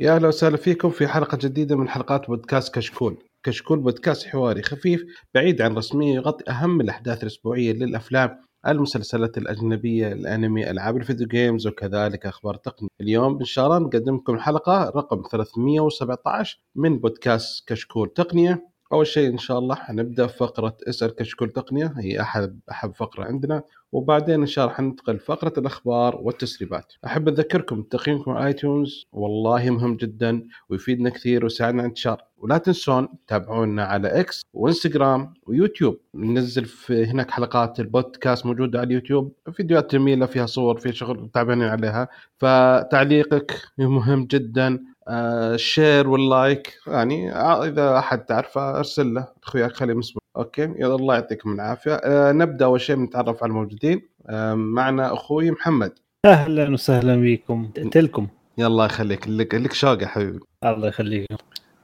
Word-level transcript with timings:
يا 0.00 0.14
أهلا 0.14 0.28
وسهلا 0.28 0.56
فيكم 0.56 0.90
في 0.90 1.08
حلقة 1.08 1.38
جديدة 1.42 1.76
من 1.76 1.88
حلقات 1.88 2.26
بودكاست 2.26 2.74
كشكول. 2.74 3.16
كشكول 3.42 3.78
بودكاست 3.80 4.26
حواري 4.26 4.62
خفيف 4.62 5.04
بعيد 5.34 5.62
عن 5.62 5.76
رسميه 5.76 6.14
يغطي 6.14 6.50
أهم 6.50 6.80
الأحداث 6.80 7.22
الأسبوعية 7.22 7.72
للأفلام 7.72 8.38
المسلسلات 8.66 9.38
الأجنبية 9.38 10.12
الأنمي 10.12 10.70
ألعاب 10.70 10.96
ال 10.96 11.01
video 11.01 11.26
games 11.26 11.66
وكذلك 11.66 12.26
أخبار 12.26 12.54
تقنية. 12.54 12.88
اليوم 13.00 13.38
إن 13.38 13.44
شاء 13.44 13.66
الله 13.66 13.78
نقدم 13.78 14.16
لكم 14.16 14.34
الحلقة 14.34 14.92
رقم 14.96 15.22
317 15.30 16.60
من 16.76 16.98
بودكاست 16.98 17.68
كشكول 17.68 18.12
تقنية. 18.12 18.68
أول 18.92 19.06
شيء 19.06 19.30
إن 19.30 19.38
شاء 19.38 19.58
الله 19.58 19.74
حنبدأ 19.74 20.26
فقرة 20.26 20.76
اسأل 20.88 21.14
كشكول 21.14 21.50
تقنية 21.50 21.94
هي 21.96 22.20
أحد 22.20 22.60
احب 22.70 22.94
فقرة 22.94 23.24
عندنا 23.24 23.62
وبعدين 23.92 24.40
إن 24.40 24.46
شاء 24.46 24.64
الله 24.64 24.76
حننتقل 24.76 25.18
فقره 25.18 25.52
الأخبار 25.58 26.16
والتسريبات. 26.22 26.92
أحب 27.06 27.28
أذكركم 27.28 27.82
تقييمكم 27.82 28.30
على 28.30 28.46
آيتونز 28.46 29.06
والله 29.12 29.70
مهم 29.70 29.96
جدا 29.96 30.46
ويفيدنا 30.68 31.10
كثير 31.10 31.44
ويساعدنا 31.44 31.82
على 31.82 31.88
انتشار 31.88 32.22
ولا 32.38 32.58
تنسون 32.58 33.08
تتابعونا 33.26 33.84
على 33.84 34.20
إكس 34.20 34.42
وإنستغرام 34.52 35.34
ويوتيوب. 35.46 35.98
ننزل 36.14 36.64
في 36.64 37.04
هناك 37.06 37.30
حلقات 37.30 37.80
البودكاست 37.80 38.46
موجودة 38.46 38.78
على 38.78 38.86
اليوتيوب. 38.86 39.32
فيديوهات 39.52 39.92
جميلة 39.92 40.26
فيها 40.26 40.46
صور 40.46 40.78
فيها 40.78 40.92
شغل 40.92 41.30
تعبانين 41.34 41.68
عليها. 41.68 42.08
فتعليقك 42.38 43.62
مهم 43.78 44.24
جدا. 44.26 44.84
آه، 45.08 45.54
ال 45.54 45.63
share 45.63 46.08
وال 46.08 46.30
like 46.30 46.74
يعني 46.86 47.32
إذا 47.36 47.98
أحد 47.98 48.24
تعرفه 48.24 48.78
أرسل 48.78 49.14
له. 49.14 49.28
أخوياك 49.42 49.72
خليه 49.72 49.94
مسموع. 49.94 50.27
okay 50.38 50.62
يلا 50.62 50.94
الله 50.94 51.14
يعطيكم 51.14 51.52
العافية. 51.52 51.94
أه 51.94 52.32
نبدأ 52.32 52.64
أول 52.64 52.80
شيء 52.80 52.96
نتعرف 52.96 53.42
على 53.42 53.50
الموجودين. 53.50 54.02
أه 54.26 54.54
معنا 54.54 55.12
أخوي 55.12 55.50
محمد. 55.50 55.92
أهلا 56.24 56.72
وسهلا 56.72 57.16
بكم. 57.16 57.70
تلكم. 57.92 58.26
يلا 58.58 58.84
يخليك 58.84 59.28
لك 59.28 59.54
لك 59.54 59.72
شوق 59.72 60.02
يا 60.02 60.06
حبيبي. 60.06 60.40
الله 60.64 60.88
يخليكم 60.88 61.36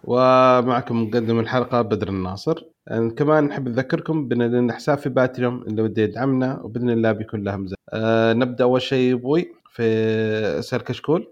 ومعكم 0.04 1.02
مقدم 1.02 1.40
الحلقة 1.40 1.82
بدر 1.82 2.08
الناصر. 2.08 2.64
أه 2.88 3.08
كمان 3.08 3.44
نحب 3.44 3.69
نذكركم 3.69 4.28
بأن 4.28 4.42
لنا 4.42 4.72
حساب 4.72 4.98
في 4.98 5.08
باتريون 5.08 5.62
اللي 5.62 5.82
بده 5.82 6.02
يدعمنا 6.02 6.60
وبإذن 6.62 6.91
الله 6.91 7.12
بيكون 7.12 7.44
له 7.44 7.56
مزايا 7.56 7.78
أه 7.92 8.32
نبدأ 8.32 8.64
أول 8.64 8.82
شيء 8.82 9.14
أبوي 9.14 9.52
في 9.70 10.62
اسأل 10.62 10.83
كشكول 10.82 11.28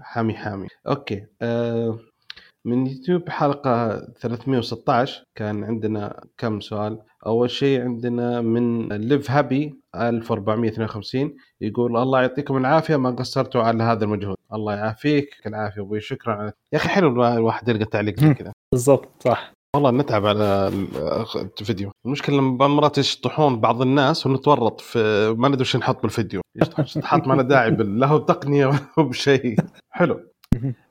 حامي 0.00 0.34
حامي. 0.34 0.66
okay. 0.88 1.26
أه 1.42 1.98
من 2.66 2.86
يوتيوب 2.86 3.28
حلقة 3.28 4.00
316 4.20 5.24
كان 5.34 5.64
عندنا 5.64 6.24
كم 6.38 6.60
سؤال؟ 6.60 6.98
أول 7.26 7.50
شيء 7.50 7.80
عندنا 7.80 8.40
من 8.40 8.88
ليف 8.88 9.30
هابي 9.30 9.80
1452 9.96 11.34
يقول 11.60 11.96
الله 11.96 12.20
يعطيكم 12.20 12.56
العافية 12.56 12.96
ما 12.96 13.10
قصرتوا 13.10 13.62
على 13.62 13.82
هذا 13.82 14.04
المجهود. 14.04 14.36
الله 14.54 14.74
يعافيك 14.74 15.28
العافية 15.46 15.80
أبوي 15.82 16.00
شكرا. 16.00 16.34
على 16.34 16.52
يا 16.72 16.78
أخي 16.78 16.88
حلو 16.88 17.08
الواحد 17.26 17.68
يلقى 17.68 17.84
تعليق 17.84 18.20
زي 18.20 18.34
كذا. 18.34 18.52
بالضبط 18.72 19.08
صح. 19.20 19.52
والله 19.76 19.90
نتعب 19.90 20.26
على 20.26 20.72
الفيديو. 21.60 21.90
المشكلة 22.06 22.36
لما 22.36 22.68
مرات 22.68 22.98
يشطحون 22.98 23.60
بعض 23.60 23.82
الناس 23.82 24.26
ونتورط 24.26 24.80
في 24.80 25.34
ما 25.38 25.48
ندري 25.48 25.60
وش 25.60 25.76
نحط 25.76 26.02
بالفيديو. 26.02 26.40
شطحات 26.84 27.28
ما 27.28 27.34
له 27.34 27.42
داعي 27.42 27.70
لا 27.70 28.06
هو 28.06 28.18
بتقنية 28.18 28.66
ولا 28.66 28.78
بشيء. 28.98 29.56
حلو. 29.90 30.20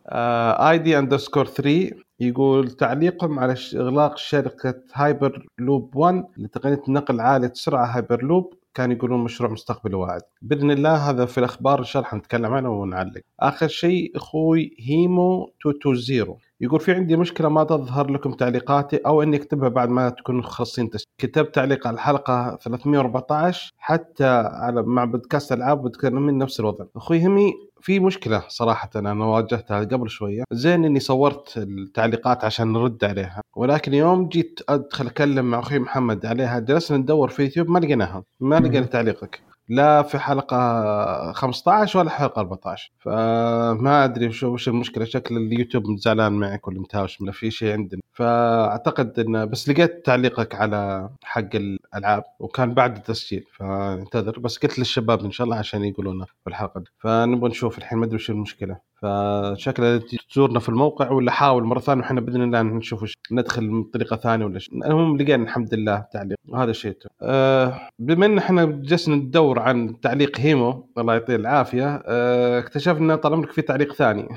ID 0.07 0.99
underscore 0.99 1.45
3 1.45 1.91
يقول 2.19 2.71
تعليقهم 2.71 3.39
على 3.39 3.55
إغلاق 3.75 4.17
شركة 4.17 4.83
هايبر 4.93 5.47
لوب 5.59 5.95
1 5.95 6.25
لتقنية 6.37 6.81
نقل 6.87 7.19
عاليه 7.21 7.47
السرعه 7.47 7.85
هايبر 7.85 8.23
لوب 8.23 8.53
كان 8.73 8.91
يقولون 8.91 9.23
مشروع 9.23 9.51
مستقبل 9.51 9.95
واعد. 9.95 10.21
بإذن 10.41 10.71
الله 10.71 11.09
هذا 11.09 11.25
في 11.25 11.37
الأخبار 11.37 11.79
إن 11.79 11.83
شاء 11.83 12.01
الله 12.01 12.11
حنتكلم 12.11 12.53
عنه 12.53 12.69
ونعلق. 12.69 13.21
آخر 13.39 13.67
شيء 13.67 14.11
إخوي 14.15 14.75
هيمو 14.79 15.53
220 15.65 16.37
يقول 16.63 16.79
في 16.79 16.91
عندي 16.93 17.15
مشكلة 17.17 17.49
ما 17.49 17.63
تظهر 17.63 18.11
لكم 18.11 18.31
تعليقاتي 18.31 18.97
أو 18.97 19.23
إني 19.23 19.37
أكتبها 19.37 19.69
بعد 19.69 19.89
ما 19.89 20.09
تكونوا 20.09 20.41
خلصين 20.41 20.89
تسجيل 20.89 21.07
كتبت 21.17 21.55
تعليق 21.55 21.87
على 21.87 21.93
الحلقة 21.93 22.57
314 22.61 23.73
حتى 23.77 24.25
على 24.45 24.83
مع 24.83 25.05
بودكاست 25.05 25.51
ألعاب 25.51 25.91
من 26.03 26.37
نفس 26.37 26.59
الوضع. 26.59 26.85
أخوي 26.95 27.25
همي 27.25 27.53
في 27.81 27.99
مشكلة 27.99 28.43
صراحة 28.47 28.89
أنا 28.95 29.25
واجهتها 29.25 29.79
قبل 29.79 30.09
شوية. 30.09 30.43
زين 30.51 30.85
إني 30.85 30.99
صورت 30.99 31.57
التعليقات 31.57 32.45
عشان 32.45 32.73
نرد 32.73 33.03
عليها. 33.03 33.41
ولكن 33.55 33.93
يوم 33.93 34.27
جيت 34.27 34.59
أدخل 34.69 35.07
أكلم 35.07 35.45
مع 35.45 35.59
أخوي 35.59 35.79
محمد 35.79 36.25
عليها 36.25 36.59
جلسنا 36.59 36.97
ندور 36.97 37.29
في 37.29 37.43
يوتيوب 37.43 37.69
ما 37.69 37.79
لقيناها. 37.79 38.23
ما 38.39 38.55
لقينا 38.59 38.85
تعليقك. 38.85 39.52
لا 39.69 40.01
في 40.01 40.19
حلقة 40.19 41.31
15 41.31 41.99
ولا 41.99 42.09
حلقة 42.09 42.39
14 42.39 42.91
فما 42.99 44.03
أدري 44.03 44.31
شو 44.31 44.47
وش 44.53 44.67
المشكلة. 44.67 45.05
شكل 45.05 45.37
اليوتيوب 45.37 45.83
زعلان 45.97 46.33
معك 46.33 46.67
ولا 46.67 46.79
متهاوش 46.79 47.21
ولا 47.21 47.31
في 47.31 47.51
شيء 47.51 47.73
عندنا. 47.73 48.01
فأعتقد 48.13 49.19
انه 49.19 49.45
بس 49.45 49.69
لقيت 49.69 50.05
تعليقك 50.05 50.55
على 50.55 51.09
حق 51.23 51.55
الألعاب 51.55 52.23
وكان 52.39 52.73
بعد 52.73 52.95
التسجيل 52.97 53.45
فانتظر. 53.57 54.39
بس 54.39 54.57
قلت 54.57 54.79
للشباب 54.79 55.25
إن 55.25 55.31
شاء 55.31 55.45
الله 55.45 55.57
عشان 55.57 55.83
يقولونه 55.83 56.25
في 56.25 56.47
الحلقة 56.47 56.83
فنبغى 56.97 57.49
نشوف 57.49 57.77
الحين 57.77 57.97
ما 57.99 58.05
أدري 58.05 58.15
وش 58.15 58.29
المشكلة. 58.29 58.92
فشكله 59.03 60.01
تزورنا 60.29 60.59
في 60.59 60.69
الموقع 60.69 61.11
ولا 61.11 61.31
حاول 61.31 61.63
مرة 61.63 61.79
ثانية 61.79 62.01
وحنا 62.01 62.21
بإذن 62.21 62.41
الله 62.41 62.61
نشوف 62.61 63.13
ندخل 63.31 63.81
بطريقه 63.83 64.15
ثانية 64.15 64.45
ولا 64.45 64.59
شيء. 64.59 64.85
المهم 64.85 65.17
لقينا 65.17 65.43
الحمد 65.43 65.73
لله 65.73 66.05
تعليق. 66.13 66.37
وهذا 66.47 66.71
الشيء. 66.71 66.97
أه 67.21 67.89
بما 67.99 68.25
إن 68.25 68.37
إحنا 68.37 68.65
جلسنا 68.65 69.15
ندور 69.15 69.59
عن 69.59 69.99
تعليق 70.01 70.39
هيمو 70.39 70.89
الله 70.97 71.13
يعطيه 71.13 71.35
العافية 71.35 72.03
أه 72.05 72.59
اكتشفنا 72.59 73.15
طال 73.15 73.33
عمرك 73.33 73.51
في 73.51 73.61
تعليق 73.61 73.93
ثاني. 73.93 74.27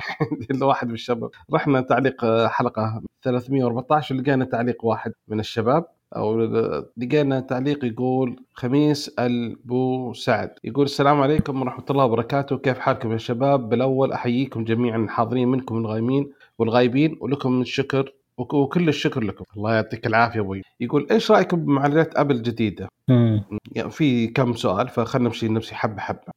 لواحد 0.60 0.88
من 0.88 0.94
الشباب. 0.94 1.30
رحنا 1.54 1.80
تعليق 1.80 2.24
آه، 2.24 2.48
حلقة 2.48 3.02
314 3.22 4.14
لقينا 4.14 4.44
تعليق 4.44 4.84
واحد 4.84 5.12
من 5.28 5.40
الشباب. 5.40 5.84
أو 6.16 6.40
لقينا 6.96 7.40
تعليق 7.40 7.84
يقول 7.84 8.36
خميس 8.52 9.08
ألبو 9.18 10.12
سعد. 10.12 10.50
يقول 10.64 10.84
السلام 10.84 11.20
عليكم 11.20 11.62
ورحمة 11.62 11.84
الله 11.90 12.04
وبركاته. 12.04 12.58
كيف 12.58 12.78
حالكم 12.78 13.12
يا 13.12 13.18
شباب؟ 13.18 13.68
بالأول 13.68 14.12
أحييكم 14.12 14.64
جميعا 14.64 14.98
الحاضرين 14.98 15.48
منكم 15.48 15.76
الغايمين 15.78 16.32
والغايبين 16.58 17.18
ولكم 17.20 17.60
الشكر 17.60 18.12
وكل 18.38 18.88
الشكر 18.88 19.24
لكم. 19.24 19.44
الله 19.56 19.74
يعطيك 19.74 20.06
العافية 20.06 20.40
أبوي. 20.40 20.62
يقول 20.80 21.06
إيش 21.10 21.30
رأيكم 21.30 21.64
بمعالجات 21.64 22.16
أبل 22.16 22.34
الجديدة؟ 22.34 22.88
يعني 23.72 23.90
في 23.90 24.26
كم 24.26 24.52
سؤال 24.52 24.88
فخلنا 24.88 25.24
نمشي 25.28 25.48
نفسي 25.48 25.74
حبة 25.74 26.00
حبة. 26.00 26.32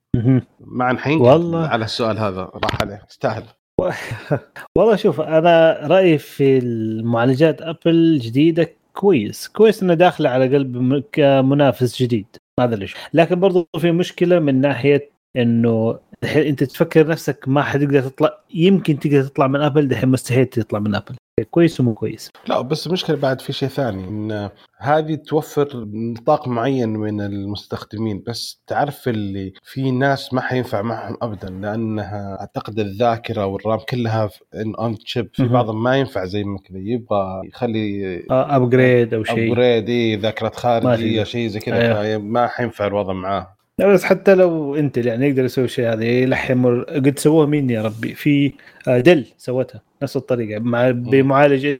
مع 0.59 0.91
الحين 0.91 1.21
والله. 1.21 1.67
على 1.67 1.85
السؤال 1.85 2.17
هذا. 2.17 2.41
راح 2.41 2.81
عليه. 2.81 3.05
استاهل. 3.11 3.43
والله 4.77 4.95
شوف 4.95 5.21
أنا 5.21 5.79
رأيي 5.87 6.17
في 6.17 6.57
المعالجات 6.57 7.61
أبل 7.61 7.77
الجديدة 7.85 8.78
كويس 8.99 9.47
كويس 9.47 9.83
إنه 9.83 9.93
داخله 9.93 10.29
على 10.29 10.55
قلب 10.55 11.03
كمنافس 11.11 12.01
جديد. 12.01 12.25
هذا 12.59 12.75
ليش. 12.75 12.95
لكن 13.13 13.39
برضو 13.39 13.67
في 13.77 13.91
مشكلة 13.91 14.39
من 14.39 14.61
ناحية 14.61 15.09
إنه 15.35 15.99
أنت 16.23 16.63
تفكر 16.63 17.07
نفسك 17.07 17.43
ما 17.47 17.63
حتقدر 17.63 18.01
تطلع 18.01 18.37
يمكن 18.53 18.99
تقدر 18.99 19.23
تطلع 19.23 19.47
من 19.47 19.61
أبل 19.61 19.87
دحين 19.87 20.09
مستحيل 20.09 20.45
تطلع 20.45 20.79
من 20.79 20.95
أبل. 20.95 21.15
كويس 21.43 21.79
ومو 21.79 21.93
كويس. 21.93 22.31
لا 22.47 22.61
بس 22.61 22.87
المشكلة 22.87 23.15
بعد 23.15 23.41
في 23.41 23.53
شيء 23.53 23.69
ثاني 23.69 24.03
إن 24.03 24.49
هذه 24.77 25.15
توفر 25.15 25.85
نطاق 25.93 26.47
معين 26.47 26.89
من 26.89 27.21
المستخدمين 27.21 28.23
بس 28.27 28.61
تعرف 28.67 29.07
اللي 29.07 29.53
في 29.63 29.91
ناس 29.91 30.33
ما 30.33 30.41
حينفع 30.41 30.81
معهم 30.81 31.17
ابدا 31.21 31.49
لأنها 31.49 32.37
أعتقد 32.39 32.79
الذاكرة 32.79 33.45
وال 33.45 33.59
RAM 33.59 33.79
كلها 33.89 34.29
on 34.55 34.97
chip 34.97 35.29
في 35.33 35.43
بعضهم 35.47 35.83
ما 35.83 35.97
ينفع 35.97 36.25
زي 36.25 36.43
ما 36.43 36.57
كذا 36.57 36.77
يبغى 36.77 37.41
يخلي 37.47 38.23
upgrade 38.31 39.13
أو 39.13 39.23
شيء. 39.23 39.51
upgrade 39.51 39.89
اي 39.89 40.15
ذاكرة 40.15 40.49
خارجية 40.49 41.23
شيء 41.23 41.47
زي 41.47 41.59
كذا 41.59 42.01
أيوه. 42.01 42.21
ما 42.21 42.47
حينفع 42.47 42.87
الوضع 42.87 43.13
معاه. 43.13 43.55
لا 43.79 43.87
بس 43.87 44.03
حتى 44.03 44.35
لو 44.35 44.75
إنتل 44.75 45.07
يعني 45.07 45.27
يقدر 45.29 45.45
يسوي 45.45 45.65
الشيء 45.65 45.93
هذا 45.93 46.03
يلحم 46.03 46.81
قد 46.81 47.19
سووه 47.19 47.45
مين 47.45 47.69
يا 47.69 47.81
ربي 47.81 48.13
في 48.13 48.53
آه، 48.87 48.99
دل 48.99 49.25
سوتها. 49.37 49.81
نفس 50.03 50.17
الطريقة 50.17 50.59
مع 50.59 50.91
بمعالج 50.91 51.77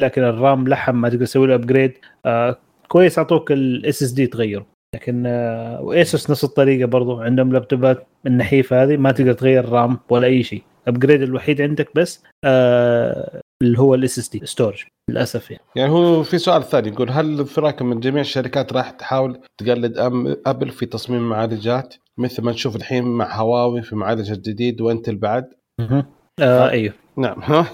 لكن 0.00 0.22
ال 0.22 0.34
RAM 0.34 0.68
لحم 0.68 0.94
ما 0.94 1.08
تقدر 1.08 1.24
تسوي 1.24 1.46
له 1.46 1.54
upgrade 1.54 1.92
آه 2.26 2.58
كويس 2.88 3.18
أعطوك 3.18 3.52
ال 3.52 4.02
SSD 4.02 4.26
تغيره. 4.26 4.66
لكن 4.94 5.26
آه 5.26 5.80
وايسوس 5.82 6.30
نفس 6.30 6.44
الطريقة 6.44 6.86
برضو 6.86 7.20
عندهم 7.20 7.52
لابتوبات 7.52 8.06
النحيفة 8.26 8.82
هذه 8.82 8.96
ما 8.96 9.12
تقدر 9.12 9.32
تغير 9.32 9.68
RAM 9.68 9.98
ولا 10.10 10.26
أي 10.26 10.42
شيء. 10.42 10.62
upgrade 10.88 11.22
الوحيد 11.22 11.60
عندك 11.60 11.88
بس 11.94 12.22
آه 12.44 13.40
اللي 13.62 13.78
هو 13.78 13.94
ال 13.94 14.18
SSD 14.18 14.46
storage 14.46 14.82
للأسف 15.10 15.50
يعني. 15.50 15.64
يعني 15.76 15.90
هو 15.90 16.22
في 16.22 16.38
سؤال 16.38 16.62
ثاني 16.62 16.88
يقول 16.88 17.10
هل 17.10 17.46
في 17.46 17.60
رايكم 17.60 17.86
من 17.86 18.00
جميع 18.00 18.20
الشركات 18.20 18.72
راح 18.72 18.90
تحاول 18.90 19.40
تقلد 19.58 19.98
أبل 20.46 20.70
في 20.70 20.86
تصميم 20.86 21.28
معالجات؟ 21.28 21.94
مثل 22.18 22.42
ما 22.42 22.50
نشوف 22.52 22.76
الحين 22.76 23.04
مع 23.04 23.36
هواوي 23.36 23.82
في 23.82 23.96
معالج 23.96 24.32
جديد 24.32 24.80
وإنتل 24.80 25.16
بعد؟ 25.16 25.48
أها 25.80 26.06
آه 26.40 26.70
أيوه. 26.70 26.94
نعم. 27.20 27.42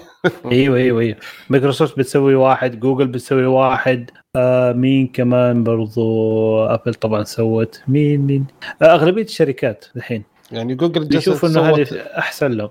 أيوه 0.51 0.77
أيوه 0.77 1.01
أيوه. 1.01 1.17
مايكروسوفت 1.49 1.97
بتسوي 1.99 2.35
واحد 2.35 2.79
جوجل 2.79 3.07
بتسوي 3.07 3.45
واحد. 3.45 4.11
آه 4.35 4.71
مين 4.71 5.07
كمان 5.07 5.63
برضو؟ 5.63 6.65
أبل 6.65 6.93
طبعا 6.93 7.23
سوت. 7.23 7.81
مين 7.87 8.21
مين؟ 8.21 8.45
آه 8.81 8.85
أغلبية 8.85 9.23
الشركات 9.23 9.85
الحين. 9.95 10.23
يعني 10.51 10.75
جوجل 10.75 11.15
يشوف 11.15 11.45
إنه 11.45 11.61
هذه 11.61 11.87
أحسن 12.17 12.51
لهم. 12.51 12.69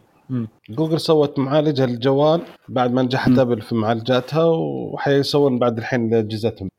جوجل 0.71 1.01
سوت 1.01 1.39
معالج 1.39 1.81
الجوال 1.81 2.41
بعد 2.69 2.93
ما 2.93 3.03
نجحت. 3.03 3.39
أبل 3.39 3.61
في 3.61 3.75
معالجاتها 3.75 4.45
وحيسوون 4.45 5.59
بعد 5.59 5.79
الحين 5.79 6.15
اجهزتهم. 6.15 6.71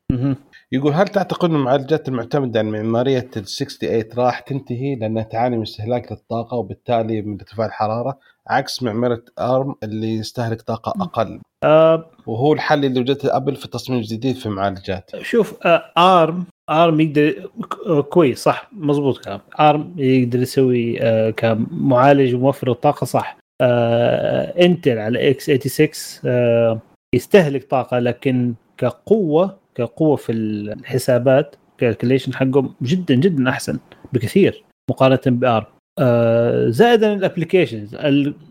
يقول 0.72 0.94
هل 0.94 1.08
تعتقد 1.08 1.50
إن 1.50 1.56
المعالجات 1.56 2.08
المعتمدة 2.08 2.60
على 2.60 2.70
معمارية 2.72 3.30
ال 3.38 3.48
68 3.48 4.06
راح 4.18 4.40
تنتهي 4.40 4.96
لأنها 4.96 5.24
تعاني 5.24 5.56
من 5.56 5.62
استهلاك 5.62 6.12
للطاقة 6.12 6.58
وبالتالي 6.58 7.22
من 7.22 7.34
ارتفاع 7.40 7.66
الحرارة؟ 7.66 8.20
عكس 8.50 8.84
معماريه 8.84 9.24
أرم 9.40 9.76
اللي 9.84 10.16
يستهلك 10.16 10.62
طاقة 10.62 11.04
أقل. 11.04 11.40
آه 11.64 12.06
وهو 12.28 12.54
الحل 12.54 12.86
اللي 12.86 13.00
وجدته 13.00 13.36
ابل 13.36 13.56
في 13.56 13.68
تصميم 13.68 14.02
جديد 14.02 14.36
في 14.36 14.50
معالجات. 14.50 15.12
شوف 15.22 15.66
آه 15.66 15.92
أرم 15.98 16.46
أرم 16.70 17.00
يقدر 17.00 17.50
آه، 17.88 18.02
كويس 18.02 18.40
صح 18.44 18.70
مزبوط 18.74 19.18
كلام. 19.26 19.40
أرم 19.60 19.94
يقدر 19.98 20.40
يسوي 20.42 21.02
آه 21.02 21.30
كمعالج 21.30 22.36
وموفر 22.36 22.72
الطاقة 22.72 23.06
صح. 23.06 23.38
آه 23.62 24.66
إنتل 24.66 24.98
على 24.98 25.30
x 25.30 25.46
86 25.46 25.90
آه 26.26 26.80
يستهلك 27.16 27.64
طاقة 27.70 28.00
لكن 28.00 28.54
كقوة 28.78 29.58
كقوة 29.76 30.16
في 30.16 30.32
الحسابات 30.32 31.56
calculation 31.78 32.34
حقهم 32.34 32.76
جدا 32.82 33.16
جدا 33.16 33.50
أحسن 33.50 33.80
بكثير 34.14 34.64
مقارنة 34.90 35.20
بأرم. 35.38 35.66
آه 36.00 36.70
زائدا 36.70 37.14
ال 37.14 37.20
applications 37.20 37.96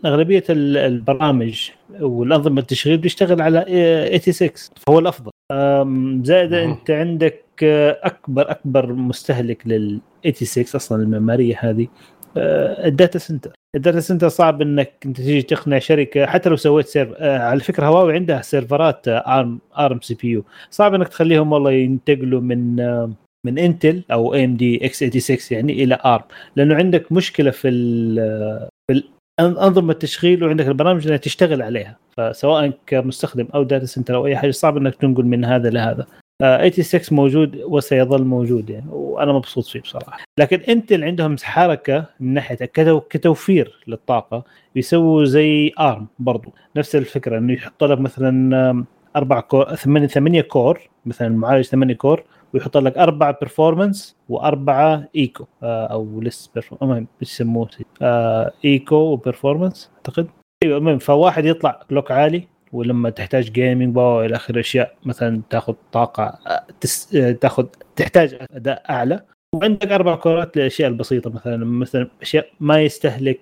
أغلبية 0.04 0.44
ال- 0.50 0.76
البرامج 0.76 1.70
والأنظمة 2.00 2.60
التشغيل 2.60 2.98
بيشتغل 2.98 3.42
على 3.42 3.64
آه، 3.68 4.16
86 4.18 4.50
فهو 4.86 4.98
الأفضل. 4.98 5.30
زائدا. 6.24 6.64
أنت 6.64 6.90
عندك 6.90 7.42
آه، 7.62 7.98
أكبر 8.02 8.50
أكبر 8.50 8.92
مستهلك 8.92 9.66
لل 9.66 10.00
86 10.24 10.64
أصلا 10.76 11.02
المعمارية 11.02 11.56
هذه 11.60 11.86
آه، 12.36 12.86
ال 12.86 12.93
data 12.93 13.18
center. 13.18 13.52
ال 13.76 13.81
data 13.81 14.00
center 14.00 14.28
صعب 14.28 14.62
إنك 14.62 14.92
أنت 15.06 15.16
تيجي 15.16 15.42
تقنع 15.42 15.78
شركة 15.78 16.26
حتى 16.26 16.48
لو 16.48 16.56
سويت 16.56 16.86
server 16.86 17.22
على 17.22 17.60
فكرة 17.60 17.86
هواوي 17.86 18.14
عندها 18.14 18.42
سيرفرات 18.42 19.02
أرم 19.08 19.58
أرم 19.78 20.00
CPU. 20.00 20.44
صعب 20.70 20.94
إنك 20.94 21.08
تخليهم 21.08 21.52
والله 21.52 21.72
ينتقلوا 21.72 22.40
من 22.40 22.76
من 23.46 23.58
انتل 23.58 24.02
أو 24.12 24.34
AMD 24.34 24.86
x 24.86 24.98
86 25.04 25.38
يعني 25.50 25.72
إلى 25.84 25.98
ارم 26.04 26.22
لأنه 26.56 26.74
عندك 26.74 27.12
مشكلة 27.12 27.50
في 27.50 27.68
في 28.90 29.02
أنظمة 29.40 29.92
التشغيل 29.92 30.44
وعندك 30.44 30.68
البرامج 30.68 31.06
انها 31.06 31.16
تشتغل 31.16 31.62
عليها. 31.62 31.96
فسواء 32.16 32.72
كمستخدم 32.86 33.48
أو 33.54 33.62
data 33.62 33.86
center 33.86 34.14
أو 34.16 34.26
أي 34.26 34.36
حاجة 34.36 34.50
صعب 34.50 34.76
إنك 34.76 34.94
تنقل 34.94 35.24
من 35.24 35.44
هذا 35.44 35.70
لهذا 35.70 36.06
آه، 36.42 36.68
86 36.68 37.18
موجود 37.18 37.56
وسيظل 37.56 38.24
موجود 38.24 38.70
يعني 38.70 38.86
وأنا 38.90 39.32
مبسوط 39.32 39.64
فيه 39.66 39.80
بصراحة. 39.80 40.18
لكن 40.40 40.60
انتل 40.60 41.04
عندهم 41.04 41.36
حركة 41.42 42.04
من 42.20 42.34
ناحية 42.34 42.56
كتو- 42.56 43.00
كتوفير 43.10 43.72
للطاقة 43.86 44.44
يسووا 44.76 45.24
زي 45.24 45.72
ارم 45.80 46.06
برضو. 46.18 46.52
نفس 46.76 46.96
الفكرة 46.96 47.38
إنه 47.38 47.52
يحط 47.52 47.84
لك 47.84 48.00
مثلا 48.00 48.84
أربع 49.16 49.40
core 49.40 49.74
ثمانيه 49.74 50.06
ثمانية 50.06 50.40
core 50.42 50.80
مثلا 51.06 51.28
معالج 51.28 51.64
ثمانية 51.64 51.94
core 51.94 52.22
ويحط 52.56 52.76
لك 52.76 52.98
أربعة 52.98 53.38
performance 53.40 54.16
وأربعة 54.28 55.08
eco 55.16 55.46
آه، 55.62 55.86
أو 55.86 56.20
لس 56.20 56.50
المهم 56.82 57.06
إيش 57.22 57.32
يسموه 57.32 57.68
آه، 58.02 58.52
eco 58.64 58.96
و 58.96 59.04
performance 59.04 59.90
أعتقد. 59.96 60.26
أيوه 60.64 60.78
المهم 60.78 60.98
فواحد 60.98 61.44
يطلع 61.44 61.80
clock 61.90 62.10
عالي 62.10 62.48
ولما 62.72 63.10
تحتاج 63.10 63.50
gaming 63.52 63.96
والى 63.96 64.36
اخره 64.36 64.60
اشياء 64.60 64.94
مثلا 65.04 65.42
تاخذ 65.50 65.74
طاقة 65.92 66.38
آه، 66.46 66.66
تس... 66.80 67.08
تاخذ 67.40 67.66
تحتاج 67.96 68.38
أداء 68.50 68.82
أعلى. 68.90 69.24
وعندك 69.54 69.92
أربع 69.92 70.14
كورات 70.14 70.56
للأشياء 70.56 70.88
البسيطة 70.88 71.30
مثلا 71.30 71.64
مثلا 71.64 72.10
أشياء 72.22 72.46
ما 72.60 72.82
يستهلك 72.82 73.40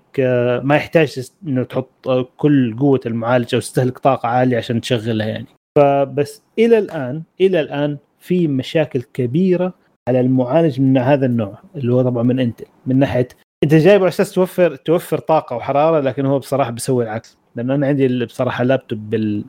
ما 0.63 0.77
يحتاج 0.77 1.31
إنه 1.47 1.65
تحط 1.65 2.09
كل 2.37 2.77
قوة 2.79 3.01
المعالج 3.07 3.55
أو 3.55 3.61
تستهلك 3.61 3.99
طاقة 3.99 4.29
عالية 4.29 4.57
عشان 4.57 4.81
تشغلها 4.81 5.27
يعني. 5.27 5.47
فبس 5.79 6.43
إلى 6.59 6.79
الآن 6.79 7.23
إلى 7.41 7.61
الآن 7.61 7.99
في 8.25 8.49
مشاكل 8.49 9.03
كبيرة 9.03 9.75
على 10.09 10.21
المعالج 10.21 10.81
من 10.81 10.99
هذا 10.99 11.27
النوع 11.27 11.59
اللي 11.77 11.95
هو 11.95 12.03
طبعا 12.03 12.23
من 12.23 12.41
انتل 12.41 12.65
من 12.87 12.99
ناحية 12.99 13.29
أنت 13.65 13.75
جايبه 13.75 14.03
على 14.05 14.09
أساس 14.09 14.33
توفر 14.33 14.77
توفر 14.77 15.19
طاقة 15.19 15.57
وحرارة 15.57 16.01
لكن 16.01 16.27
هو 16.27 16.39
بصراحة 16.39 16.71
بيسوي 16.71 17.05
العكس. 17.05 17.39
لأن 17.57 17.71
أنا 17.71 17.87
عندي 17.87 18.25
بصراحة 18.25 18.65
لابتوب 18.65 19.11
بال 19.11 19.45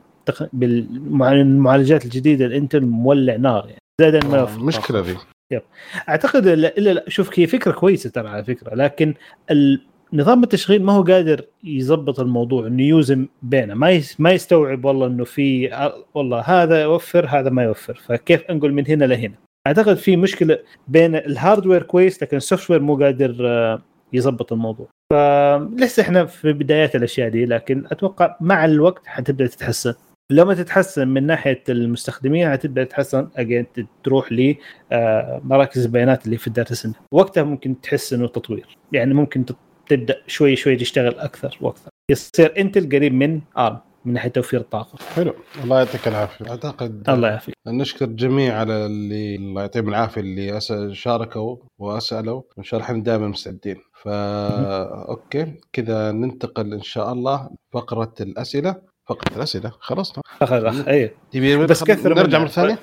بالمعالجات 0.52 2.04
الجديدة 2.04 2.46
الانتل 2.46 2.80
مولع 2.86 3.36
نار 3.36 3.64
يعني. 3.66 3.78
زائد 4.00 4.24
ما 4.26 4.54
المشكلة 4.56 5.00
طاقة. 5.02 5.18
ذي. 5.52 5.60
أعتقد 6.08 6.46
الا 6.46 6.90
لا 6.92 7.04
شوف 7.08 7.38
هي 7.38 7.46
فكرة 7.46 7.72
كويسة 7.72 8.10
ترى 8.10 8.28
على 8.28 8.44
فكرة 8.44 8.74
لكن 8.74 9.14
ال- 9.50 9.80
نظام 10.16 10.42
التشغيل 10.42 10.82
ما 10.84 10.92
هو 10.92 11.02
قادر 11.02 11.44
يظبط 11.64 12.20
الموضوع 12.20 12.66
إنه 12.66 12.82
يوزن 12.82 13.28
بينه. 13.42 13.74
ما 13.74 14.02
ما 14.18 14.30
يستوعب 14.30 14.84
والله 14.84 15.06
إنه 15.06 15.24
في 15.24 15.74
آه، 15.74 15.94
والله 16.14 16.40
هذا 16.40 16.82
يوفر 16.82 17.26
هذا 17.26 17.50
ما 17.50 17.62
يوفر. 17.62 17.94
فكيف 18.06 18.42
أنقل 18.50 18.72
من 18.72 18.86
هنا 18.86 19.04
لهنا؟ 19.04 19.34
أعتقد 19.66 19.96
في 19.96 20.16
مشكلة 20.16 20.58
بين 20.88 21.14
ال 21.14 21.22
hardware 21.22 21.82
كويس 21.82 22.22
لكن 22.22 22.36
ال 22.36 22.70
software 22.70 22.80
مو 22.80 22.96
قادر 22.96 23.36
آه، 23.40 23.82
يظبط 24.12 24.52
الموضوع. 24.52 24.88
فلسه 25.12 26.02
إحنا 26.02 26.24
في 26.24 26.52
بدايات 26.52 26.96
الأشياء 26.96 27.28
دي 27.28 27.46
لكن 27.46 27.84
أتوقع 27.90 28.36
مع 28.40 28.64
الوقت 28.64 29.06
حتبدأ 29.06 29.46
تتحسن. 29.46 29.94
لما 30.32 30.54
تتحسن 30.54 31.08
من 31.08 31.26
ناحية 31.26 31.62
المستخدمين 31.68 32.50
حتبدأ 32.50 32.84
تتحسن 32.84 33.28
again 33.36 33.66
تروح 34.04 34.32
لمراكز 34.32 35.84
البيانات 35.84 36.26
اللي 36.26 36.36
في 36.36 36.46
ال 36.46 36.52
data 36.52 36.74
center. 36.74 36.98
وقتها 37.12 37.42
ممكن 37.42 37.80
تحس 37.80 38.12
إنه 38.12 38.28
تطوير. 38.28 38.66
يعني 38.92 39.14
ممكن 39.14 39.44
تبدأ 39.88 40.22
شوي 40.26 40.56
شوي 40.56 40.76
تشتغل 40.76 41.18
أكثر 41.18 41.58
وأكثر. 41.60 41.90
يصير 42.10 42.54
أنتل 42.58 42.96
قريب 42.96 43.14
من 43.14 43.40
آرم 43.58 43.78
من 44.04 44.12
ناحية 44.12 44.30
توفير 44.30 44.60
الطاقة. 44.60 44.98
حلو. 45.14 45.34
الله 45.64 45.78
يعطيك 45.78 46.08
العافية. 46.08 46.50
أعتقد 46.50 47.10
الله 47.10 47.28
يعافيك. 47.28 47.54
نشكر 47.66 48.06
جميع 48.06 48.58
على 48.58 48.86
اللي 48.86 49.34
الله 49.34 49.60
يعطيهم 49.60 49.88
العافية 49.88 50.20
اللي 50.20 50.60
شاركوا 50.92 51.56
وأسألوا. 51.78 52.42
وان 52.56 52.64
شاء 52.64 52.80
الله 52.80 53.02
دائما 53.02 53.28
مستعدين. 53.28 53.76
فا 54.02 55.08
okay. 55.08 55.54
كذا 55.72 56.12
ننتقل 56.12 56.72
إن 56.72 56.82
شاء 56.82 57.12
الله 57.12 57.50
فقرة 57.72 58.14
الأسئلة. 58.20 58.76
فقرة 59.08 59.36
الأسئلة. 59.36 59.72
خلصنا. 59.80 60.22
اخذ 60.42 60.64
اخ 60.64 60.88
اي 60.88 61.14
تبي 61.30 61.56
بس 61.56 61.84
كثر 61.84 62.14
نرجع. 62.14 62.38
مرة 62.38 62.48
ثانية؟ 62.48 62.78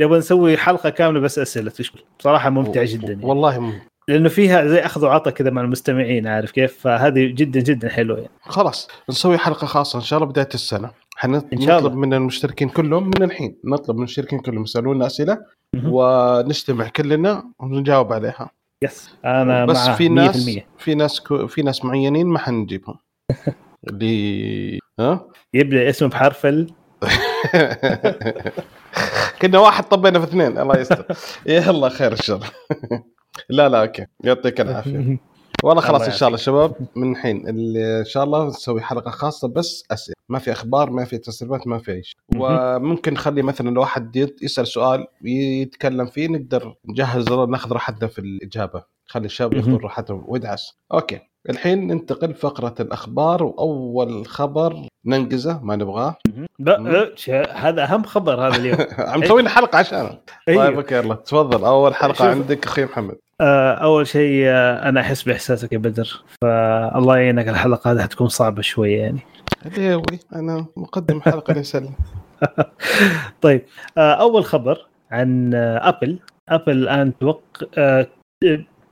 نبغى 0.00 0.18
نسوي 0.18 0.56
حلقة 0.56 0.90
كاملة 0.90 1.20
بس 1.20 1.38
أسئلة 1.38 1.70
تشكر 1.70 2.04
بصراحة 2.18 2.50
ممتع 2.50 2.84
جدا 2.84 3.12
يعني. 3.12 3.24
والله 3.24 3.60
م... 3.60 3.80
لأنه 4.08 4.28
فيها 4.28 4.66
زي 4.66 4.78
أخذ 4.80 5.04
وعطى 5.04 5.30
كذا 5.30 5.50
مع 5.50 5.62
المستمعين 5.62 6.26
عارف 6.26 6.50
كيف؟ 6.50 6.78
فهذه 6.80 7.26
جدا 7.34 7.60
جدا 7.60 7.88
حلوة 7.88 8.16
يعني. 8.18 8.30
خلاص 8.42 8.88
نسوي 9.10 9.38
حلقة 9.38 9.66
خاصة 9.66 9.96
إن 9.96 10.04
شاء 10.04 10.18
الله 10.18 10.30
بداية 10.30 10.48
السنة. 10.54 10.90
حنطلب. 11.16 11.94
من 11.96 12.14
المشتركين 12.14 12.68
كلهم 12.68 13.06
من 13.06 13.22
الحين 13.22 13.56
نطلب 13.64 13.90
من 13.96 13.98
المشتركين 13.98 14.38
كلهم 14.38 14.62
يسالونا 14.62 15.06
أسئلة. 15.06 15.38
ونجتمع 15.84 16.88
كلنا 16.88 17.44
ونجاوب 17.58 18.12
عليها. 18.12 18.50
يس 18.84 19.10
أنا 19.24 19.66
بس 19.66 19.88
في 19.88 20.08
100% 20.08 20.12
ناس 20.12 20.50
في 20.78 20.94
ناس 20.94 21.20
كو- 21.20 21.46
في 21.46 21.62
ناس 21.62 21.84
معينين 21.84 22.26
ما 22.26 22.38
حنجيبهم. 22.38 22.96
اللي 23.88 24.78
ها؟ 25.00 25.26
يبدأ 25.54 25.88
اسمه 25.90 26.08
بحرف 26.08 26.46
ال. 26.46 26.70
كنا 29.42 29.58
واحد 29.58 29.84
طبينا 29.84 30.18
في 30.20 30.24
اثنين 30.24 30.58
الله 30.58 30.78
يستر. 30.78 31.04
يلا 31.46 31.88
خير 31.88 32.12
الشر 32.12 32.40
لا 33.48 33.68
لا 33.68 33.80
okay. 33.82 34.06
يعطيك 34.24 34.60
العافية. 34.60 35.18
والله 35.64 35.82
خلاص 35.82 36.02
إن 36.02 36.12
شاء 36.12 36.26
الله 36.26 36.38
شباب 36.38 36.74
من 36.96 37.12
الحين 37.12 37.48
إن 37.48 38.04
شاء 38.04 38.24
الله 38.24 38.46
نسوي 38.46 38.80
حلقة 38.80 39.10
خاصة 39.10 39.48
بس 39.48 39.84
أسئلة. 39.90 40.14
ما 40.28 40.38
في 40.38 40.52
أخبار 40.52 40.90
ما 40.90 41.04
في 41.04 41.18
تسريبات 41.18 41.66
ما 41.66 41.78
في 41.78 41.92
أي 41.92 42.02
شيء. 42.02 42.14
وممكن 42.36 43.12
نخلي 43.12 43.42
مثلا 43.42 43.70
لو 43.70 43.80
واحد 43.80 44.16
يت- 44.16 44.42
يسأل 44.42 44.66
سؤال 44.66 45.06
يتكلم 45.24 46.06
فيه 46.06 46.28
نقدر 46.28 46.74
نجهز 46.88 47.32
ناخذ 47.32 47.72
راحتنا 47.72 48.08
في 48.08 48.18
الإجابة. 48.18 48.82
خلي 49.06 49.24
الشباب. 49.26 49.52
ياخذون 49.52 49.76
راحتهم 49.76 50.24
ويدعس. 50.28 50.72
okay. 50.92 51.20
الحين 51.50 51.86
ننتقل 51.86 52.34
فقره 52.34 52.74
الأخبار 52.80 53.42
وأول 53.44 54.26
خبر 54.26 54.88
ننقزه 55.06 55.60
ما 55.62 55.76
نبغاه. 55.76 56.16
لا 56.58 57.14
هذا 57.52 57.84
أهم 57.84 58.02
خبر 58.02 58.48
هذا 58.48 58.56
اليوم. 58.56 58.78
عم 58.98 59.20
مسوي 59.20 59.40
لنا 59.40 59.50
حلقة 59.50 59.78
عشانه. 59.78 60.18
طيب 60.46 60.58
أيوه. 60.60 60.76
okay 60.76 60.94
يلا 60.94 61.14
تفضل. 61.14 61.64
أول 61.64 61.94
حلقة 61.94 62.14
شوف. 62.14 62.26
عندك 62.26 62.66
أخوي 62.66 62.84
محمد. 62.84 63.16
أول 63.40 64.06
شيء 64.06 64.44
آه، 64.46 64.88
أنا 64.88 65.00
أحس 65.00 65.22
بإحساسك 65.22 65.72
يا 65.72 65.78
بدر. 65.78 66.22
فالله 66.42 67.16
يعينك 67.18 67.48
الحلقة 67.48 67.92
هذه 67.92 68.02
حتكون 68.02 68.28
صعبة 68.28 68.62
شوية 68.62 69.00
يعني. 69.02 69.20
ليوي 69.76 70.02
أنا 70.34 70.66
مقدم 70.76 71.20
حلقة 71.20 71.54
ليسلم 71.54 71.90
طيب 73.42 73.62
آه، 73.98 74.12
أول 74.14 74.44
خبر 74.44 74.86
عن 75.10 75.54
آه، 75.54 75.88
أبل. 75.88 76.18
أبل 76.48 76.72
الآن 76.72 77.18
توق... 77.18 77.42
آه، 77.78 78.06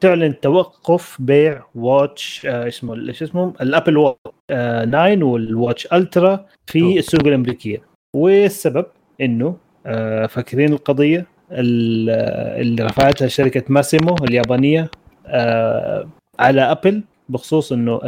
تعلن 0.00 0.40
توقف 0.40 1.16
بيع 1.20 1.62
watch 1.74 2.46
آه، 2.46 2.68
اسمه 2.68 2.94
إيش 2.94 3.22
اسمه؟ 3.22 3.52
ال 3.60 3.66
Apple 3.66 3.96
Watch 3.96 4.18
آه، 4.50 4.84
9 4.84 5.24
والواتش 5.24 5.86
ألترا 5.92 6.46
في. 6.66 6.98
السوق 6.98 7.26
الأمريكية. 7.26 7.82
والسبب 8.16 8.86
إنه 9.20 9.56
آه، 9.86 10.26
فاكرين 10.26 10.72
القضية؟ 10.72 11.18
ال- 11.18 11.26
آه، 11.26 11.31
اللي 11.52 12.84
رفعتها 12.84 13.28
شركة 13.28 13.62
ماسيمو 13.68 14.14
اليابانية 14.14 14.90
آه، 15.26 16.08
على 16.38 16.60
أبل 16.60 17.02
بخصوص 17.28 17.72
إنه 17.72 18.00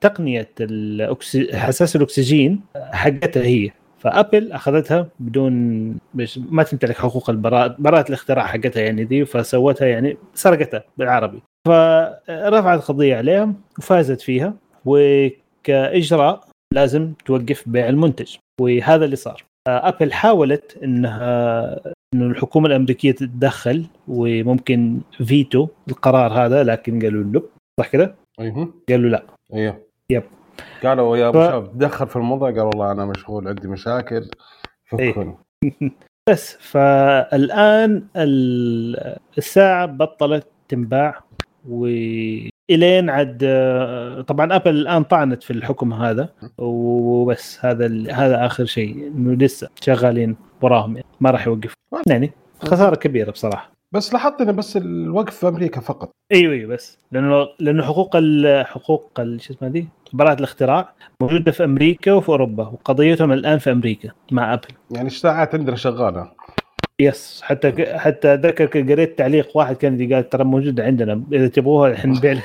تقنيه. 0.00 0.48
حساس 1.54 1.96
الأكسجين 1.96 2.60
حقتها 2.76 3.42
هي 3.42 3.70
فأبل 3.98 4.52
أخذتها 4.52 5.08
بدون 5.20 5.52
ما 6.36 6.62
تمتلك 6.62 6.96
حقوق 6.96 7.30
البراءه 7.30 7.76
براءة 7.78 8.08
الاختراع 8.08 8.46
حقتها 8.46 8.80
يعني 8.80 9.04
دي 9.04 9.24
فسوتها 9.24 9.88
يعني 9.88 10.16
سرقتها 10.34 10.84
بالعربي 10.98 11.42
فرفعت 11.68 12.80
قضية 12.80 13.16
عليهم 13.16 13.54
وفازت 13.78 14.20
فيها 14.20 14.54
وكإجراء 14.84 16.40
لازم 16.74 17.12
توقف 17.24 17.64
بيع 17.66 17.88
المنتج 17.88 18.36
وهذا 18.60 19.04
اللي 19.04 19.16
صار 19.16 19.44
أبل 19.68 20.12
حاولت 20.12 20.78
إنها 20.82 21.80
إنه 22.14 22.26
الحكومة 22.26 22.66
الأمريكية 22.66 23.12
تتدخل 23.12 23.86
وممكن 24.08 25.00
فيتو 25.26 25.68
القرار 25.88 26.32
هذا 26.32 26.64
لكن 26.64 27.02
قالوا 27.02 27.24
له 27.24 27.42
صح 27.80 27.88
كده؟ 27.88 28.14
أيوه 28.40 28.74
قالوا 28.88 29.10
لا 29.10 29.22
أيوه 29.54 29.82
يب. 30.10 30.22
قالوا 30.84 31.16
يا 31.16 31.28
أبو 31.28 31.40
ف- 31.40 31.44
شباب 31.46 31.72
تدخل 31.72 32.06
في 32.06 32.16
الموضوع 32.16 32.50
قال 32.50 32.60
والله 32.60 32.92
أنا 32.92 33.04
مشغول 33.04 33.48
عندي 33.48 33.68
مشاكل 33.68 34.30
إيه. 34.98 35.12
فكوني 35.12 35.34
بس 36.30 36.56
فالآن 36.60 38.06
ال- 38.16 39.16
الساعة 39.38 39.86
بطلت 39.86 40.46
تنباع 40.68 41.22
والين 42.70 43.10
عاد 43.10 43.38
طبعا 44.26 44.56
ابل 44.56 44.70
الآن 44.70 45.02
طعنت 45.02 45.42
في 45.42 45.50
الحكم 45.52 45.92
هذا 45.92 46.28
وبس 46.58 47.58
هذا 47.64 47.86
ال- 47.86 48.10
هذا 48.10 48.46
آخر 48.46 48.64
شيء 48.64 49.06
إنه 49.06 49.34
لسه 49.34 49.68
شغالين 49.80 50.36
وراهم 50.62 50.96
يعني 50.96 51.08
ما 51.20 51.30
راح 51.30 51.46
يوقفوا 51.46 51.76
يعني 52.06 52.30
خسارة 52.62 52.94
كبيرة 52.94 53.30
بصراحة. 53.30 53.70
بس 53.92 54.12
لاحظت 54.12 54.40
إنه 54.40 54.52
بس 54.52 54.76
الوقف 54.76 55.36
في 55.36 55.48
أمريكا 55.48 55.80
فقط. 55.80 56.10
أيوه 56.32 56.52
أيوه 56.54 56.74
بس. 56.74 56.98
لأنه 57.12 57.46
لأنه 57.60 57.82
حقوق 57.82 58.16
ال 58.16 58.66
حقوق 58.66 59.10
ال- 59.20 59.40
شو 59.40 59.52
اسمه 59.52 59.68
دي؟ 59.68 59.88
براءة 60.12 60.38
الاختراع 60.38 60.92
موجودة 61.22 61.52
في 61.52 61.64
أمريكا 61.64 62.12
وفي 62.12 62.28
أوروبا 62.28 62.66
وقضيتهم 62.66 63.32
الآن 63.32 63.58
في 63.58 63.72
أمريكا 63.72 64.10
مع 64.32 64.54
ابل 64.54 64.68
يعني 64.90 65.06
الساعات 65.06 65.54
عندنا 65.54 65.76
شغالة؟ 65.76 66.30
yes 67.00 67.42
حتى 67.42 67.98
حتى 67.98 68.34
ذكر 68.34 68.66
قريت 68.66 69.18
تعليق 69.18 69.56
واحد 69.56 69.76
كندي 69.76 70.14
قال 70.14 70.28
ترى 70.28 70.44
موجوده 70.44 70.84
عندنا 70.84 71.22
إذا 71.32 71.48
تبغوها 71.48 71.90
الحين 71.90 72.10
نبيع 72.10 72.38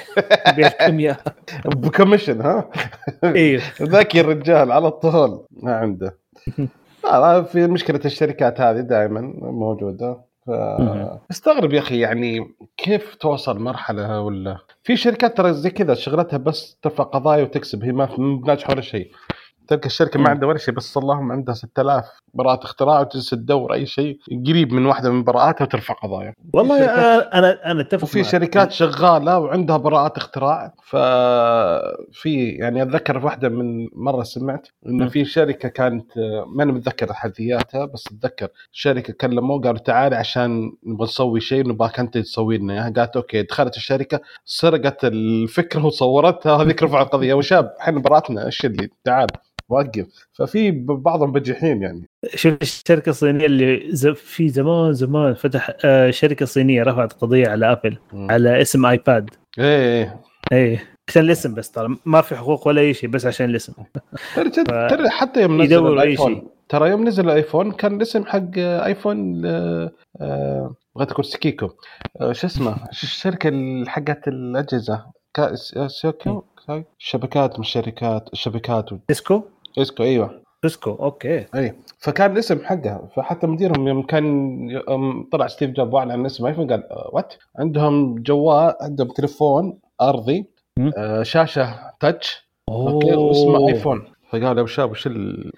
نبيع 0.47 0.67
لكم 0.81 0.99
اياها 0.99 1.23
بكوميشن 1.65 2.41
ها؟ 2.41 2.69
أيوه 3.23 3.61
ذكي 3.81 4.21
الرجال 4.21 4.71
على 4.71 4.91
طول 4.91 5.45
ما 5.51 5.75
عنده. 5.75 6.17
لا 7.03 7.43
في 7.43 7.67
مشكلة 7.67 7.99
الشركات 8.05 8.61
هذه 8.61 8.79
دائما 8.79 9.21
موجودة. 9.41 10.17
ف... 10.47 10.49
استغرب 11.31 11.73
يا 11.73 11.79
أخي 11.79 11.99
يعني 11.99 12.53
كيف 12.77 13.15
توصل 13.15 13.59
مرحلة 13.59 14.21
ولا؟ 14.21 14.57
في 14.83 14.95
شركات 14.95 15.37
ترى 15.37 15.53
زي 15.53 15.69
كذا 15.69 15.93
شغلتها 15.93 16.37
بس 16.37 16.77
ترفع 16.81 17.03
قضايا 17.03 17.43
وتكسب 17.43 17.83
هي 17.83 17.91
ما 17.91 18.09
بناجحه 18.17 18.73
ولا 18.73 18.81
شيء. 18.81 19.11
تلقى 19.67 19.85
الشركة 19.85 20.19
ما. 20.19 20.29
عندها 20.29 20.47
ولا 20.49 20.57
شيء 20.57 20.73
بس 20.73 20.97
اللهم 20.97 21.31
عندها 21.31 21.53
6000 21.55 22.05
براءة 22.33 22.63
اختراع 22.65 22.99
وتجلس 22.99 23.29
تدور 23.29 23.73
أي 23.73 23.85
شيء 23.85 24.17
قريب 24.47 24.73
من 24.73 24.85
واحدة 24.85 25.09
من 25.11 25.23
براءاتها 25.23 25.65
وترفع 25.65 25.93
قضايا 25.93 26.33
والله 26.53 26.79
شركات- 26.79 27.33
أنا 27.33 27.71
أنا 27.71 27.81
أتفق 27.81 28.03
وفي 28.03 28.21
معك. 28.21 28.27
شركات 28.27 28.71
شغالة 28.71 29.39
وعندها 29.39 29.77
براءات 29.77 30.17
اختراع 30.17 30.73
ففي 30.83 32.49
يعني 32.49 32.81
أتذكر 32.81 33.19
في 33.19 33.25
واحدة 33.25 33.49
من 33.49 33.87
مرة 33.93 34.23
سمعت 34.23 34.67
إنه. 34.85 35.07
في 35.09 35.25
شركة 35.25 35.69
كانت 35.69 36.11
ماني 36.55 36.71
متذكر 36.71 37.13
حذياتها 37.13 37.85
بس 37.85 38.03
أتذكر 38.07 38.47
شركة 38.71 39.13
كلموه 39.13 39.61
قالوا 39.61 39.79
تعالي 39.79 40.15
عشان 40.15 40.71
نبغى 40.85 41.03
نسوي 41.03 41.39
شيء 41.39 41.67
نبغاك 41.69 41.99
أنت 41.99 42.17
تسوي 42.17 42.57
لنا 42.57 42.73
إياها 42.73 42.93
قالت 42.95 43.15
أوكي 43.15 43.41
دخلت 43.43 43.77
الشركة 43.77 44.19
سرقت 44.45 45.05
الفكرة 45.05 45.85
وصورتها 45.85 46.55
هذيك 46.63 46.83
رفعت 46.83 47.07
قضية 47.13 47.33
وشاب 47.33 47.73
إحنا 47.81 47.99
براءتنا 47.99 48.45
إيش 48.45 48.65
اللي 48.65 48.89
تعال 49.03 49.27
وقف 49.69 50.07
ففي 50.33 50.71
بعضهم 50.87 51.31
بجحين 51.31 51.81
يعني. 51.81 52.09
شوف 52.35 52.53
الشركة 52.61 53.09
الصينية 53.09 53.45
اللي. 53.45 53.91
في 54.15 54.49
زمان 54.49 54.93
زمان 54.93 55.33
فتح 55.33 55.71
آه، 55.85 56.09
شركة 56.09 56.45
صينية 56.45 56.83
رفعت 56.83 57.13
قضية 57.13 57.47
على 57.47 57.71
ابل 57.71 57.97
مم. 58.13 58.31
على 58.31 58.61
اسم 58.61 58.85
ايباد 58.85 59.29
إيه 59.59 59.65
إيه 60.03 60.21
اي 60.73 60.79
عشان 61.09 61.23
الاسم 61.23 61.53
بس 61.55 61.71
ترى 61.71 61.97
ما 62.05 62.21
في 62.21 62.35
حقوق 62.35 62.67
ولا 62.67 62.81
أي 62.81 62.93
شيء 62.93 63.09
بس 63.09 63.25
عشان 63.25 63.49
الاسم. 63.49 63.73
ترى 64.35 64.49
ترى 64.89 65.09
حتى 65.09 65.41
يوم 65.41 65.61
نزل 65.61 65.71
يدور 65.71 65.93
ال 65.93 65.99
iPhone 65.99 66.33
شيء. 66.35 66.43
ترى 66.69 66.89
يوم 66.89 67.07
نزل 67.07 67.25
ال 67.25 67.32
iPhone 67.32 67.71
كان 67.71 67.95
الاسم 67.95 68.25
حق 68.25 68.49
آيفون 68.57 69.45
آه، 69.45 70.75
بغيت 70.95 71.11
أقول 71.11 71.25
سكيكو. 71.25 71.69
آه، 72.21 72.31
شو 72.31 72.47
اسمه؟ 72.47 72.75
الشركة 72.89 73.51
حقت 73.87 74.27
الأجهزة 74.27 75.05
كا- 75.33 75.55
سيسكو 76.65 76.83
شبكات 76.97 77.53
من 77.55 77.59
الشركات 77.59 78.29
الشبكات 78.33 78.93
و- 78.93 78.97
Cisco 79.07 79.41
Cisco 79.77 80.03
إيوه. 80.03 80.41
Cisco 80.61 80.91
okay. 80.91 81.45
إي. 81.55 81.73
فكان 81.99 82.31
الاسم 82.31 82.59
حقها 82.65 83.09
فحتى 83.15 83.47
مديرهم 83.47 83.87
يوم 83.87 84.01
كان 84.01 84.69
طلع 85.31 85.47
ستيف 85.47 85.71
جوب 85.71 85.93
وأعلن 85.93 86.11
عن 86.11 86.25
اسم 86.25 86.45
iPhone 86.45 86.67
قال 86.71 86.83
what 87.11 87.33
عندهم 87.59 88.15
جوال 88.15 88.73
عندهم 88.81 89.07
تليفون 89.07 89.79
أرضي. 90.01 90.45
آه، 90.97 91.23
شاشة 91.23 91.75
touch 91.99 92.47
okay 92.69 93.15
واسمه 93.15 93.67
iPhone 93.69 94.03
فقال 94.29 94.43
يا 94.43 94.51
أبو 94.51 94.65
شباب 94.65 94.91
وش. 94.91 95.07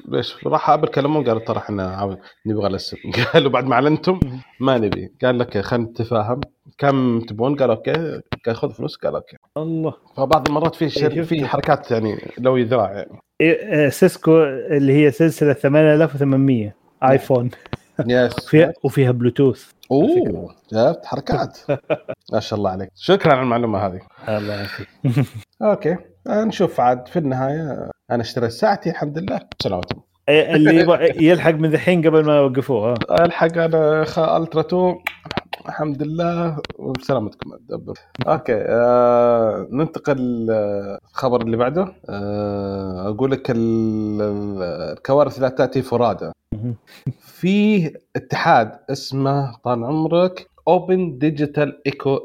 ليش 0.07 0.45
راح 0.47 0.69
Apple 0.69 0.87
كلمهم 0.87 1.23
قالوا 1.25 1.39
ترى 1.45 1.57
إحنا 1.57 2.17
نبغى 2.45 2.67
الاسم. 2.67 2.97
قالوا 3.33 3.51
بعد 3.51 3.65
ما 3.65 3.73
أعلنتم 3.73 4.19
ما 4.59 4.77
نبي. 4.77 5.13
قال 5.23 5.39
لك 5.39 5.57
خلينا 5.57 5.85
نتفاهم. 5.89 6.41
كم 6.77 7.19
تبون؟ 7.19 7.55
قال 7.55 7.69
okay 7.69 8.21
قال 8.45 8.55
خذ 8.55 8.71
فلوس. 8.71 8.95
قال 8.97 9.15
okay. 9.15 9.37
الله. 9.57 9.93
فبعض 10.17 10.47
المرات 10.47 10.75
في 10.75 10.89
شر... 10.89 11.09
شفت. 11.15 11.19
في 11.19 11.45
حركات 11.45 11.91
يعني 11.91 12.17
لوي 12.37 12.57
ذراع 12.57 12.91
يعني. 12.91 13.19
إيه، 13.41 13.85
آه، 13.85 13.89
Cisco 13.89 14.43
اللي 14.43 14.93
هي 14.93 15.11
سلسلة 15.11 15.53
8800 15.53 16.75
IP 17.03 17.15
Phone. 17.15 17.49
Yes 18.07 18.33
فيها 18.49 18.73
وفيها 18.83 19.11
بلوتوث 19.11 19.71
أوه 19.91 20.55
شفت 20.71 21.05
حركات. 21.05 21.59
ما 22.33 22.39
شاء 22.39 22.59
الله 22.59 22.69
عليك. 22.69 22.89
شكرا 22.95 23.31
على 23.33 23.41
المعلومة 23.41 23.79
هذه. 23.79 24.01
الله 24.29 24.53
يعافيك. 24.53 24.87
Okay. 25.61 25.97
آه، 26.27 26.43
نشوف 26.43 26.79
عاد 26.79 27.07
في 27.07 27.19
النهاية. 27.19 27.89
أنا 28.11 28.21
اشتريت 28.21 28.51
ساعتي 28.51 28.89
الحمد 28.89 29.17
لله. 29.17 29.39
سلامتكم. 29.61 29.99
إيه، 29.99 30.14
اللي 30.29 30.75
يبغى 30.81 31.09
يلحق 31.29 31.51
من 31.51 31.69
ذحين 31.69 32.07
قبل 32.07 32.25
ما 32.25 32.37
يوقفوه 32.37 32.91
ها. 32.91 33.25
ألحق 33.25 33.57
أنا 33.57 34.03
خ- 34.03 34.19
Ultra 34.19 34.61
2 34.61 34.95
الحمد 35.67 36.03
لله 36.03 36.57
وبسلامتكم 36.79 37.53
ادبر 37.53 37.93
okay 38.27 38.53
آه 38.67 39.67
ننتقل 39.71 40.47
آه، 40.51 40.99
الخبر 41.11 41.41
اللي 41.41 41.57
بعده. 41.57 41.93
آه 42.09 43.09
أقول 43.09 43.31
لك 43.31 43.51
ال- 43.51 44.21
ال- 44.21 44.63
الكوارث 44.97 45.39
لا 45.39 45.49
تأتي 45.49 45.81
فرادى 45.81 46.31
في 47.19 47.91
اتحاد 48.15 48.71
اسمه 48.91 49.55
طال 49.63 49.83
عمرك 49.83 50.47
Open 50.67 51.17
Digital 51.17 51.81
Eco 51.87 52.19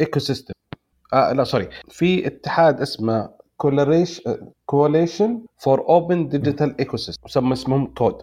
Ecosystem 0.00 0.54
آه 1.12 1.32
لا 1.32 1.44
sorry 1.44 1.68
في 1.88 2.26
اتحاد 2.26 2.80
اسمه 2.80 3.30
Coalition 4.66 5.40
for 5.58 5.88
Open 5.88 6.28
Digital 6.28 6.78
Ecosystem 6.78 7.52
اسمهم 7.52 7.86
كود 7.86 8.18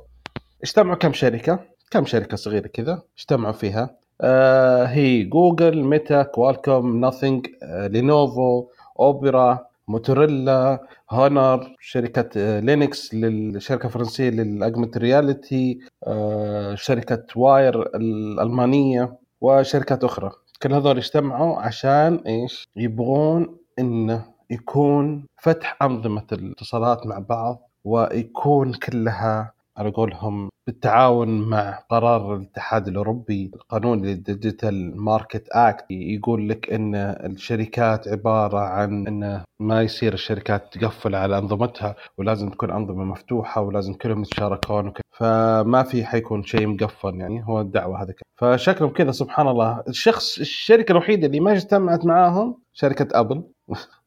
اجتمعوا 0.64 0.96
كم 0.96 1.14
شركة؟ 1.14 1.60
كم 1.92 2.06
شركة 2.06 2.38
صغيرة 2.38 2.68
كذا 2.68 3.02
اجتمعوا 3.18 3.54
فيها؟ 3.54 3.96
آه 4.22 4.86
هي 4.86 5.24
Google 5.24 5.84
Meta 5.84 6.24
Qualcomm 6.24 7.00
Nothing 7.00 7.48
آه 7.64 7.88
Lenovo 7.88 8.66
Opera 9.00 9.72
Motorola 9.88 10.88
Honor 11.12 11.76
شركة 11.80 12.30
آه، 12.38 12.60
Lynx 12.60 13.14
الشركة 13.14 13.86
الفرنسية 13.86 14.30
لل 14.30 14.42
augmented 14.42 14.98
reality 14.98 15.80
آه، 16.08 16.76
شركة 16.76 17.24
Wire 17.36 17.96
الألمانية 17.96 19.14
وشركات 19.42 20.04
أخرى. 20.04 20.32
كل 20.64 20.74
هذول 20.74 20.98
اجتمعوا 20.98 21.60
عشان 21.60 22.16
إيش؟ 22.28 22.68
يبغون 22.76 23.58
إنه 23.80 24.26
يكون 24.52 25.26
فتح 25.42 25.78
أنظمة 25.82 26.26
الاتصالات 26.32 27.08
مع 27.08 27.20
بعض 27.20 27.70
ويكون 27.84 28.74
كلها 28.74 29.54
على 29.78 29.90
قولهم 29.90 30.50
بالتعاون 30.68 31.50
مع 31.50 31.80
قرار 31.90 32.36
الاتحاد 32.36 32.88
الأوروبي 32.88 33.52
القانون 33.56 34.06
لل 34.06 34.26
Digital 34.26 34.98
Market 34.98 35.48
Act 35.52 35.86
يقول 35.92 36.50
لك 36.50 36.74
إن 36.74 36.96
الشركات 36.96 38.08
عبارة 38.08 38.60
عن 38.60 39.08
إن 39.08 39.44
ما 39.60 39.82
يصير 39.82 40.14
الشركات 40.14 40.78
تقفل 40.78 41.16
على 41.16 41.38
أنظمتها 41.38 41.96
ولازم 42.18 42.50
تكون 42.50 42.72
أنظمة 42.72 43.04
مفتوحة 43.04 43.62
ولازم 43.62 43.94
كلهم 43.94 44.22
يتشاركون 44.22 44.88
وكذا 44.88 45.02
فما 45.12 45.84
في 45.84 46.06
حيكون 46.06 46.44
شيء 46.44 46.68
مقفل 46.68 47.16
يعني 47.16 47.44
هو 47.48 47.62
الدعوة 47.62 48.04
هذه 48.04 48.14
فشكلهم 48.42 48.90
كذا 48.90 49.12
سبحان 49.12 49.48
الله. 49.48 49.84
الشخص 49.88 50.40
الشركة 50.40 50.92
الوحيدة 50.92 51.28
اللي 51.28 51.40
ما 51.40 51.52
اجتمعت 51.52 52.06
معاهم 52.06 52.58
شركة 52.74 53.20
Apple 53.20 53.44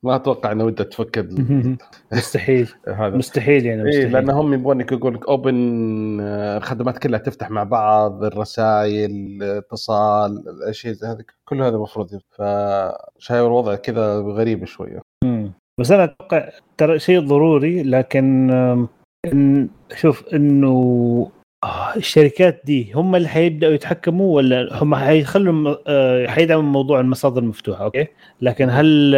ما 0.02 0.16
أتوقع 0.16 0.52
إنه 0.52 0.64
ودها 0.64 0.86
تفك 0.86 1.18
ال- 1.18 1.76
مستحيل. 2.12 2.68
هذا. 2.88 3.16
مستحيل 3.16 3.66
يعني 3.66 3.82
اي 3.82 3.86
مستحيل. 3.88 4.12
لأن 4.12 4.30
هم 4.30 4.54
يبغونك 4.54 4.92
يقول 4.92 5.14
لك 5.14 5.28
open 5.28 5.54
الخدمات 6.20 6.98
كلها 6.98 7.18
تفتح 7.18 7.50
مع 7.50 7.62
بعض 7.62 8.24
الرسائل 8.24 9.10
الاتصال 9.42 10.48
الاشياء 10.48 10.94
زي 10.94 11.06
هذه. 11.06 11.24
كل 11.48 11.62
هذا 11.62 11.76
المفروض 11.76 12.08
فشايف 12.30 13.46
الوضع 13.46 13.74
كذا 13.74 14.18
غريب 14.20 14.64
شوية. 14.64 15.00
بس 15.80 15.90
أنا 15.92 16.04
أتوقع 16.04 16.48
ترى 16.78 16.98
شيء 16.98 17.20
ضروري 17.20 17.82
لكن 17.82 18.50
إن 19.32 19.68
شوف 19.94 20.34
إنه 20.34 20.70
آه، 20.70 21.33
الشركات 21.96 22.62
دي 22.64 22.92
هم 22.92 23.16
اللي 23.16 23.28
حيبدأوا 23.28 23.72
يتحكموا 23.72 24.36
ولا 24.36 24.82
هم 24.82 24.94
حيخلوا 24.94 25.76
آه، 25.86 26.26
حيدعموا 26.26 26.62
موضوع 26.62 27.00
المصادر 27.00 27.42
المفتوحة 27.42 27.84
okay 27.84 28.06
لكن 28.40 28.70
هل 28.70 29.16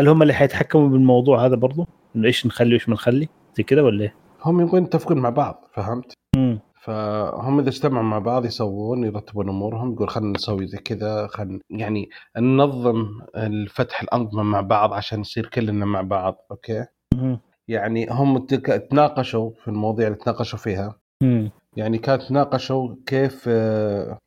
هل 0.00 0.08
هم 0.08 0.22
اللي 0.22 0.34
حيتحكموا 0.34 0.88
بالموضوع 0.88 1.46
هذا 1.46 1.56
برضو 1.56 1.86
إنه 2.16 2.26
إيش 2.26 2.46
نخلي 2.46 2.70
وإيش 2.70 2.88
ما 2.88 2.94
نخلي 2.94 3.28
زي 3.54 3.62
كذا 3.62 3.82
ولا 3.82 4.02
إيه؟ 4.02 4.14
هم 4.44 4.60
يبغون 4.60 4.82
يتفقون 4.82 5.18
مع 5.18 5.30
بعض 5.30 5.68
فهمت؟ 5.74 6.12
مم. 6.36 6.60
فهم 6.82 7.58
إذا 7.58 7.68
اجتمعوا 7.68 8.04
مع 8.04 8.18
بعض 8.18 8.44
يسوون 8.44 9.04
يرتبون 9.04 9.48
أمورهم 9.48 9.92
يقول 9.92 10.08
خلينا 10.08 10.32
نسوي 10.32 10.66
زي 10.66 10.78
كذا 10.78 11.26
خلينا 11.26 11.60
يعني 11.70 12.08
ننظم 12.38 13.20
الفتح 13.36 14.02
الأنظمة 14.02 14.42
مع 14.42 14.60
بعض 14.60 14.92
عشان 14.92 15.20
نصير 15.20 15.46
كلنا 15.46 15.84
مع 15.84 16.00
بعض 16.00 16.46
okay 16.50 16.86
مم. 17.14 17.40
يعني 17.68 18.06
هم 18.10 18.38
تناقشوا 18.90 19.50
في 19.62 19.68
المواضيع 19.68 20.06
اللي 20.06 20.18
تناقشوا 20.18 20.58
فيها 20.58 21.01
يعني 21.76 21.98
كانت 21.98 22.22
تناقشوا 22.22 22.94
كيف 23.06 23.48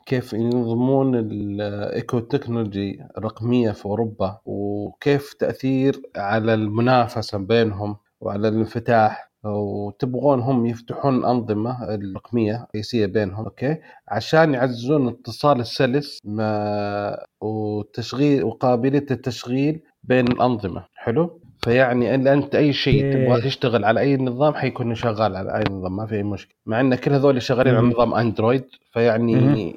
كيف 0.05 0.33
ينظمون 0.33 1.15
ال 1.15 1.41
eco 1.41 2.19
technology 2.19 2.99
الرقمية 3.17 3.71
في 3.71 3.85
أوروبا 3.85 4.39
وكيف 4.45 5.33
تأثير 5.33 6.01
على 6.15 6.53
المنافسة 6.53 7.37
بينهم 7.37 7.97
وعلى 8.21 8.47
الانفتاح 8.47 9.31
وتبغون 9.43 10.39
هم 10.39 10.65
يفتحون 10.65 11.15
الانظمه 11.15 11.83
الرقمية 11.95 12.55
الرئيسية 12.69 13.05
بينهم. 13.05 13.45
okay؟ 13.45 13.77
عشان 14.07 14.53
يعززون 14.53 15.07
الاتصال 15.07 15.59
السلس 15.59 16.19
ما 16.23 17.25
وتشغيل 17.41 18.43
وقابلية 18.43 19.05
التشغيل 19.11 19.81
بين 20.03 20.27
الأنظمة. 20.27 20.85
حلو؟ 20.95 21.41
فيعني 21.65 22.15
ان 22.15 22.27
أنت 22.27 22.55
أي 22.55 22.73
شيء 22.73 23.03
إيه. 23.03 23.13
تبغى 23.13 23.41
تشتغل 23.41 23.85
على 23.85 23.99
أي 23.99 24.17
نظام 24.17 24.53
حيكون 24.53 24.95
شغال 24.95 25.35
على 25.35 25.57
أي 25.57 25.63
نظام 25.71 25.95
ما 25.95 26.05
في 26.05 26.15
أي 26.15 26.23
مشكلة 26.23 26.55
مع 26.65 26.79
إن 26.79 26.95
كل 26.95 27.13
هذول 27.13 27.41
شغالين 27.41 27.75
على. 27.75 27.87
نظام 27.87 28.13
Android 28.13 28.63
فيعني 28.93 29.75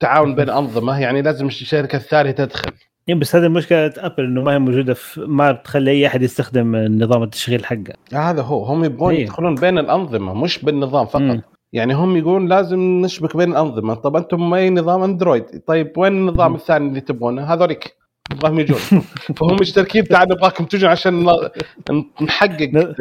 تعاون 0.00 0.34
بين 0.34 0.50
أنظمة 0.50 1.00
يعني 1.00 1.22
لازم 1.22 1.46
الشركة 1.46 1.96
الثانية 1.96 2.30
تدخل 2.30 2.72
إيه 3.08 3.14
بس 3.14 3.36
هذه 3.36 3.48
مشكله 3.48 3.92
أبل 3.96 4.24
إنه 4.24 4.42
ما 4.42 4.54
هي 4.54 4.58
موجودة 4.58 4.94
في 4.94 5.20
ما 5.20 5.52
بتخلي 5.52 5.90
أي 5.90 6.06
أحد 6.06 6.22
يستخدم 6.22 6.76
نظام 6.76 7.22
التشغيل 7.22 7.64
حقه 7.64 7.94
هذا 8.12 8.42
هو 8.42 8.64
هم 8.64 8.84
يبغون 8.84 9.14
إيه. 9.14 9.22
يدخلون 9.22 9.54
بين 9.54 9.78
الأنظمة 9.78 10.34
مش 10.34 10.64
بالنظام 10.64 11.06
فقط 11.06 11.20
مم. 11.22 11.42
يعني 11.72 11.94
هم 11.94 12.16
يقولون 12.16 12.48
لازم 12.48 12.80
نشبك 12.80 13.36
بين 13.36 13.50
الأنظمة 13.50 13.94
طب 13.94 14.16
أنتم 14.16 14.54
أي 14.54 14.70
نظام 14.70 15.02
أندرويد 15.02 15.44
طيب 15.66 15.92
وين 15.96 16.12
النظام. 16.12 16.54
الثاني 16.54 16.88
اللي 16.88 17.00
تبغونه 17.00 17.42
هذوليك 17.42 18.01
نبغاهم 18.30 18.58
يجون 18.60 18.78
فهم 19.36 19.56
مشتركين 19.60 20.04
تعال 20.04 20.28
نبغاكم 20.28 20.64
تجون 20.64 20.90
عشان 20.90 21.26
نحقق 22.22 22.94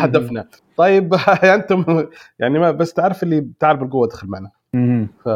هدفنا 0.00 0.48
طيب 0.76 1.14
أنتم 1.54 2.06
يعني 2.38 2.58
ما 2.58 2.70
بس 2.70 2.92
تعرف 2.92 3.22
اللي 3.22 3.46
تعال 3.60 3.76
بالقوه 3.76 4.06
ادخل 4.06 4.28
معنا. 4.28 4.50
ف 5.24 5.28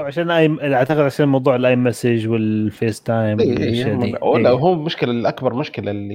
عشان 0.00 0.30
اي 0.30 0.74
أعتقد 0.74 0.98
عشان 0.98 1.28
موضوع 1.28 1.56
ال 1.56 1.76
iMessage 1.76 2.28
وال 2.28 3.02
FaceTime 3.02 3.40
إيه 3.40 3.58
إيه 3.58 4.18
ولا 4.22 4.50
إيه. 4.50 4.56
هو 4.56 4.72
المشكلة 4.72 5.10
الأكبر 5.10 5.54
مشكلة 5.54 5.90
اللي 5.90 6.14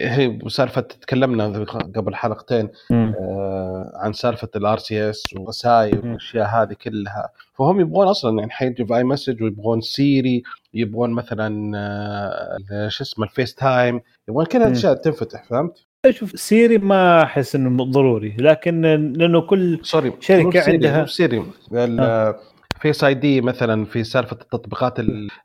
هي 0.00 0.38
سالفة 0.48 0.80
تكلمنا 0.80 1.64
قبل 1.96 2.14
حلقتين 2.14 2.68
مم. 2.90 3.14
آه، 3.20 3.92
عن 3.94 4.12
سالفة 4.12 4.48
ال 4.56 4.78
RCS 4.78 5.24
والرسائل. 5.34 5.98
والأشياء 5.98 6.46
هذه 6.46 6.72
كلها 6.82 7.28
فهم 7.54 7.80
يبغون 7.80 8.06
أصلا 8.06 8.38
يعني 8.38 8.50
حيجي 8.50 8.86
في 8.86 8.96
iMessage 8.96 9.42
ويبغون 9.42 9.80
Siri 9.80 10.42
يبغون 10.74 11.10
مثلا 11.10 11.72
آه، 12.72 12.88
شو 12.88 13.04
اسمه 13.04 13.24
ال 13.24 13.54
FaceTime 13.54 14.00
يبغون 14.28 14.46
كل. 14.46 14.58
هالاشياء 14.58 14.94
تنفتح 14.94 15.44
فهمت؟ 15.44 15.87
شوف 16.10 16.40
Siri 16.40 16.78
ما 16.78 17.22
أحس 17.22 17.54
إنه 17.54 17.84
ضروري 17.84 18.36
لكن 18.38 18.80
لأنه 19.16 19.40
كل 19.40 19.78
sorry 19.82 20.12
Siri، 20.20 20.42
عندها- 20.56 21.06
Siri 21.06 21.42
Face 22.80 23.04
ID 23.04 23.40
مثلا 23.40 23.84
في 23.84 24.04
سالفة 24.04 24.36
التطبيقات 24.42 24.98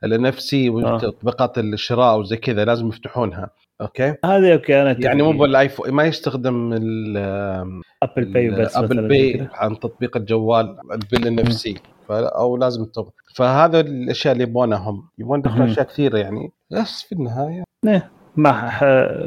ال 0.04 0.26
NFC 0.26 0.70
وتطبيقات 0.70 1.58
الشراء 1.58 2.20
وزي 2.20 2.38
كذا 2.38 2.66
لازم 2.66 2.88
يفتحونها. 2.88 3.50
Okay؟ 3.82 4.16
هذه 4.26 4.54
okay 4.54 4.82
أنا 4.82 4.98
يعني 5.00 5.24
مو. 5.24 5.32
بال 5.32 5.47
iPhone 5.47 5.92
ما 5.92 6.04
يستخدم 6.04 6.74
ال- 6.74 7.82
Apple 8.04 8.26
Pay 8.26 8.50
بس 8.50 8.78
Apple 8.78 9.08
Pay. 9.08 9.48
عن 9.54 9.80
تطبيق 9.80 10.18
الجوال 10.18 10.78
بال 11.12 11.40
NFC 11.40 11.76
أو 12.10 12.58
لازم 12.58 12.86
تطبق. 12.86 13.12
فهذا 13.36 13.80
الأشياء 13.80 14.34
اللي 14.34 14.44
يبغونها 14.44 14.78
هم 14.78 15.10
مهم. 15.20 15.62
أشياء 15.62 15.86
كثيرة 15.86 16.18
يعني. 16.18 16.52
بس 16.72 17.02
في 17.02 17.16
النهاية. 17.16 17.64
ما. 18.36 18.70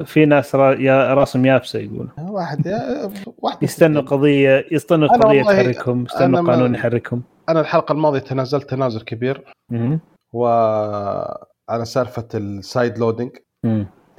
في 0.05 0.27
ناس 0.27 0.55
را... 0.55 0.75
يا 0.75 1.15
راسم 1.15 1.47
يابسة 1.47 1.79
يقول 1.79 2.09
واحد 2.37 2.67
يا- 2.67 3.11
واحد 3.39 3.63
يستنوا 3.63 4.03
قضيه 4.03 4.65
يستنوا 4.73 5.09
أنا 5.15 5.25
قضية 5.25 5.43
تحركهم 5.43 6.07
ما- 6.21 6.41
قانون 6.53 6.75
يحركهم 6.75 7.23
أنا 7.49 7.61
الحلقة 7.61 7.93
الماضية 7.93 8.19
تنازلت 8.19 8.71
تنازل 8.71 9.01
كبير 9.01 9.45
مهم. 9.71 10.01
وعلى 10.33 11.85
سالفة 11.85 12.29
ال 12.35 12.99
sideloading. 12.99 13.31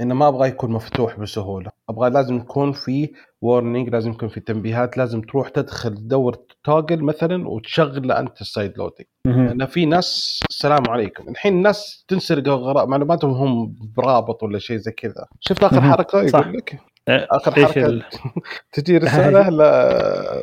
إنه 0.01 0.15
ما 0.15 0.27
أبغى 0.27 0.47
يكون 0.47 0.71
مفتوح 0.71 1.19
بسهولة 1.19 1.71
أبغى 1.89 2.09
لازم 2.09 2.35
يكون 2.37 2.71
في 2.71 3.11
warning 3.41 3.89
لازم 3.89 4.11
يكون 4.11 4.29
في 4.29 4.39
تنبيهات 4.39 4.97
لازم 4.97 5.21
تروح 5.21 5.49
تدخل 5.49 5.95
تدور 5.95 6.35
توجل 6.67 7.03
مثلا 7.03 7.47
وتشغل 7.49 8.11
أنت 8.11 8.41
ال 8.41 8.77
sideloading. 8.77 9.07
لأن 9.25 9.65
في 9.65 9.85
ناس 9.85 10.39
السلام 10.49 10.89
عليكم 10.89 11.29
الحين 11.29 11.53
الناس 11.53 12.05
تنسرق 12.07 12.47
معلوماتهم 12.87 13.31
هم 13.31 13.75
برابط 13.97 14.43
ولا 14.43 14.59
شيء 14.59 14.77
زي 14.77 14.91
كذا 14.91 15.27
شفت 15.39 15.63
آخر. 15.63 15.81
حركة. 15.81 16.21
يقول 16.23 16.53
لك 16.53 16.79
آه، 17.07 17.27
آخر 17.31 17.51
حركة 17.51 17.85
ال... 17.85 18.03
تجي 18.73 18.97
رسالة 18.97 19.49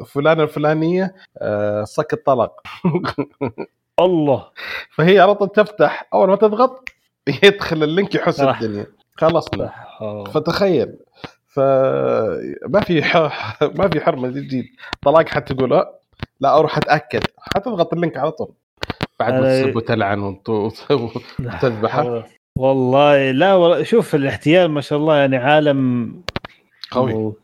لفلانه 0.01 0.43
الفلانية 0.43 1.15
آه، 1.39 1.85
صك 1.85 2.13
الطلاق 2.13 2.61
الله 4.01 4.49
فهي 4.95 5.21
على 5.21 5.35
طول 5.35 5.49
تفتح 5.49 6.09
أول 6.15 6.29
ما 6.29 6.37
تضغط 6.37 6.89
يدخل 7.45 7.83
ال 7.83 7.89
link 7.89 8.14
يحس. 8.15 8.41
الدنيا 8.41 8.87
خلصنا. 9.15 9.73
آه. 10.01 10.25
فتخيل 10.25 10.97
فما 11.47 12.81
في 12.87 13.03
ح... 13.03 13.17
ما 13.63 13.89
في 13.89 14.01
حرمة 14.01 14.31
تجي 14.31 14.73
طلاق 15.03 15.29
حتى 15.29 15.55
تقول 15.55 15.73
أه، 15.73 16.01
لا 16.40 16.59
أروح 16.59 16.79
أتأكد. 16.79 17.22
حتضغط 17.38 17.92
ال 17.92 17.97
link 17.97 18.16
على 18.16 18.31
طول. 18.31 18.48
بعد 19.20 19.33
ما 19.35 19.62
تسب 19.62 19.77
وتلعن 19.77 20.18
وت- 20.20 20.48
وتذبحة. 20.50 22.24
والله. 22.59 23.31
لا 23.31 23.55
والله. 23.55 23.83
شوف 23.83 24.14
الاحتيال 24.14 24.70
ما 24.70 24.81
شاء 24.81 24.98
الله 24.98 25.16
يعني 25.16 25.37
عالم 25.37 26.12
قوي. 26.90 27.12
و... 27.14 27.37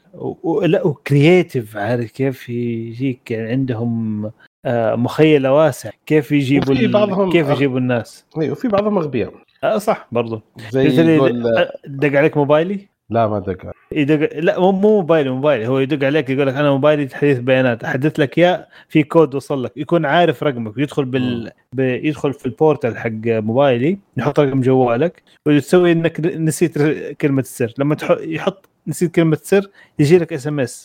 و... 0.43 0.61
لا 0.65 0.87
و 0.87 0.97
creative 0.97 1.77
عارف 1.77 2.11
كيف 2.13 2.49
يجيك 2.49 3.31
يعني 3.31 3.51
عندهم 3.51 4.31
آه، 4.65 4.95
مخيلة 4.95 5.53
واسع 5.55 5.91
كيف 6.07 6.33
يجيبوا 6.33 6.75
وفي 6.75 6.87
بعضهم- 6.87 7.33
كيف 7.33 7.49
يجيبوا 7.49 7.79
الناس؟ 7.79 8.25
أيوه 8.41 8.55
في 8.55 8.69
بعضهم 8.69 8.99
أغبياء. 8.99 9.33
آه 9.65 9.79
صح 9.79 10.09
برضو. 10.13 10.41
زي 10.71 11.15
يقول 11.17 11.47
آه، 11.59 11.73
دق 11.87 12.19
عليك 12.19 12.37
موبايلي. 12.37 12.89
لا 13.11 13.27
ما 13.27 13.39
دق 13.39 13.73
يدق 13.93 14.39
لا 14.39 14.61
مو 14.61 14.73
مو 14.73 14.81
موبايلي 14.81 15.31
موبايلي 15.31 15.67
هو 15.67 15.79
يدق 15.79 16.07
عليك 16.07 16.31
يقول 16.31 16.47
لك 16.47 16.55
أنا 16.55 16.71
موبايلي 16.71 17.07
تحديث 17.07 17.39
بيانات. 17.39 17.85
أحدث 17.85 18.21
لك 18.21 18.39
إياه 18.39 18.67
في 18.89 19.03
كود 19.03 19.35
وصل 19.35 19.65
لك. 19.65 19.73
يكون 19.77 20.07
عارف 20.07 20.43
رقمك. 20.43 20.79
يدخل 20.79 21.05
بال 21.05 21.51
ب... 21.73 21.81
يدخل 21.81 22.33
في 22.33 22.47
ال 22.47 22.54
portal 22.54 22.99
حق 22.99 23.11
موبايلي 23.27 23.99
يحط 24.17 24.41
رقم 24.41 24.61
جوالك 24.61 25.23
وتسوي 25.47 25.93
إنك 25.93 26.21
نسيت 26.21 26.79
كلمة 27.13 27.41
السر. 27.41 27.73
لما 27.79 27.95
تح... 27.95 28.17
يحط 28.21 28.69
نسيت 28.87 29.15
كلمة 29.15 29.39
سر 29.43 29.71
يجي 29.99 30.19
لك 30.19 30.33
SMS. 30.33 30.85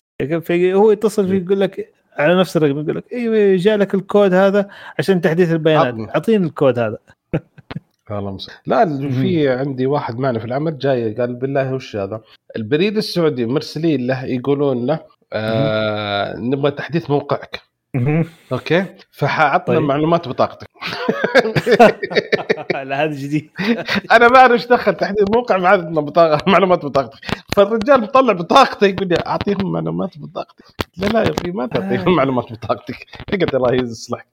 هو 0.51 0.91
يتصل 0.91 1.27
فيك 1.27 1.43
يقول 1.43 1.59
لك 1.59 1.93
على 2.17 2.39
نفس 2.39 2.57
الرقم 2.57 2.79
يقول 2.79 2.95
لك 2.95 3.13
إيوه 3.13 3.55
جاء 3.55 3.77
لك 3.77 3.93
الكود 3.95 4.33
هذا 4.33 4.69
عشان 4.99 5.21
تحديث 5.21 5.51
البيانات. 5.51 6.09
أعطيني 6.09 6.45
الكود 6.45 6.79
هذا. 6.79 6.97
والله. 8.09 8.37
لا 8.65 9.09
في 9.09 9.49
عندي 9.49 9.85
واحد 9.85 10.19
معنا 10.19 10.39
في 10.39 10.45
العمل 10.45 10.77
جاي 10.77 11.13
قال 11.13 11.35
بالله 11.35 11.73
وش 11.73 11.95
هذا؟ 11.95 12.21
البريد 12.55 12.97
السعودي 12.97 13.45
مرسلين 13.45 14.07
له 14.07 14.25
يقولون 14.25 14.85
له 14.85 14.99
آه 15.33 16.35
نبغى 16.37 16.71
تحديث 16.71 17.09
موقعك. 17.09 17.61
okay؟ 18.51 18.85
فحعطنا 19.11 19.75
طيب. 19.75 19.87
معلومات 19.87 20.27
بطاقتك. 20.27 20.67
لا 22.83 23.03
هذا 23.03 23.11
جديد. 23.11 23.49
أنا 24.11 24.27
ما 24.27 24.37
اعرف 24.37 24.51
إيش 24.51 24.67
دخل 24.67 24.95
تحديد 24.95 25.35
موقع 25.35 25.57
ما 25.57 25.69
عندنا 25.69 26.01
بطاقه 26.01 26.51
معلومات 26.51 26.85
بطاقتك. 26.85 27.19
فالرجال 27.55 28.01
مطلع 28.01 28.33
بطاقته 28.33 28.87
يقول 28.87 29.07
لي 29.07 29.15
أعطيهم 29.27 29.71
معلومات 29.71 30.17
بطاقتك. 30.17 30.65
لا 30.97 31.07
لا 31.07 31.23
يا 31.23 31.31
أخي 31.31 31.51
ما 31.51 31.67
تعطيهم 31.67 32.15
معلومات 32.15 32.53
بطاقتك. 32.53 33.05
اقعد 33.33 33.55
الله 33.55 33.73
يصلحك. 33.73 34.27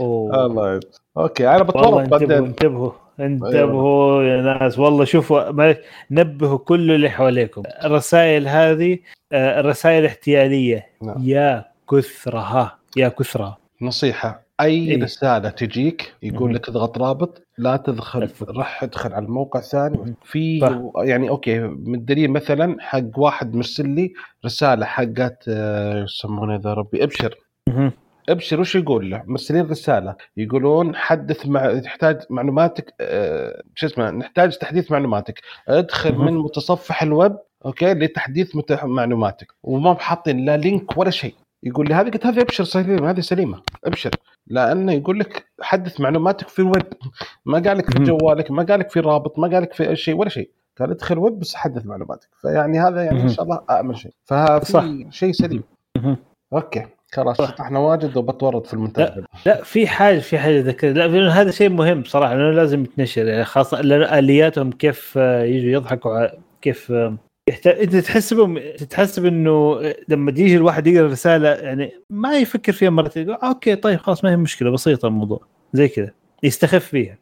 أوه. 0.00 0.46
الله 0.46 0.68
يعين. 0.68 0.80
أوكي 1.16 1.48
أنا 1.48 1.62
بتورط 1.62 1.86
انتبهوا 1.86 2.18
بعدين 2.18 2.32
انتبهوا 2.32 2.92
انتبهوا 3.20 4.22
يا 4.22 4.42
ناس 4.42 4.78
والله 4.78 5.04
شوفوا 5.04 5.74
نبهوا 6.10 6.58
كل 6.58 6.90
اللي 6.90 7.10
حواليكم 7.10 7.62
الرسائل 7.84 8.48
هذه 8.48 8.98
آه، 9.32 9.60
الرسائل 9.60 10.00
الاحتياليه 10.00 10.86
نعم. 11.02 11.16
يا 11.22 11.64
كثرها 11.90 12.78
يا 12.96 13.08
كثرها 13.08 13.58
نصيحة 13.82 14.44
أي 14.60 14.90
إيه. 14.90 15.02
رسالة 15.02 15.48
تجيك. 15.48 16.14
يقول 16.22 16.54
لك 16.54 16.68
اضغط 16.68 16.98
رابط 16.98 17.42
لا 17.58 17.76
تدخل. 17.76 18.28
راح 18.48 18.82
ادخل 18.82 19.12
على 19.12 19.24
الموقع 19.24 19.60
ثاني. 19.60 20.14
في. 20.22 20.58
يعني 20.96 21.28
okay 21.28 21.64
الدليل 21.64 22.30
مثلا 22.30 22.76
حق 22.80 23.18
واحد 23.18 23.54
مرسل 23.54 23.88
لي 23.88 24.12
رسالة 24.44 24.86
حقت 24.86 25.44
آه، 25.48 26.04
يسمونه 26.04 26.56
ذا 26.56 26.74
ربي 26.74 27.04
أبشر. 27.04 27.34
أبشر 28.28 28.60
وش 28.60 28.74
يقول 28.74 29.10
له؟ 29.10 29.22
مرسلين 29.26 29.66
رسالة 29.66 30.16
يقولون 30.36 30.96
حدث 30.96 31.46
مع 31.46 31.78
تحتاج 31.78 32.20
معلوماتك 32.30 32.94
آه، 33.00 33.62
شو 33.74 33.86
اسمه 33.86 34.10
نحتاج 34.10 34.56
تحديث 34.58 34.92
معلوماتك 34.92 35.40
ادخل. 35.68 36.14
من 36.18 36.34
متصفح 36.38 37.02
ال 37.02 37.11
web 37.11 37.36
okay 37.66 37.94
لتحديث 37.94 38.56
مت- 38.56 38.84
معلوماتك 38.84 39.46
وما 39.62 39.92
بحاطين 39.92 40.44
لا 40.44 40.56
link 40.56 40.96
ولا 40.98 41.10
شيء 41.10 41.34
يقول 41.62 41.88
لي 41.88 41.94
هذه 41.94 42.10
قلت 42.10 42.26
هذه 42.26 42.40
أبشر 42.40 42.64
سليمه 42.64 43.10
هذه 43.10 43.20
سليمة 43.20 43.62
أبشر 43.84 44.10
لأنه 44.46 44.92
يقول 44.92 45.18
لك 45.20 45.44
حدث 45.60 46.00
معلوماتك 46.00 46.48
في 46.48 46.58
الويب 46.58 46.92
ما 47.46 47.58
قال 47.58 47.78
لك 47.78 47.90
في. 47.90 47.98
جوالك 48.04 48.50
ما 48.50 48.62
قال 48.62 48.80
لك 48.80 48.90
في 48.90 49.00
رابط 49.00 49.38
ما 49.38 49.48
قال 49.48 49.62
لك 49.62 49.72
في 49.72 49.96
شيء 49.96 50.14
ولا 50.16 50.28
شيء 50.28 50.50
قال 50.80 50.90
ادخل 50.90 51.18
ويب 51.18 51.38
بس 51.38 51.54
حدث 51.54 51.86
معلوماتك 51.86 52.28
فيعني 52.42 52.78
هذا 52.80 53.02
يعني 53.04 53.22
إن. 53.22 53.28
شاء 53.28 53.44
الله 53.44 53.60
امن 53.70 53.94
شيء 53.94 54.12
صح. 54.24 54.58
ففي 54.58 55.06
شيء 55.10 55.32
سليم. 55.32 55.62
okay 56.52 56.86
خلاص. 57.14 57.36
شطحنا 57.42 57.78
واجد 57.78 58.16
وبتورط 58.16 58.66
في 58.66 58.74
المونتاج 58.74 59.24
لا 59.46 59.62
في 59.62 59.86
حاجة 59.86 60.18
في 60.18 60.38
حاجة 60.38 60.60
ذكر 60.60 60.88
لا 60.92 61.06
لأنه 61.06 61.30
هذا 61.30 61.50
شيء 61.50 61.68
مهم 61.68 62.00
بصراحه 62.00 62.34
لأنه 62.34 62.50
لازم 62.50 62.82
يتنشر. 62.84 63.26
يعني 63.26 63.44
خاصة 63.44 63.80
لأن 63.80 64.18
آلياتهم 64.18 64.72
كيف 64.72 65.14
آه، 65.16 65.42
يجوا 65.42 65.70
يضحكوا 65.70 66.26
كيف 66.62 66.92
آه، 66.92 67.16
يحتاج 67.48 67.78
أنت 67.80 67.96
تحسبهم 67.96 68.58
تتحسب 68.58 69.24
انه 69.26 69.80
لما 70.08 70.30
يجي 70.30 70.56
الواحد 70.56 70.86
يقرأ 70.86 71.06
رسالة 71.08 71.48
يعني 71.48 71.92
ما 72.10 72.38
يفكر 72.38 72.72
فيها 72.72 72.90
مرتين 72.90 73.22
يقول 73.22 73.34
okay 73.42 73.76
طيب 73.76 73.98
خلاص 73.98 74.24
ما 74.24 74.30
هي 74.30 74.36
مشكلة 74.36 74.70
بسيطة 74.70 75.08
الموضوع. 75.08 75.40
زي 75.72 75.88
كذا. 75.88 76.10
يستخف 76.42 76.84
فيها. 76.84 77.18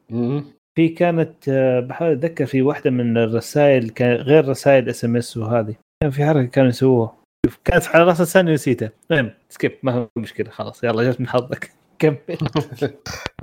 في 0.78 0.88
كانت 0.88 1.48
آه، 1.48 1.80
بحاول 1.80 2.12
أتذكر 2.12 2.46
في 2.46 2.62
واحدة 2.62 2.90
من 2.90 3.16
الرسائل 3.18 3.92
غير 4.00 4.48
رسائل 4.48 4.88
SMS 4.88 5.36
وهذه. 5.36 5.74
كان 6.02 6.10
في 6.10 6.24
حركة 6.26 6.46
كانوا 6.48 6.68
يسووها. 6.70 7.21
كانت 7.64 7.88
على 7.88 8.04
راس 8.04 8.20
لساني 8.20 8.52
نسيتها 8.54 8.90
المهم 9.10 9.30
skip 9.48 9.78
ما 9.82 9.92
هو 9.92 10.08
مشكلة 10.16 10.50
خلاص 10.50 10.84
يلا 10.84 11.10
جت 11.10 11.20
من 11.20 11.28
حظك. 11.28 11.70
كمل. 11.98 12.18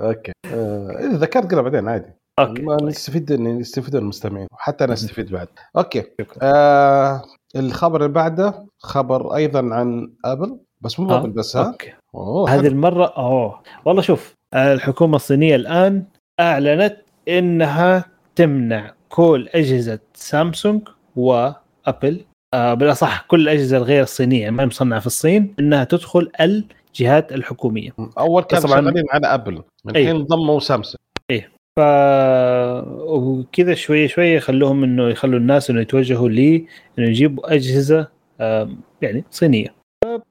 okay. 0.00 0.32
آه، 0.46 0.90
إذا 0.90 1.16
ذكرت 1.16 1.50
قلنا 1.50 1.62
بعدين 1.62 1.88
عادي. 1.88 2.12
okay. 2.38 2.62
ما. 2.62 2.76
نستفيد 2.82 3.30
يستفيدون 3.30 4.02
المستمعين 4.02 4.46
وحتى 4.52 4.84
أنا 4.84 4.92
أستفيد 4.92 5.30
بعد. 5.30 5.48
okay. 5.76 6.04
آه 6.42 7.22
الخبر 7.56 8.00
اللي 8.00 8.12
بعده 8.12 8.66
خبر 8.78 9.36
أيضا 9.36 9.74
عن 9.74 10.12
آبل 10.24 10.58
بس 10.80 11.00
مو 11.00 11.10
آه، 11.10 11.18
آبل 11.18 11.30
بس 11.30 11.56
ها؟ 11.56 11.66
okay. 11.66 11.92
هذه. 12.48 12.66
المرة 12.66 13.06
أوه. 13.06 13.62
والله 13.84 14.02
شوف 14.02 14.34
الحكومة 14.54 15.16
الصينية 15.16 15.56
الآن 15.56 16.04
أعلنت 16.40 16.96
إنها 17.28 18.04
تمنع 18.36 18.94
كل 19.08 19.48
أجهزة 19.54 19.98
سامسونج 20.14 20.88
وابل 21.16 22.24
بالأصح 22.54 23.24
كل 23.28 23.40
الأجهزة 23.40 23.76
الغير 23.76 24.02
الصينيه 24.02 24.50
ما 24.50 24.66
مصنعة 24.66 25.00
في 25.00 25.06
الصين 25.06 25.54
إنها 25.58 25.84
تدخل 25.84 26.30
الجهات 26.40 27.32
الحكومية. 27.32 27.90
أول 28.18 28.42
كان 28.42 28.58
بس 28.60 28.66
طبعاً- 28.66 28.70
شغالين 28.70 29.04
على 29.10 29.26
أبل 29.26 29.62
الحين. 29.88 30.24
ضموا 30.24 30.60
سامسونج. 30.60 30.96
ف 31.78 31.80
وكذا 33.08 33.74
شوية 33.74 34.06
شوية 34.06 34.36
يخلوهم 34.36 34.84
إنه 34.84 35.08
يخلوا 35.08 35.38
الناس 35.38 35.70
إنه 35.70 35.80
يتوجهوا 35.80 36.28
لي 36.28 36.66
إنه 36.98 37.08
يجيبوا 37.08 37.54
أجهزة 37.54 38.08
يعني 39.02 39.24
صينية. 39.30 39.74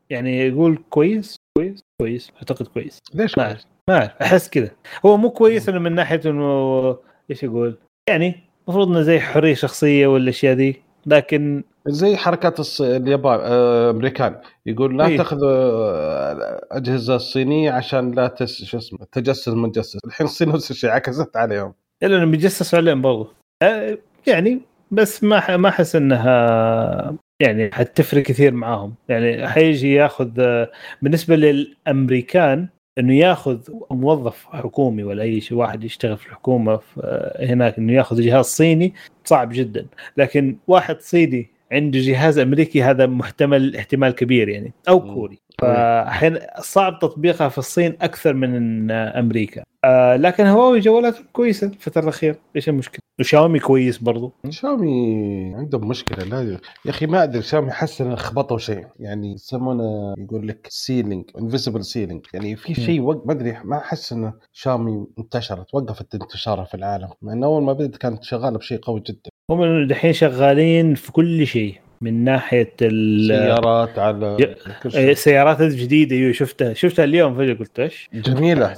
يعني 0.09 0.47
يقول 0.47 0.83
كويس 0.89 1.35
كويس 1.57 1.81
كويس 2.01 2.31
أعتقد 2.37 2.67
كويس. 2.67 2.99
ليش 3.13 3.37
ما 3.37 3.43
أعرف 3.43 3.63
ما 3.89 3.95
أعرف 3.97 4.11
أحس 4.21 4.49
كذا. 4.49 4.69
هو 5.05 5.17
مو 5.17 5.29
كويس 5.29 5.69
إنه 5.69 5.79
من 5.79 5.95
ناحية 5.95 6.21
إنه 6.25 6.97
إيش 7.31 7.43
يقول؟ 7.43 7.77
يعني 8.09 8.35
المفروض 8.67 8.87
إنه 8.89 9.01
زي 9.01 9.19
حرية 9.19 9.53
شخصية 9.53 10.07
والأشياء 10.07 10.55
دي 10.55 10.81
لكن 11.05 11.63
زي 11.91 12.17
حركات. 12.17 12.81
اليابان 12.81 13.39
آه، 13.43 13.89
أمريكان. 13.89 14.41
يقول 14.65 14.97
لا 14.97 15.05
إيه. 15.05 15.17
تاخذوا 15.17 15.51
آه، 15.51 16.67
اجهزه 16.71 17.17
صينيه 17.17 17.71
عشان 17.71 18.11
لا 18.11 18.27
تس... 18.27 18.63
شو 18.63 18.77
اسمه 18.77 18.99
تجسس 19.11 19.47
متجسس 19.47 19.99
الحين 20.05 20.27
الصين 20.27 20.49
نفس 20.49 20.71
الشيء 20.71 20.89
عكست 20.89 21.37
عليهم. 21.37 21.73
إلا 22.03 22.17
انه 22.17 22.31
بيجسسوا 22.31 22.79
عليهم 22.79 23.01
برضو. 23.01 23.33
آه، 23.63 23.97
يعني 24.27 24.61
بس 24.91 25.23
ما 25.23 25.57
ما 25.57 25.69
أحس 25.69 25.95
إنها 25.95 27.15
يعني 27.41 27.71
حتفرق 27.71 28.23
كثير 28.23 28.53
معاهم. 28.53 28.93
يعني 29.09 29.47
حيجي 29.47 29.93
ياخذ 29.93 30.29
آه، 30.39 30.71
بالنسبة 31.01 31.35
للأمريكان 31.35 32.67
إنه 32.99 33.15
ياخذ 33.15 33.59
موظف 33.91 34.45
حكومي 34.45 35.03
ولا 35.03 35.23
أي 35.23 35.41
شيء 35.41 35.57
واحد 35.57 35.83
يشتغل 35.83 36.17
في 36.17 36.25
الحكومة 36.25 36.77
في 36.77 37.01
آه، 37.03 37.45
هناك 37.45 37.77
إنه 37.77 37.93
ياخذ 37.93 38.21
جهاز 38.21 38.45
صيني 38.45 38.93
صعب 39.25 39.49
جدا. 39.53 39.85
لكن 40.17 40.57
واحد 40.67 41.01
صيني 41.01 41.49
عنده 41.71 41.99
جهاز 41.99 42.37
أمريكي 42.39 42.83
هذا 42.83 43.05
محتمل 43.05 43.75
احتمال 43.75 44.11
كبير 44.11 44.49
يعني 44.49 44.73
أو. 44.89 45.13
كوري. 45.13 45.39
فاحيانا 45.59 46.47
صعب 46.59 46.99
تطبيقها 46.99 47.49
في 47.49 47.57
الصين 47.57 47.97
أكثر 48.01 48.33
من 48.33 48.91
أمريكا. 48.91 49.63
آه 49.83 50.15
لكن 50.15 50.45
هواوي 50.45 50.79
جوالاتهم 50.79 51.25
كويسة 51.33 51.67
الفترة 51.67 52.01
الأخيرة 52.03 52.37
إيش 52.55 52.69
المشكلة؟ 52.69 52.99
وشاومي 53.19 53.59
كويس 53.59 53.97
برضو. 53.97 54.33
شاومي 54.49 55.53
عندهم 55.55 55.87
مشكلة 55.87 56.25
لا 56.25 56.59
يا 56.85 56.89
أخي 56.89 57.05
ما 57.05 57.23
أدري 57.23 57.41
شاومي 57.41 57.71
حس 57.71 58.01
ان 58.01 58.15
خبطوا 58.15 58.57
شيء. 58.57 58.85
يعني 58.99 59.33
يسمونه 59.33 60.15
يقول 60.17 60.47
لك 60.47 60.67
ceiling 60.69 61.23
invisible 61.41 61.85
ceiling 61.85 62.25
يعني 62.33 62.55
في 62.55 62.73
شيء 62.73 63.01
وق... 63.01 63.25
ما 63.25 63.33
أدري 63.33 63.57
ما 63.63 63.77
أحس 63.77 64.13
ان 64.13 64.33
شاومي 64.51 65.07
انتشرت 65.19 65.73
وقفت 65.73 66.15
انتشارها 66.15 66.63
في 66.63 66.75
العالم. 66.75 67.09
مع 67.21 67.33
إنه 67.33 67.45
أول 67.45 67.63
ما 67.63 67.73
بدأت 67.73 67.97
كانت 67.97 68.23
شغالة 68.23 68.57
بشيء 68.57 68.79
قوي 68.79 69.03
جدا. 69.07 69.29
هم 69.49 69.87
دحين 69.87 70.13
شغالين 70.13 70.95
في 70.95 71.11
كل 71.11 71.47
شيء 71.47 71.75
من 72.01 72.23
ناحية 72.23 72.73
ال- 72.81 73.27
سيارات 73.27 73.99
على. 73.99 74.55
السيارات 74.85 75.61
الجديده 75.61 76.15
أيوه 76.15 76.31
شفتها 76.31 76.73
شفتها 76.73 77.03
اليوم 77.05 77.35
فجأة 77.37 77.53
قلت 77.53 77.79
إيش؟ 77.79 78.09
جميلة. 78.13 78.73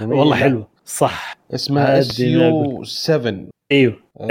والله 0.00 0.36
حلوة. 0.36 0.68
صح. 0.84 1.36
اسمها 1.54 1.98
SU 1.98 2.84
7 2.84 3.34
إيوه. 3.72 3.96
أوه. 4.20 4.30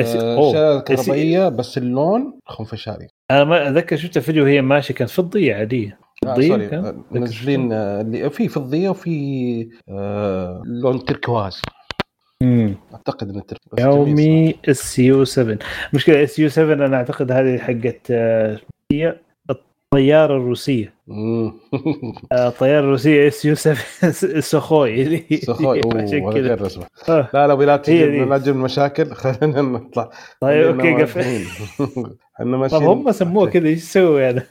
الشارع 0.49 0.79
كهربائية 0.79 1.49
بس 1.49 1.77
اللون 1.77 2.33
خنفشاري 2.45 3.07
أنا 3.31 3.43
ما 3.43 3.67
أتذكر 3.69 3.95
شفت 3.95 4.17
فيديو 4.19 4.43
وهي 4.43 4.61
ماشية 4.61 4.93
كانت 4.93 5.09
فضيه 5.09 5.55
عادية. 5.55 5.97
آه 6.27 6.33
فضيه 6.33 6.57
كان؟ 6.67 6.85
آه، 6.85 6.95
منزلين 7.11 7.73
آه، 7.73 8.01
اللي 8.01 8.29
في 8.29 8.47
فضيه 8.47 8.89
وفي 8.89 9.69
آه 9.89 10.61
لون 10.65 11.05
تركواز. 11.05 11.61
مم. 12.41 12.75
أعتقد 12.93 13.31
جميل 13.31 13.45
يومي 13.79 14.55
SU 14.69 15.25
7 15.25 15.57
مشكلة 15.93 16.23
SU 16.23 16.49
7 16.49 16.73
أنا 16.73 16.97
أعتقد 16.97 17.31
هذه 17.31 17.57
حقت 17.57 18.01
آه، 18.11 18.59
هي 18.91 19.15
الطيارة 19.49 20.37
الروسية. 20.37 20.93
آه، 21.11 21.53
الطيارة 22.33 22.79
الروسية 22.85 23.27
SU 23.27 23.55
7 23.55 23.77
سخوي. 24.39 25.01
اللي 25.01 25.25
سخوي 25.43 25.79
عشان 25.79 26.33
كذا. 26.33 26.69
آه، 27.09 27.29
لا 27.33 27.47
لا 27.47 27.53
لا 27.53 27.77
تجيب. 27.77 28.29
لا 28.29 28.37
تجيب 28.37 28.55
مشاكل 28.55 29.13
خلينا 29.21 29.61
نطلع. 29.61 30.09
طيب 30.41 30.79
okay 30.79 31.03
قفل. 31.03 31.21
إحنا 32.39 32.51
طب 32.51 32.59
ماشيين 32.59 32.83
هم 32.83 33.11
سموه 33.11 33.49
كذا 33.49 33.67
إيش 33.67 33.77
يسوي 33.77 34.29
هذا؟ 34.29 34.43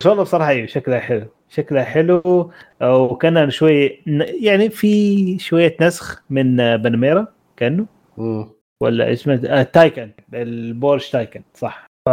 بس 0.00 0.06
والله 0.06 0.22
بصراحة 0.22 0.50
أيوه 0.50 0.66
شكلها 0.66 1.00
حلو. 1.00 1.26
شكلها 1.54 1.84
حلو 1.84 2.50
وكان 2.82 3.50
شوي 3.50 4.02
يعني 4.40 4.70
في 4.70 5.38
شوية 5.38 5.76
نسخ 5.80 6.22
من 6.30 6.76
باناميرا 6.76 7.26
كأنه 7.56 7.86
مم. 8.18 8.46
ولا 8.80 9.12
اسمه 9.12 9.40
آه 9.46 9.62
تايكن 9.62 10.10
البورش 10.34 11.10
تايكن 11.10 11.42
صح 11.54 11.86
ف 12.06 12.10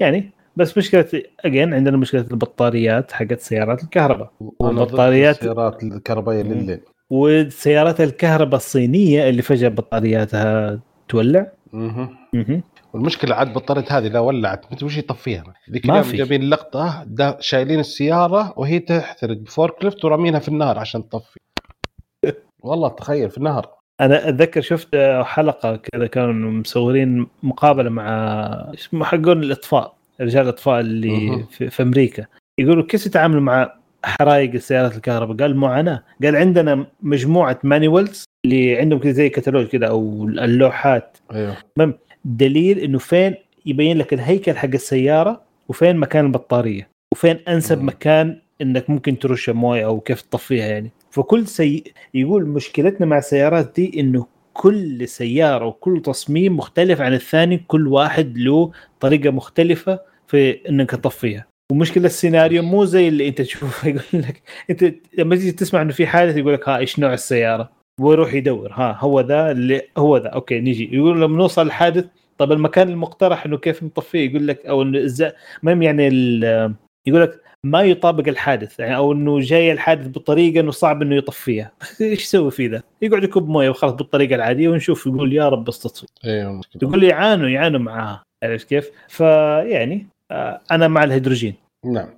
يعني 0.00 0.30
بس 0.56 0.78
مشكلة 0.78 1.22
again 1.44 1.74
عندنا 1.74 1.96
مشكلة 1.96 2.20
البطاريات 2.30 3.12
حقت 3.12 3.40
سيارات 3.40 3.82
الكهرباء 3.84 4.30
والبطاريات- 4.62 5.36
السيارات 5.38 5.82
الكهربائية 5.82 6.42
مم. 6.42 6.52
لليل 6.52 6.80
وسيارات 7.10 8.00
الكهرباء 8.00 8.56
الصينية 8.56 9.28
اللي 9.28 9.42
فجأة 9.42 9.68
بطارياتها 9.68 10.78
تولع. 11.08 11.46
والمشكلة 12.92 13.34
عاد 13.34 13.52
بطارية 13.52 13.84
هذه 13.90 14.08
لا 14.08 14.20
ولعت 14.20 14.72
متى 14.72 14.84
وش 14.84 14.98
يطفيها 14.98 15.44
ذيك 15.70 15.86
ما 15.86 15.92
اليوم 15.92 16.04
في. 16.04 16.16
جايبين 16.16 16.50
لقطة 16.50 17.06
شايلين 17.40 17.80
السيارة 17.80 18.54
وهي 18.56 18.78
تحترق 18.78 19.36
ب 19.36 19.84
forklift 19.84 20.04
ورامينها 20.04 20.40
في 20.40 20.48
النهر 20.48 20.78
عشان 20.78 21.08
تطفي. 21.08 21.38
والله 22.60 22.88
تخيل 22.88 23.30
في 23.30 23.38
النهر. 23.38 23.68
أنا 24.00 24.28
أتذكر 24.28 24.60
شفت 24.60 24.96
حلقة 25.22 25.76
كذا 25.76 26.06
كانوا 26.06 26.50
مصورين 26.50 27.26
مقابلة 27.42 27.90
مع 27.90 28.10
اسمه 28.74 29.04
حقون 29.04 29.42
الإطفاء 29.42 29.94
رجال 30.20 30.42
الإطفاء 30.42 30.80
اللي. 30.80 31.46
في, 31.50 31.70
في 31.70 31.82
أمريكا. 31.82 32.26
يقولوا 32.58 32.86
كيف 32.86 33.06
يتعاملوا 33.06 33.40
مع 33.40 33.74
حرائق 34.04 34.52
السيارات 34.52 34.96
الكهرباء؟ 34.96 35.36
قال 35.36 35.56
معاناه 35.56 36.02
قال 36.22 36.36
عندنا 36.36 36.86
مجموعة 37.02 37.58
manuals 37.64 38.24
اللي 38.44 38.76
عندهم 38.76 38.98
كذا 38.98 39.12
زي 39.12 39.28
كتالوج 39.28 39.66
كذا 39.66 39.86
أو 39.86 40.24
اللوحات. 40.24 41.16
أيوه. 41.32 41.56
دليل 42.24 42.78
إنه 42.78 42.98
فين 42.98 43.34
يبين 43.66 43.98
لك 43.98 44.14
الهيكل 44.14 44.56
حق 44.56 44.68
السيارة 44.74 45.42
وفين 45.68 45.96
مكان 45.96 46.26
البطارية 46.26 46.88
وفين 47.12 47.38
أنسب 47.48 47.78
مم. 47.78 47.86
مكان 47.86 48.40
إنك 48.62 48.90
ممكن 48.90 49.18
ترش 49.18 49.50
موية 49.50 49.86
أو 49.86 50.00
كيف 50.00 50.20
تطفيها 50.20 50.66
يعني. 50.66 50.90
فكل 51.10 51.46
سي... 51.46 51.84
يقول 52.14 52.46
مشكلتنا 52.46 53.06
مع 53.06 53.18
السيارات 53.18 53.72
دي 53.76 54.00
إنه 54.00 54.26
كل 54.52 55.08
سيارة 55.08 55.66
وكل 55.66 56.02
تصميم 56.02 56.56
مختلف 56.56 57.00
عن 57.00 57.14
الثاني 57.14 57.64
كل 57.66 57.88
واحد 57.88 58.38
له 58.38 58.72
طريقة 59.00 59.30
مختلفة 59.30 60.00
في 60.26 60.68
إنك 60.68 60.90
تطفيها. 60.90 61.46
ومشكلة 61.72 62.06
السيناريو 62.06 62.62
مو 62.62 62.84
زي 62.84 63.08
اللي 63.08 63.28
أنت 63.28 63.40
تشوفه 63.40 63.88
يقول 63.88 64.02
لك 64.12 64.42
أنت 64.70 64.94
لما 65.18 65.36
تيجي 65.36 65.52
تسمع 65.52 65.82
إنه 65.82 65.92
في 65.92 66.06
حادث 66.06 66.36
يقول 66.36 66.52
لك 66.52 66.68
ها 66.68 66.78
إيش 66.78 66.98
نوع 66.98 67.12
السيارة؟ 67.12 67.77
ويروح 67.98 68.34
يدور. 68.34 68.72
ها 68.72 68.96
هو 69.00 69.20
ذا 69.20 69.50
اللي 69.50 69.82
هو 69.98 70.16
ذا. 70.16 70.28
أوكي 70.28 70.60
نيجي 70.60 70.96
يقول 70.96 71.20
لما 71.20 71.36
نوصل 71.36 71.66
الحادث. 71.66 72.06
طب 72.38 72.52
المكان 72.52 72.88
المقترح 72.88 73.46
إنه 73.46 73.56
كيف 73.58 73.82
نطفيه؟ 73.82 74.30
يقول 74.30 74.46
لك 74.46 74.66
أو 74.66 74.82
إنه 74.82 75.04
إزاي 75.04 75.32
ما 75.62 75.72
يعني 75.72 76.06
يقول 77.06 77.22
لك 77.22 77.40
ما 77.64 77.82
يطابق 77.82 78.28
الحادث. 78.28 78.80
يعني 78.80 78.96
أو 78.96 79.12
إنه 79.12 79.40
جاي 79.40 79.72
الحادث 79.72 80.08
بطريقة 80.08 80.60
إنه 80.60 80.70
صعب 80.70 81.02
إنه 81.02 81.16
يطفيها. 81.16 81.72
إيش 82.00 82.22
يسوي 82.22 82.50
فيه 82.50 82.70
ذا؟ 82.70 82.82
يقعد 83.02 83.24
يكب 83.24 83.48
موية 83.48 83.70
وخلاص 83.70 83.92
بالطريقة 83.92 84.34
العادية 84.34 84.68
ونشوف. 84.68 85.06
يقول 85.06 85.32
يا 85.32 85.48
رب 85.48 85.64
بس 85.64 85.78
تطفي 85.78 86.06
أيوه 86.24 86.60
يقول 86.82 87.00
لي 87.00 87.06
يعانوا 87.06 87.48
يعانوا 87.48 87.80
معاها. 87.80 88.22
عرفت 88.44 88.68
كيف؟ 88.68 88.90
فيعني 89.08 90.06
آه، 90.30 90.60
أنا 90.70 90.88
مع 90.88 91.04
الهيدروجين. 91.04 91.54
نعم. 91.84 92.08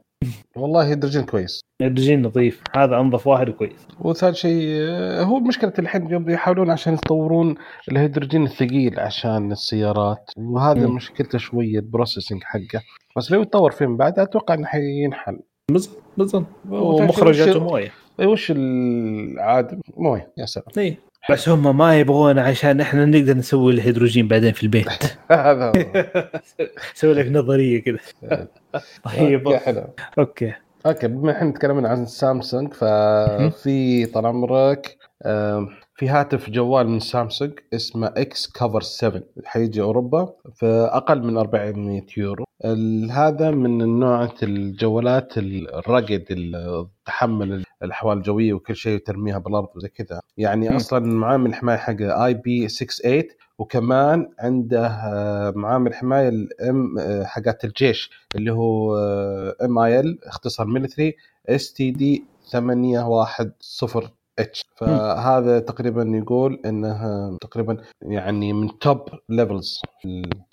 والله 0.56 0.86
هيدروجين 0.86 1.22
كويس. 1.22 1.60
الهيدروجين 1.80 2.22
نظيف. 2.22 2.62
هذا 2.76 2.96
أنظف 2.96 3.26
واحد 3.26 3.48
وكويس. 3.48 3.88
وثالث 4.00 4.36
شيء 4.36 4.66
آه، 4.68 5.22
هو 5.22 5.40
مشكلة 5.40 5.72
الحين 5.78 6.30
يحاولون 6.30 6.70
عشان 6.70 6.94
يطورون 6.94 7.54
الهيدروجين 7.90 8.44
الثقيل 8.44 9.00
عشان 9.00 9.52
السيارات. 9.52 10.30
وهذا 10.36 10.86
مم. 10.86 10.94
مشكلته 10.94 11.38
شوية 11.38 11.78
ال 11.78 11.84
processing 11.84 12.42
حقه. 12.42 12.82
بس 13.16 13.32
لو 13.32 13.42
يتطور 13.42 13.70
فيما 13.70 13.96
بعد 13.96 14.18
أتوقع 14.18 14.54
إنه 14.54 14.66
حينحل. 14.66 15.38
بالضبط 15.70 16.02
بالضبط 16.16 16.46
ومخرجاته 16.70 17.60
موية. 17.60 17.92
وش 18.20 18.52
العادي 18.56 19.78
موية. 19.96 20.32
يا 20.38 20.46
سلام. 20.46 20.66
اي 20.78 20.98
بس 21.30 21.48
هم 21.48 21.76
ما 21.78 21.98
يبغون 21.98 22.38
عشان 22.38 22.80
إحنا 22.80 23.04
نقدر 23.04 23.34
نسوي 23.34 23.72
الهيدروجين 23.72 24.28
بعدين 24.28 24.52
في 24.52 24.62
البيت. 24.62 24.88
هذا 25.30 25.66
هو. 25.66 25.72
نسوي 26.94 27.14
لك 27.14 27.26
نظرية 27.26 27.82
كذا. 27.82 27.98
طيب. 29.04 29.48
أوكي 30.18 30.52
أوكي. 30.86 31.08
بما 31.08 31.32
إحنا 31.32 31.52
تكلمنا 31.52 31.88
عن 31.88 32.06
سامسونج 32.06 32.72
ففي 32.72 34.06
طال 34.06 34.26
عمرك 34.26 34.96
في 36.00 36.08
هاتف 36.08 36.50
جوال 36.50 36.88
من 36.88 37.00
سامسونج 37.00 37.52
اسمه 37.74 38.06
XCover 38.16 38.80
7 38.80 39.22
حيجي 39.44 39.82
أوروبا 39.82 40.32
فاقل 40.54 41.22
من 41.22 41.36
400 41.36 42.02
يورو. 42.16 42.44
هذا 43.10 43.50
من 43.50 43.82
النوع 43.82 44.28
الجوالات 44.42 45.38
ال 45.38 45.51
rugged 45.51 46.24
اللي 46.30 46.86
تحمل 47.06 47.64
الأحوال 47.82 48.18
الجوية 48.18 48.52
وكل 48.52 48.76
شيء 48.76 48.94
وترميها 48.94 49.38
بالأرض 49.38 49.68
وزي 49.76 49.88
كذا. 49.88 50.20
يعني 50.36 50.68
مم. 50.68 50.76
أصلا 50.76 51.06
معامل 51.06 51.54
حماية 51.54 51.76
حقه 51.76 52.26
IP68 52.26 53.24
وكمان 53.58 54.28
عنده 54.38 54.86
آه، 54.86 55.52
معامل 55.56 55.94
حماية 55.94 56.28
الام 56.28 56.98
آه، 56.98 57.24
حقات 57.24 57.64
الجيش 57.64 58.10
اللي 58.34 58.52
هو 58.52 58.96
MIL 59.64 60.24
اختصار 60.24 60.66
military 60.66 61.16
STD 61.48 61.90
810H 61.90 64.62
فهذا 64.76 65.58
تقريبا 65.58 66.02
يقول 66.02 66.60
إنه 66.66 67.38
تقريبا 67.40 67.76
يعني 68.02 68.52
من 68.52 68.78
top 68.78 69.00
levels 69.28 69.82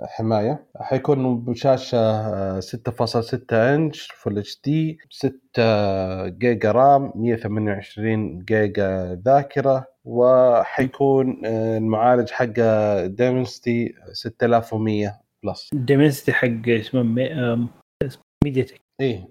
الحماية. 0.02 0.66
حيكون 0.76 1.40
بشاشة 1.40 1.98
آه، 1.98 2.60
6.6 2.60 3.54
inch 3.54 4.08
full 4.12 4.38
HD 4.38 4.98
6 5.10 6.28
جيجا 6.28 6.72
RAM 6.72 7.12
128 7.16 8.40
جيجا 8.40 9.22
ذاكرة 9.26 9.88
وحيكون 10.06 11.42
آه، 11.46 11.78
المعالج 11.78 12.30
حقه 12.30 13.06
Dimensity 13.06 13.94
6100 14.14 15.20
Plus 15.44 15.70
Dimensity 15.74 16.34
حق 16.34 16.70
اسمه 16.70 17.04
MediaTek 18.44 18.87
إيه. 19.02 19.28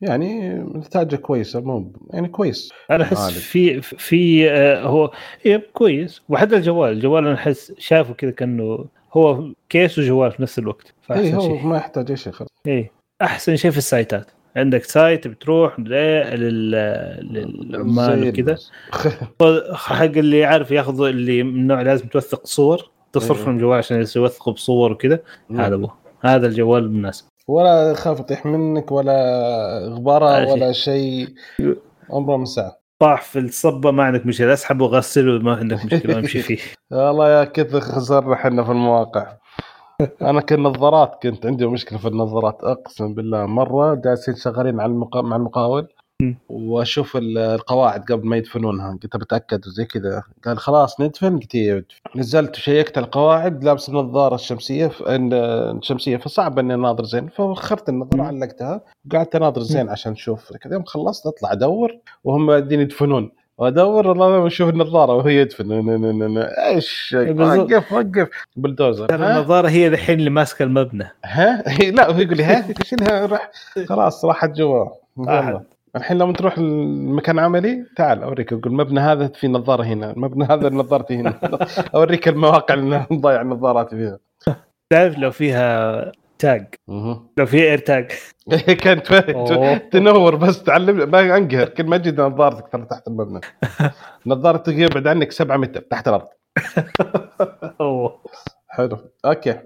يعني 0.00 0.54
نتائجه 0.54 1.16
كويسة 1.16 1.60
مو 1.60 1.92
يعني 2.12 2.28
كويس. 2.28 2.72
أنا 2.90 3.04
أحس. 3.04 3.30
في 3.30 3.80
في 3.80 4.50
آه، 4.50 4.82
هو 4.82 5.10
إيه 5.46 5.66
كويس. 5.72 6.22
وحتى 6.28 6.56
الجوال 6.56 6.92
الجوال 6.92 7.26
أنا 7.26 7.34
أحس 7.34 7.72
شافه 7.78 8.14
كذا 8.14 8.30
كأنه 8.30 8.84
هو 9.12 9.52
case 9.68 9.98
وجوال 9.98 10.32
في 10.32 10.42
نفس 10.42 10.58
الوقت 10.58 10.94
اي 11.10 11.34
هو 11.34 11.40
شيء. 11.40 11.66
ما 11.66 11.76
يحتاج 11.76 12.10
أي 12.10 12.16
شيء 12.16 12.32
خلاص. 12.32 12.48
إيه 12.66 12.90
أحسن 13.22 13.56
شيء 13.56 13.70
في 13.70 13.78
ال 13.78 13.85
sites 13.85 14.17
ات. 14.17 14.30
عندك 14.56 14.84
site 14.84 15.28
بتروح 15.28 15.80
لل- 15.80 16.70
للعمال 17.32 18.28
وكذا. 18.28 18.56
حق 19.74 20.02
اللي 20.04 20.44
عارف 20.44 20.70
ياخذ 20.70 21.00
اللي 21.06 21.42
من 21.42 21.66
نوع 21.66 21.82
لازم 21.82 22.06
توثق 22.06 22.46
صور 22.46 22.90
تصرف 23.12 23.36
أيوه. 23.38 23.48
لهم 23.50 23.58
جوال 23.58 23.78
عشان 23.78 23.96
يوثقوا 24.16 24.52
بصور 24.52 24.92
وكذا. 24.92 25.20
هذا 25.56 25.76
هو. 25.76 25.90
هذا 26.20 26.46
الجوال 26.46 26.82
المناسب 26.84 27.24
ولا 27.48 27.94
خاف 27.94 28.20
يطيح 28.20 28.46
منك 28.46 28.92
ولا 28.92 29.78
غبره 29.88 30.52
ولا 30.52 30.72
شيء. 30.72 31.28
عمره 32.10 32.36
من 32.36 32.44
ساعة. 32.44 32.78
طاح 32.98 33.22
في 33.22 33.38
الصبة 33.38 33.90
ما 33.90 34.02
عندك 34.04 34.26
مشكلة. 34.26 34.52
اسحبه 34.52 34.84
وغسله 34.84 35.38
ما 35.38 35.54
عندك 35.56 35.84
مشكلة 35.84 36.18
امشي 36.18 36.42
فيه. 36.48 36.58
والله 36.90 37.30
يا 37.30 37.44
كثر 37.44 37.80
خسرنا 37.80 38.34
إحنا 38.34 38.64
في 38.64 38.70
المواقع. 38.70 39.26
أنا 40.22 40.40
كنظارات 40.40 41.18
كنت 41.22 41.46
عندي 41.46 41.66
مشكلة 41.66 41.98
في 41.98 42.08
النظارات 42.08 42.58
أقسم 42.64 43.14
بالله. 43.14 43.46
مرة 43.46 43.94
جالسين 43.94 44.34
شغالين 44.34 44.80
على 44.80 44.92
المقا... 44.92 45.22
مع 45.22 45.36
المقاول. 45.36 45.88
واشوف 46.48 47.16
ال- 47.16 47.38
القواعد 47.38 48.04
قبل 48.12 48.28
ما 48.28 48.36
يدفنونها. 48.36 48.98
قلت 49.02 49.16
بتاكد 49.16 49.66
وزي 49.66 49.84
كذا. 49.84 50.22
قال 50.44 50.58
خلاص 50.58 51.00
ندفن. 51.00 51.38
قلت 51.38 51.54
إيه. 51.54 51.84
نزلت 52.16 52.56
وشيكت 52.56 52.98
القواعد 52.98 53.64
لابس 53.64 53.88
النظارة 53.88 54.34
الشمسية 54.34 54.86
ف... 54.86 55.02
الشمسية 55.06 56.16
فصعب 56.16 56.58
إني 56.58 56.74
أناظر 56.74 57.04
زين. 57.04 57.28
فأخرت 57.28 57.88
النظارة. 57.88 58.22
علقتها. 58.22 58.80
وقعدت 59.10 59.36
أناظر 59.36 59.60
زين 59.62 59.88
عشان 59.88 60.12
أشوف. 60.12 60.52
كذا 60.52 60.74
يوم 60.74 60.84
خلصت 60.84 61.26
أطلع 61.26 61.52
أدور 61.52 61.92
وهم 62.24 62.50
قاعدين 62.50 62.80
يدفنون. 62.80 63.30
وأدور 63.58 64.06
والله 64.08 64.28
ما 64.28 64.46
أشوف 64.46 64.68
النظارة 64.68 65.14
وهي 65.14 65.34
يدفن 65.40 65.72
إيش. 66.66 67.16
وقف 67.18 67.92
وقف. 67.92 68.28
بلدوزر؟ 68.56 69.14
النظارة 69.14 69.68
هي 69.68 69.86
الحين 69.86 70.18
اللي 70.18 70.30
ماسكة 70.30 70.62
المبنى. 70.62 71.10
ها؟ 71.24 71.62
لا 71.96 72.10
هو 72.10 72.20
يقول 72.20 72.36
لي 72.36 72.44
ها؟ 72.44 72.66
شيلها 72.82 73.26
راح؟ 73.26 73.50
خلاص 73.88 74.24
راحت 74.24 74.50
جوا. 74.50 74.86
الحين 75.96 76.18
لما 76.18 76.32
تروح 76.32 76.58
المكان 76.58 77.38
عملي 77.38 77.86
تعال 77.96 78.22
أوريك. 78.22 78.52
أقول 78.52 78.66
المبنى 78.66 79.00
هذا 79.00 79.28
في 79.28 79.48
نظارة 79.48 79.82
هنا 79.84 80.10
المبنى 80.10 80.44
هذا 80.44 80.68
نظارتي 80.68 81.16
هنا. 81.16 81.40
أوريك 81.94 82.28
المواقع 82.28 82.74
اللي 82.74 83.06
مضيع 83.10 83.42
نظاراتي 83.42 83.96
فيها. 83.96 84.18
تعرف 84.92 85.18
لو 85.18 85.30
فيها 85.30 86.12
tag. 86.38 86.74
لو 87.38 87.46
فيها 87.46 87.62
AirTag 87.62 88.12
كانت. 88.82 89.06
تنور 89.92 90.36
بس 90.36 90.62
تعلم 90.62 91.10
ما 91.10 91.36
أنقهر. 91.36 91.68
كل 91.68 91.84
ما 91.84 91.96
أجي 91.96 92.10
نظارتك 92.10 92.68
ترى 92.68 92.84
تحت 92.84 93.08
المبنى. 93.08 93.40
نظارتك 94.26 94.74
يبعد 94.74 95.06
عنك 95.06 95.32
7 95.32 95.56
متر 95.56 95.80
تحت 95.80 96.08
الأرض. 96.08 96.28
حلو. 98.68 98.98
أوكي. 99.24 99.58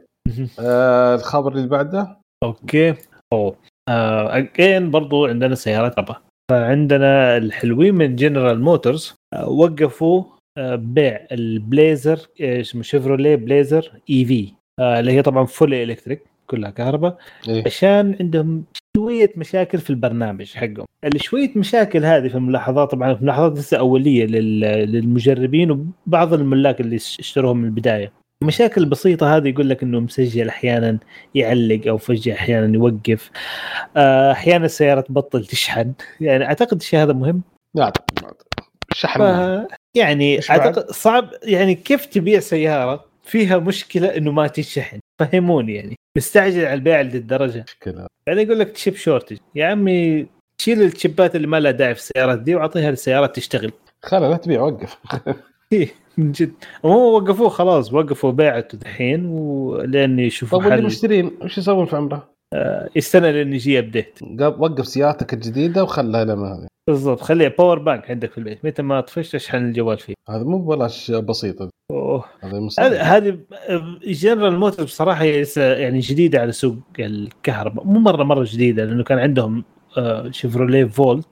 آه 0.60 1.14
الخبر 1.14 1.52
اللي 1.52 1.68
بعده. 1.68 2.16
أوكي. 2.42 2.94
أوه. 3.32 3.56
اجين 3.88 4.90
برضو 4.90 5.26
عندنا 5.26 5.54
سيارات 5.54 5.96
طبعا 5.96 6.16
فعندنا 6.50 7.36
الحلوين 7.36 7.94
من 7.94 8.16
جنرال 8.16 8.60
موتورز 8.60 9.14
وقفوا 9.46 10.24
آه، 10.58 10.74
بيع 10.74 11.26
البليزر 11.32 12.18
آه، 12.40 12.60
اسمه 12.60 12.82
شيفروليه 12.82 13.36
بليزر 13.36 13.92
EV 14.10 14.52
اللي 14.80 15.12
هي 15.12 15.22
طبعا 15.22 15.44
full 15.44 15.74
electric 15.74 16.22
كلها 16.46 16.70
كهرباء. 16.70 17.18
إيه. 17.48 17.62
عشان 17.66 18.16
عندهم 18.20 18.64
شوية 18.96 19.32
مشاكل 19.36 19.78
في 19.78 19.90
البرنامج 19.90 20.52
حقهم. 20.54 20.84
اللي 21.04 21.18
شوية 21.18 21.50
مشاكل 21.56 22.04
هذه 22.04 22.28
في 22.28 22.34
الملاحظات 22.34 22.90
طبعا 22.90 23.14
في 23.14 23.24
ملاحظات 23.24 23.52
لسه 23.58 23.78
أولية 23.78 24.26
لل- 24.26 24.60
للمجربين 24.92 25.70
وبعض 26.06 26.34
الملاك 26.34 26.80
اللي 26.80 26.96
اشتروهم 26.96 27.56
من 27.56 27.64
البداية. 27.64 28.12
مشاكل 28.44 28.84
بسيطة 28.84 29.36
هذه 29.36 29.48
يقول 29.48 29.68
لك 29.68 29.82
إنه 29.82 30.00
مسجل 30.00 30.48
أحيانا 30.48 30.98
يعلق 31.34 31.86
أو 31.88 31.98
فجأة 31.98 32.34
أحيانا 32.34 32.74
يوقف. 32.74 33.30
آه، 33.96 34.32
أحيانا 34.32 34.64
السيارة 34.64 35.00
تبطل 35.00 35.44
تشحن. 35.44 35.92
يعني 36.20 36.44
أعتقد 36.44 36.76
الشيء 36.76 37.02
هذا 37.02 37.12
مهم. 37.12 37.42
لا 37.74 37.92
شحن 38.92 39.20
ف... 39.20 39.66
يعني؟ 39.94 40.40
أعتقد 40.50 40.90
صعب. 40.90 41.30
يعني 41.42 41.74
كيف 41.74 42.06
تبيع 42.06 42.40
سيارة 42.40 43.04
فيها 43.22 43.58
مشكلة 43.58 44.16
إنه 44.16 44.32
ما 44.32 44.46
تشحن؟ 44.46 45.00
فهموني 45.20 45.74
يعني. 45.74 45.96
مستعجل 46.16 46.64
على 46.64 46.74
البيع 46.74 47.00
للدرجة. 47.00 47.64
مشكلة. 47.68 48.06
يعني 48.26 48.42
يقول 48.42 48.58
لك 48.58 48.70
تشيب 48.70 48.96
شورتج 48.96 49.38
يا 49.54 49.66
عمي 49.66 50.26
شيل 50.62 50.82
الشيبات 50.82 51.36
اللي 51.36 51.46
ما 51.46 51.60
لها 51.60 51.70
داعي 51.70 51.94
في 51.94 52.00
السيارات 52.00 52.38
دي 52.38 52.54
وأعطيها 52.54 52.90
للسيارات 52.90 53.36
تشتغل. 53.36 53.72
خلا 54.02 54.30
لا 54.30 54.36
تبيع 54.36 54.62
وقف. 54.62 54.98
إيه، 55.72 55.88
من 56.18 56.32
جد. 56.32 56.52
هم 56.84 56.90
وقفوه 56.90 57.48
خلاص 57.48 57.92
وقفوا 57.92 58.30
بيعته 58.32 58.78
دحين 58.78 59.26
ولين 59.26 60.18
يشوفوا 60.18 60.58
طيب 60.58 60.66
واللي 60.66 60.80
حل. 60.82 60.86
مشترين؟ 60.86 61.30
وش 61.42 61.58
يسوون 61.58 61.86
في 61.86 61.96
عمره؟ 61.96 62.28
آه، 62.54 62.88
يستنى 62.96 63.32
لين 63.32 63.52
يجي 63.52 63.78
update 63.78 64.18
وقف 64.40 64.86
سيارتك 64.86 65.32
الجديدة 65.34 65.82
وخلها 65.82 66.24
لما 66.24 66.52
هذه. 66.54 66.66
بالضبط 66.88 67.20
خليها 67.20 67.48
power 67.58 67.78
bank 67.78 68.10
عندك 68.10 68.32
في 68.32 68.38
البيت. 68.38 68.64
متى 68.64 68.82
ما 68.82 69.00
طفشت 69.00 69.34
اشحن 69.34 69.56
الجوال 69.56 69.98
فيه. 69.98 70.14
هذا 70.28 70.42
مو 70.42 70.58
ببلاش 70.58 71.10
بسيطة. 71.10 71.70
أوه. 71.90 72.24
هذه 72.42 73.16
هذه 73.16 73.38
جنرال 74.04 74.58
موتور 74.58 74.84
بصراحة 74.84 75.24
يعني 75.24 75.98
جديدة 75.98 76.40
على 76.40 76.52
سوق 76.52 76.76
الكهرباء. 76.98 77.84
مو 77.84 77.98
مره 77.98 78.24
مرة 78.24 78.46
جديدة 78.48 78.84
لأنه 78.84 79.04
كان 79.04 79.18
عندهم 79.18 79.64
آه، 79.98 80.30
شيفروليه 80.30 80.84
فولت 80.84 81.26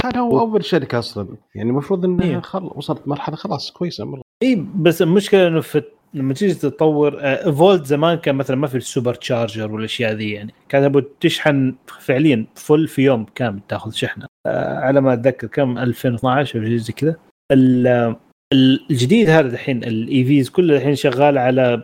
كان 0.00 0.16
هو 0.16 0.40
اول 0.40 0.64
شركة 0.64 0.98
أصلا. 0.98 1.28
يعني 1.54 1.70
المفروض 1.70 2.04
إنها 2.04 2.24
إيه. 2.26 2.40
خل... 2.40 2.70
وصلت 2.74 3.08
مرحلة 3.08 3.36
خلاص 3.36 3.70
كويسة. 3.70 4.04
مرة. 4.04 4.22
إي 4.42 4.64
بس 4.76 5.02
المشكلة 5.02 5.46
إنه 5.48 5.60
في 5.60 5.82
لما 6.14 6.34
تيجي 6.34 6.54
تطور 6.54 7.18
آه، 7.20 7.50
فولت 7.50 7.86
زمان 7.86 8.18
كان 8.18 8.34
مثلا 8.34 8.56
ما 8.56 8.66
في 8.66 8.76
ال 8.76 9.14
supercharger 9.14 9.72
والأشياء 9.72 10.12
ذي 10.12 10.30
يعني. 10.30 10.54
كان 10.68 10.84
أبو 10.84 11.00
تشحن 11.00 11.74
فعليا 12.00 12.46
full 12.54 12.88
في 12.88 13.02
يوم 13.02 13.26
كامل 13.34 13.60
تأخذ 13.68 13.90
شحنة. 13.90 14.26
آه، 14.46 14.78
على 14.78 15.00
ما 15.00 15.12
أتذكر 15.12 15.46
كم 15.46 15.78
2012 15.78 16.58
أو 16.58 16.64
شيء 16.64 16.76
زي 16.76 16.92
كذا. 16.92 17.16
ال- 17.52 17.86
آه، 17.86 18.16
الجديد 18.52 19.30
هذا 19.30 19.48
الحين 19.48 19.84
ال 19.84 20.24
EVs 20.24 20.48
كله 20.50 20.76
الحين 20.76 20.94
شغال 20.94 21.38
على 21.38 21.82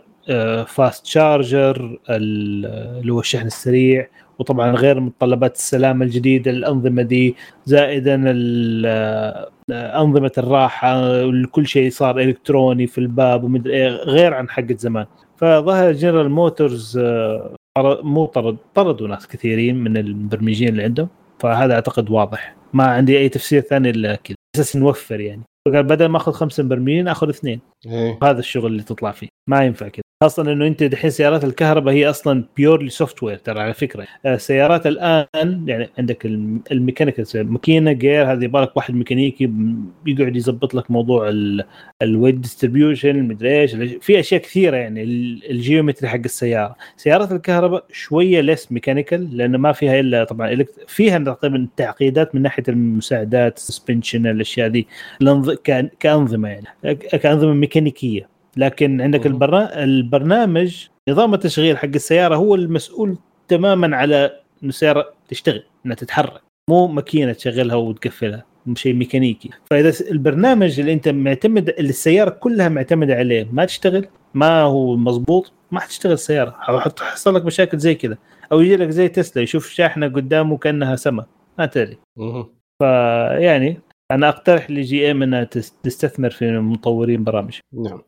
fast 0.67 1.07
charger 1.07 1.99
اللي 2.11 3.13
هو 3.13 3.21
الشحن 3.21 3.47
السريع 3.47 4.09
وطبعا 4.39 4.71
غير 4.71 5.01
متطلبات 5.01 5.57
السلامة 5.57 6.05
الجديدة 6.05 6.51
الأنظمة 6.51 7.03
دي 7.03 7.37
زائدا 7.65 8.25
آه، 8.87 9.51
أنظمة 9.71 10.33
الراحة 10.39 11.03
كل 11.51 11.67
شيء 11.67 11.91
صار 11.91 12.21
إلكتروني 12.21 12.87
في 12.87 12.99
الباب 12.99 13.45
ومدري 13.45 13.75
إيه، 13.75 13.89
غير 13.89 14.35
عن 14.35 14.49
حق 14.49 14.73
زمان 14.73 15.07
فظهر 15.37 15.93
جنرال 15.93 16.31
موتورز 16.31 16.99
آه، 16.99 17.55
مو 18.03 18.27
طرد 18.27 18.57
طردوا 18.75 19.09
ناس 19.09 19.29
كثيرين 19.29 19.77
من 19.77 19.97
المبرمجين 19.97 20.69
اللي 20.69 20.83
عندهم 20.83 21.09
فهذا 21.39 21.75
أعتقد 21.75 22.11
واضح. 22.11 22.57
ما 22.73 22.85
عندي 22.85 23.19
أي 23.19 23.29
تفسير 23.29 23.61
ثاني 23.61 23.91
إلا 23.91 24.15
كذا. 24.15 24.37
أساس 24.57 24.77
نوفر 24.77 25.21
يعني. 25.21 25.43
فقال 25.71 25.83
بدل 25.83 26.07
ما 26.07 26.17
أخذ 26.17 26.33
خمسه 26.33 26.63
مبرمجين 26.63 27.09
أخذ 27.09 27.29
اثنين. 27.29 27.61
إيه. 27.87 28.19
هذا 28.23 28.39
الشغل 28.39 28.67
اللي 28.73 28.83
تطلع 28.83 29.11
فيه. 29.11 29.29
ما 29.49 29.65
ينفع 29.65 29.89
كذا. 29.89 30.03
خاصة 30.23 30.53
إنه 30.53 30.67
أنت 30.67 30.83
دحين 30.83 31.11
سيارات 31.11 31.45
الكهرباء 31.45 31.95
هي 31.95 32.11
أصلا 32.11 32.45
purely 32.57 32.91
software 32.91 33.37
ترى 33.37 33.61
على 33.61 33.75
فكرة. 33.75 34.07
آه، 34.27 34.37
سيارات 34.37 34.87
الآن 34.87 35.65
يعني 35.67 35.89
عندك 35.99 36.27
الم- 36.27 36.63
ال 36.73 36.80
mechanical 36.80 37.53
ماكينة 37.53 37.93
gear 37.93 38.33
هذه 38.33 38.45
يبغى 38.45 38.63
لك 38.63 38.77
واحد 38.77 38.95
ميكانيكي 38.95 39.51
يقعد 40.07 40.37
يظبط 40.37 40.75
لك 40.75 40.91
موضوع 40.91 41.31
ال 42.03 42.07
weight 42.07 42.35
distribution 42.35 43.23
مدري 43.23 43.61
إيش 43.61 43.75
في 44.01 44.21
أشياء 44.21 44.41
كثيرة 44.41 44.77
يعني 44.77 45.03
ال- 45.03 45.51
ال 45.51 45.57
geometry 45.57 46.09
حق 46.09 46.21
السيارة. 46.25 46.77
سيارات 46.97 47.33
الكهرباء 47.33 47.85
شوية 47.93 48.41
ليس 48.41 48.73
mechanical 48.73 49.37
لأنه 49.37 49.59
ما 49.59 49.73
فيها 49.73 50.01
إلا 50.01 50.25
طبعا 50.25 50.65
فيها 50.87 51.19
تقريبا 51.19 51.69
تعقيدات 51.77 52.35
من 52.35 52.43
ناحية 52.43 52.63
المساعدات 52.69 53.57
ال 53.57 53.63
suspension 53.63 54.27
الأشياء 54.27 54.69
دي. 54.69 54.87
كأنظمة 56.01 56.49
يعني. 56.49 56.95
كأنظمة 56.95 57.53
ميكانيكية. 57.53 58.29
لكن 58.57 59.01
عندك. 59.01 59.27
البرنا... 59.27 59.85
البرنامج 59.85 60.87
نظام 61.09 61.35
التشغيل 61.35 61.79
حق 61.79 61.85
السيارة 61.95 62.37
هو 62.37 62.55
المسؤول 62.55 63.19
تماما 63.49 63.97
على 63.97 64.25
إنه 64.63 64.69
السيارة 64.69 65.13
تشتغل 65.29 65.63
إنها 65.87 65.97
تتحرك. 65.97 66.41
مو 66.71 66.87
ماكينة 66.87 67.33
تشغلها 67.33 67.77
وتقفلها 67.77 68.45
شيء 68.75 68.95
ميكانيكي. 68.95 69.51
فإذا 69.71 69.93
البرنامج 70.11 70.81
اللي 70.81 70.93
أنت 70.93 71.09
معتمد 71.09 71.69
اللي 71.69 71.91
السيارة 71.91 72.31
كلها 72.31 72.69
معتمدة 72.69 73.15
عليه 73.15 73.49
ما 73.53 73.65
تشتغل 73.65 74.07
ما 74.35 74.61
هو 74.61 74.97
مضبوط 74.97 75.53
ما 75.71 75.81
حتشتغل 75.81 76.13
السيارة. 76.13 76.57
حت- 76.61 77.01
حيحصل 77.01 77.35
لك 77.35 77.45
مشاكل 77.45 77.79
زي 77.79 77.95
كذا. 77.95 78.17
أو 78.53 78.61
يجي 78.61 78.77
لك 78.77 78.89
زي 78.89 79.09
تسلا 79.09 79.43
يشوف 79.43 79.69
شاحنة 79.69 80.09
قدامه 80.09 80.57
كانها 80.57 80.97
سما. 80.97 81.25
ما 81.59 81.67
تدري. 81.67 81.99
فيعني 82.83 83.81
أنا 84.11 84.29
أقترح 84.29 84.71
ل 84.71 85.11
GM 85.11 85.23
إنها 85.23 85.45
تس- 85.45 85.73
تستثمر 85.83 86.31
في 86.31 86.59
مطورين 86.59 87.25
برامج. 87.25 87.59
نعم. 87.73 88.03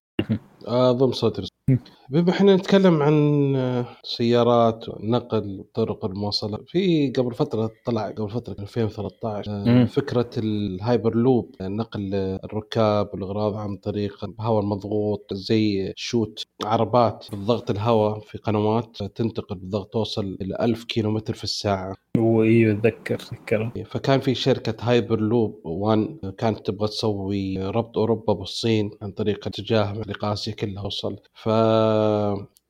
اظن 0.65 1.13
صوت 1.13 1.41
رس- 1.41 1.49
مم. 1.69 1.79
بما 2.11 2.31
إحنا 2.31 2.57
نتكلم 2.57 3.03
عن 3.03 3.57
آه، 3.57 3.87
سيارات 4.03 4.85
نقل 5.01 5.65
طرق 5.75 6.05
المواصلات 6.05 6.61
في 6.67 7.11
قبل 7.11 7.35
فترة 7.35 7.71
طلع 7.85 8.11
قبل 8.11 8.31
فترة 8.31 8.57
2013 8.59 9.51
آه، 9.53 9.65
مم. 9.65 9.87
فكرة 9.87 10.31
الهايبر 10.39 11.15
لوب 11.15 11.55
نقل 11.61 12.15
الركاب 12.45 13.11
والأغراض 13.13 13.55
عن 13.57 13.77
طريق 13.77 14.25
الهواء 14.25 14.63
المضغوط 14.63 15.35
زي 15.35 15.93
شوت 15.97 16.43
عربات 16.65 17.27
بالضغط 17.31 17.71
الهواء 17.71 18.21
في 18.21 18.39
قنوات 18.39 19.03
تنتقل 19.03 19.57
بالضغط 19.57 19.93
توصل 19.93 20.39
إلى 20.41 20.57
1000 20.61 20.85
كيلو 20.85 21.11
متر 21.11 21.35
في 21.35 21.45
الساعة. 21.45 21.95
وايوه 22.19 22.73
اتذكر 22.73 23.15
اتذكر 23.15 23.85
فكان 23.91 24.21
في 24.21 24.35
شركة 24.35 24.75
هايبر 24.81 25.21
لوب 25.21 25.61
1 25.65 26.35
كانت 26.39 26.67
تبغى 26.67 26.89
تسوي 26.89 27.59
ربط 27.59 27.99
أوروبا 27.99 28.33
بالصين 28.33 28.91
عن 29.03 29.13
طريق 29.13 29.47
اتجاه 29.47 29.93
اللي 29.93 30.15
آسيا 30.23 30.53
كلها 30.53 30.83
وصل 30.83 31.17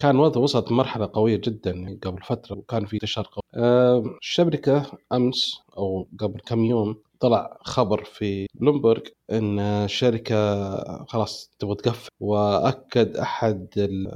فكان 0.00 0.16
وضع 0.16 0.40
وصلت 0.40 0.72
مرحلة 0.72 1.10
قوية 1.12 1.36
جدا 1.36 1.98
قبل 2.02 2.22
فترة 2.22 2.56
وكان 2.56 2.86
في 2.86 2.94
انتشار 2.94 3.28
قوي. 3.32 3.64
آه، 3.64 4.04
الشركة 4.22 4.86
أمس 5.12 5.60
أو 5.76 6.08
قبل 6.20 6.40
كم 6.40 6.64
يوم 6.64 6.96
طلع 7.20 7.58
خبر 7.62 8.04
في 8.04 8.46
بلومبرج 8.54 9.02
إن 9.32 9.58
الشركة 9.58 11.04
خلاص 11.04 11.50
تبغى 11.58 11.74
تقفل 11.74 12.08
وأكد 12.20 13.16
أحد 13.16 13.66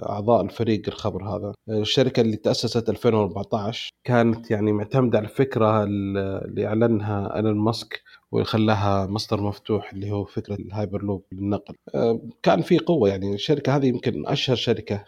اعضاء 0.08 0.42
الفريق 0.44 0.82
الخبر 0.88 1.24
هذا. 1.24 1.52
الشركة 1.68 2.20
اللي 2.20 2.36
تأسست 2.36 2.88
2014 2.88 3.90
كانت 4.04 4.50
يعني 4.50 4.72
معتمدة 4.72 5.18
على 5.18 5.26
الفكرة 5.26 5.84
اللي 5.84 6.66
أعلنها 6.66 7.36
إيلون 7.36 7.56
ماسك 7.58 8.02
واللي 8.32 8.46
خلاها 8.46 9.06
مصدر 9.06 9.40
مفتوح 9.40 9.92
اللي 9.92 10.10
هو 10.10 10.24
فكرة 10.24 10.54
الهايبر 10.54 11.02
لوب 11.02 11.24
للنقل. 11.32 11.74
كان 12.42 12.62
في 12.62 12.78
قوة 12.78 13.08
يعني 13.08 13.34
الشركة 13.34 13.76
هذه 13.76 13.86
يمكن 13.86 14.26
أشهر 14.26 14.56
شركة 14.56 15.04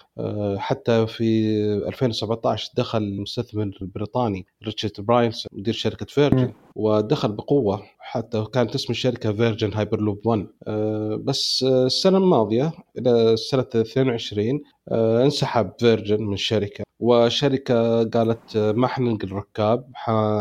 حتى 0.56 1.06
في 1.06 1.54
2017 1.88 2.70
دخل 2.76 2.98
المستثمر 3.02 3.70
البريطاني 3.82 4.46
ريتشارد 4.64 4.92
برانسون 4.98 5.46
مدير 5.52 5.74
شركة 5.74 6.06
Virgin 6.06 6.52
ودخل 6.74 7.32
بقوة. 7.32 7.82
حتى 8.06 8.44
كانت 8.54 8.74
اسم 8.74 8.92
الشركة 8.92 9.32
Virgin 9.32 9.72
Hyperloop 9.74 10.26
1 10.26 10.46
أه 10.68 11.16
بس 11.24 11.62
آه، 11.68 11.86
السنة 11.86 12.18
الماضية 12.18 12.72
إلى 12.98 13.36
سنة 13.36 13.66
22 13.74 14.60
أه 14.88 15.24
انسحب 15.24 15.72
Virgin 15.78 16.22
من 16.22 16.32
الشركة. 16.32 16.84
والشركة 17.00 18.04
قالت 18.04 18.56
آه، 18.56 18.72
ما 18.72 18.86
حننقل 18.86 19.32
ركاب 19.32 19.90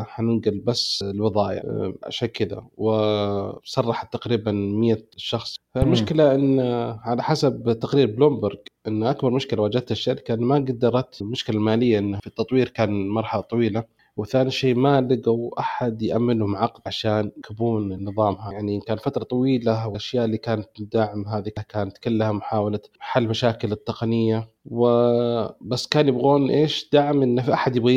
حننقل 0.05 0.59
بس 0.59 1.03
أه 1.03 1.93
عشان 2.03 2.27
كذا. 2.27 2.67
وسرحت 2.77 4.13
تقريبا 4.13 4.51
100 4.51 5.07
شخص. 5.17 5.55
فالمشكلة 5.75 6.35
إن 6.35 6.59
آه، 6.59 6.99
على 7.03 7.23
حسب 7.23 7.79
تقرير 7.81 8.07
بلومبرج 8.07 8.59
إن 8.87 9.03
أكبر 9.03 9.29
مشكلة 9.29 9.61
واجهتها 9.61 9.93
الشركة 9.93 10.33
إن 10.33 10.39
ما 10.41 10.55
قدرت 10.55 11.21
المشكلة 11.21 11.55
المالية 11.57 11.99
انه 11.99 12.19
في 12.19 12.27
التطوير 12.27 12.69
كان 12.69 13.09
مرحلة 13.09 13.41
طويلة. 13.41 13.83
وثاني 14.17 14.51
شيء 14.51 14.75
ما 14.75 15.01
لقوا 15.01 15.59
أحد 15.59 16.01
يامن 16.01 16.39
لهم 16.39 16.55
عقد 16.55 16.81
عشان 16.85 17.31
يكبون 17.37 18.03
نظامها. 18.03 18.51
يعني 18.51 18.79
كان 18.79 18.97
فترة 18.97 19.23
طويلة 19.23 19.87
والأشياء 19.87 20.25
اللي 20.25 20.37
كانت 20.37 20.67
تدعم 20.75 21.27
هذه 21.27 21.51
كانت 21.69 21.97
كلها 21.97 22.31
محاولة 22.31 22.79
حل 22.99 23.27
مشاكل 23.27 23.71
التقنية. 23.71 24.49
وبس 24.65 25.87
كان 25.87 26.07
يبغون 26.07 26.49
إيش؟ 26.49 26.89
دعم 26.93 27.21
إن 27.21 27.41
في 27.41 27.53
أحد 27.53 27.75
يبغى 27.75 27.95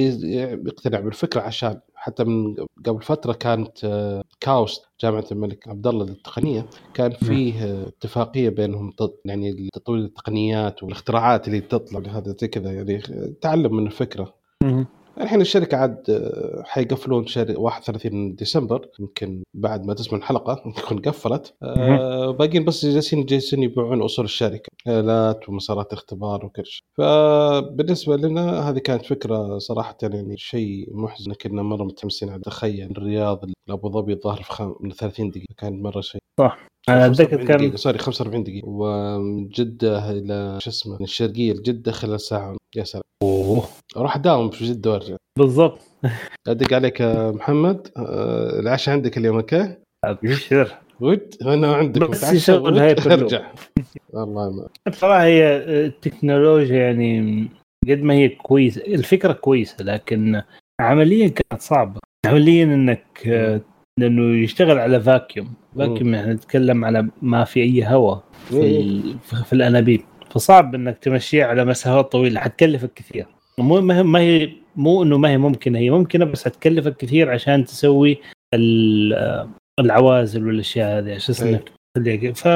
يقتنع 0.67 1.01
بالفكرة 1.01 1.41
عشان 1.41 1.81
حتى 1.95 2.25
من 2.25 2.55
قبل 2.87 3.03
فترة 3.03 3.33
كانت 3.33 3.85
آه، 3.85 4.25
كاوست 4.41 4.85
جامعة 5.01 5.25
الملك 5.33 5.69
عبد 5.69 5.87
الله 5.87 6.05
للتقنية 6.05 6.67
كان 6.95 7.11
فيه 7.11 7.65
آه، 7.65 7.89
اتفاقية 7.89 8.49
بينهم 8.49 8.93
يعني 9.25 9.69
تطوير 9.73 10.05
التقنيات 10.05 10.83
والاختراعات 10.83 11.49
اللي 11.49 11.61
تطلع 11.61 12.01
هذا 12.11 12.35
زي 12.41 12.49
كذا. 12.49 12.73
يعني 12.73 13.01
تعلم 13.41 13.77
من 13.77 13.87
الفكرة. 13.87 14.35
الحين 15.21 15.41
الشركة 15.41 15.77
عاد 15.77 16.11
آه، 16.11 16.63
حيقفلون 16.67 17.27
شهر 17.27 17.55
31 17.57 18.35
ديسمبر 18.35 18.89
يمكن 19.01 19.43
بعد 19.55 19.87
ما 19.87 19.95
تسمع 19.95 20.19
الحلقة 20.19 20.55
تكون 20.77 20.99
قفلت. 20.99 21.55
آه، 21.63 22.31
باقيين 22.31 22.65
بس 22.65 22.87
جالسين 22.87 23.25
جالسين 23.25 23.63
يبيعون 23.63 24.03
أصول 24.03 24.25
الشركة 24.25 24.69
آلات 24.89 25.49
ومسارات 25.49 25.93
اختبار 25.93 26.47
وكل 26.47 26.67
شيء. 26.67 26.83
فبالنسبة 26.99 28.17
لنا 28.17 28.71
هذه 28.71 28.79
كانت 28.79 29.07
فكرة 29.07 29.59
صراحة 29.59 29.97
يعني 30.03 30.37
شيء 30.37 30.89
محزن 30.91 31.33
كنا 31.33 31.63
مرة 31.63 31.85
متحمسين 31.85 32.29
على 32.29 32.41
تخيل 32.41 32.91
الرياض 32.91 33.45
لأبو 33.69 33.91
ظبي 33.91 34.13
الظاهر 34.13 34.43
في 34.43 34.53
خم... 34.53 34.75
من 34.81 34.91
30 34.91 35.31
دقيقة 35.31 35.55
كان 35.59 35.83
مرة 35.83 36.01
شيء 36.01 36.21
أنا 36.89 37.07
أتذكر 37.07 37.29
45 37.39 37.47
كان 37.47 37.57
دقيقة 37.59 37.77
sorry 37.77 37.99
45 37.99 38.45
دقيقة. 38.45 38.69
ومن 38.69 39.49
جدة 39.49 40.11
إلى 40.11 40.59
شو 40.61 40.71
اسمه؟ 40.71 40.97
من 40.97 41.05
الشرقية 41.05 41.53
لجدة 41.53 41.93
خلال 41.93 42.21
ساعة 42.21 42.57
يا 42.77 42.85
سلام. 42.85 43.03
أوه. 43.23 43.65
أروح 43.97 44.17
أداوم 44.17 44.51
في 44.51 44.65
جدة 44.65 44.91
وأرجع. 44.91 45.17
بالضبط. 45.39 45.81
أدق 46.49 46.75
عليك 46.75 47.01
يا 47.01 47.31
محمد. 47.31 47.89
آه، 47.97 48.61
العشاء 48.61 48.95
عندك 48.95 49.19
اليوم 49.19 49.37
okay؟ 49.37 49.75
ابشر 50.05 50.75
ود 51.01 51.35
أنا 51.43 51.75
عندك. 51.75 52.11
بس 52.11 52.33
يشغل 52.33 52.75
loop. 52.75 53.13
أرجع. 53.13 53.53
والله 54.13 54.51
ما 54.51 54.69
بصراحه 54.91 55.23
هي 55.25 55.57
التكنولوجيا 55.87 56.77
يعني 56.77 57.49
قد 57.89 58.03
ما 58.03 58.15
هي 58.15 58.29
كويسه 58.29 58.81
الفكرة 58.81 59.33
كويسة 59.33 59.85
لكن 59.85 60.43
عمليا 60.81 61.29
كانت 61.29 61.63
صعبة. 61.63 62.01
عمليا 62.27 62.65
إنك 62.65 63.23
آه، 63.27 63.61
لأنه 63.99 64.37
يشتغل 64.43 64.79
على 64.79 65.01
فاكيوم 65.01 65.53
فاكيوم 65.79 66.15
يعني 66.15 66.33
نتكلم 66.35 66.85
على 66.85 67.09
ما 67.23 67.45
في 67.45 67.63
أي 67.63 67.85
هواء 67.87 68.23
في. 68.49 68.81
ال- 68.81 69.19
في 69.45 69.53
الأنابيب 69.53 70.01
فصعب 70.31 70.75
إنك 70.75 70.99
تمشيها 70.99 71.47
على 71.47 71.65
مسافات 71.65 72.13
طويلة 72.13 72.41
حتكلفك 72.41 72.91
كثير 72.95 73.27
مو 73.59 73.81
ما 73.81 74.19
هي- 74.21 74.53
مو 74.77 75.03
إنه 75.03 75.19
ما 75.19 75.29
هي 75.31 75.39
ممكنة 75.39 75.79
هي 75.79 75.91
ممكنة 75.91 76.25
بس 76.25 76.45
حتكلفك 76.45 76.97
كثير 76.97 77.31
عشان 77.31 77.65
تسوي 77.65 78.19
آه، 78.55 79.49
العوازل 79.81 80.47
والأشياء 80.47 80.99
هذه 80.99 81.15
عشان 81.15 81.35
إيه. 81.47 81.55
إنك 81.55 81.73
تخليها 81.97 82.33
ف. 82.33 82.49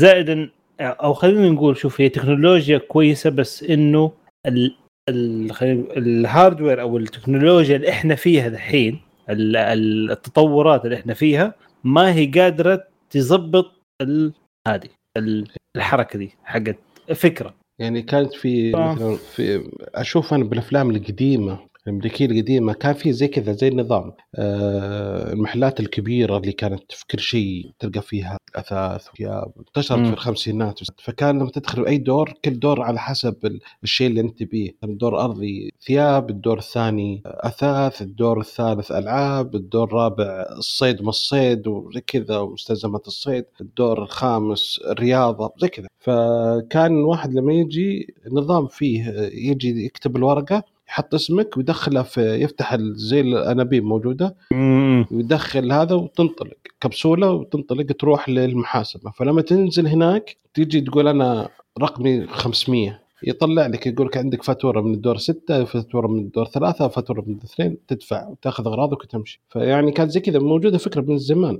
زائدا 0.00 0.50
أو 0.80 1.12
خلينا 1.14 1.48
نقول 1.50 1.76
شوف 1.76 2.00
هي 2.00 2.08
تكنولوجيا 2.08 2.78
كويسة 2.78 3.30
بس 3.30 3.62
إنه 3.62 4.12
ال 4.46 4.74
ال 5.08 5.50
ال 5.96 6.05
hardware 6.05 6.80
أو 6.80 6.96
التكنولوجيا 6.96 7.76
اللي 7.76 7.88
إحنا 7.90 8.14
فيها 8.14 8.48
دحين 8.48 8.92
ال- 8.92 8.98
ال- 8.98 9.09
التطورات 9.32 10.84
اللي 10.84 10.96
إحنا 10.96 11.14
فيها 11.14 11.54
ما 11.84 12.14
هي 12.14 12.26
قادرة 12.26 12.84
تظبط 13.10 13.72
هذه 14.68 14.88
ال- 15.16 15.48
الحركة 15.76 16.18
دي 16.18 16.30
حقت 16.44 16.76
فكرة 17.14 17.54
يعني 17.80 18.02
كانت 18.02 18.34
في 18.34 18.76
آه. 18.76 18.94
مثلا 18.94 19.16
في 19.16 19.70
أشوف 19.94 20.34
أنا 20.34 20.44
بالأفلام 20.44 20.90
القديمة 20.90 21.58
الامريكيه 21.86 22.26
القديمة 22.26 22.72
كان 22.72 22.92
في 22.94 23.12
زي 23.12 23.28
كذا 23.28 23.52
زي 23.52 23.68
النظام 23.68 24.12
آه 24.34 25.32
المحلات 25.32 25.80
الكبيرة 25.80 26.36
اللي 26.38 26.52
كانت 26.52 26.92
في 26.92 27.04
كل 27.10 27.18
شيء 27.20 27.70
تلقى 27.78 28.02
فيها 28.02 28.36
أثاث 28.54 29.08
وثياب 29.12 29.52
انتشرت. 29.58 29.98
في 30.06 30.12
الخمسينات. 30.12 30.80
فكان 30.98 31.38
لما 31.38 31.50
تدخل 31.50 31.86
اي 31.86 31.98
دور 31.98 32.32
كل 32.44 32.58
دور 32.58 32.82
على 32.82 32.98
حسب 32.98 33.36
ال- 33.44 33.60
الشيء 33.82 34.06
اللي 34.06 34.20
أنت 34.20 34.38
تبيه. 34.38 34.70
الدور 34.84 35.20
أرضي 35.24 35.72
ثياب 35.86 36.30
الدور 36.30 36.58
الثاني 36.58 37.22
أثاث 37.26 38.02
الدور 38.02 38.40
الثالث 38.40 38.92
ألعاب 38.92 39.54
الدور 39.54 39.88
الرابع 39.88 40.46
الصيد 40.58 41.02
ما 41.02 41.08
الصيد 41.08 41.66
وزي 41.66 42.00
كذا 42.00 42.38
ومستلزمات 42.38 43.06
الصيد 43.06 43.44
الدور 43.60 44.02
الخامس 44.02 44.80
الرياضة 44.90 45.52
زي 45.60 45.68
كذا. 45.68 45.88
فكان 45.98 46.98
الواحد 47.00 47.34
لما 47.34 47.52
يجي 47.52 48.14
نظام 48.32 48.66
فيه 48.66 49.30
يجي 49.32 49.84
يكتب 49.84 50.16
الورقة 50.16 50.62
يحط 50.90 51.14
اسمك 51.14 51.56
ويدخله 51.56 52.02
في 52.02 52.20
يفتح 52.20 52.76
زي 52.80 53.20
الأنابيب 53.20 53.84
موجودة. 53.84 54.36
ويدخل 55.12 55.72
هذا 55.72 55.94
وتنطلق 55.94 56.56
كبسولة 56.80 57.30
وتنطلق 57.30 57.86
تروح 57.92 58.28
للمحاسبة 58.28 59.10
فلما 59.10 59.42
تنزل 59.42 59.86
هناك 59.86 60.36
تيجي 60.54 60.80
تقول 60.80 61.08
أنا 61.08 61.48
رقمي 61.80 62.26
500 62.26 63.00
يطلع 63.22 63.66
لك 63.66 63.86
يقول 63.86 64.06
لك 64.06 64.16
عندك 64.16 64.42
فاتورة 64.42 64.80
من 64.80 64.94
الدور 64.94 65.16
6 65.16 65.64
فاتورة 65.64 66.06
من 66.06 66.18
الدور 66.18 66.44
3 66.44 66.88
فاتورة 66.88 67.24
من 67.26 67.34
الاثنين 67.34 67.76
تدفع 67.88 68.28
وتأخذ 68.28 68.66
أغراضك 68.66 69.04
وتمشي 69.04 69.40
فيعني 69.48 69.92
كانت 69.92 70.10
زي 70.10 70.20
كذا 70.20 70.38
موجودة 70.38 70.78
فكرة 70.78 71.00
من 71.00 71.18
زمان. 71.18 71.58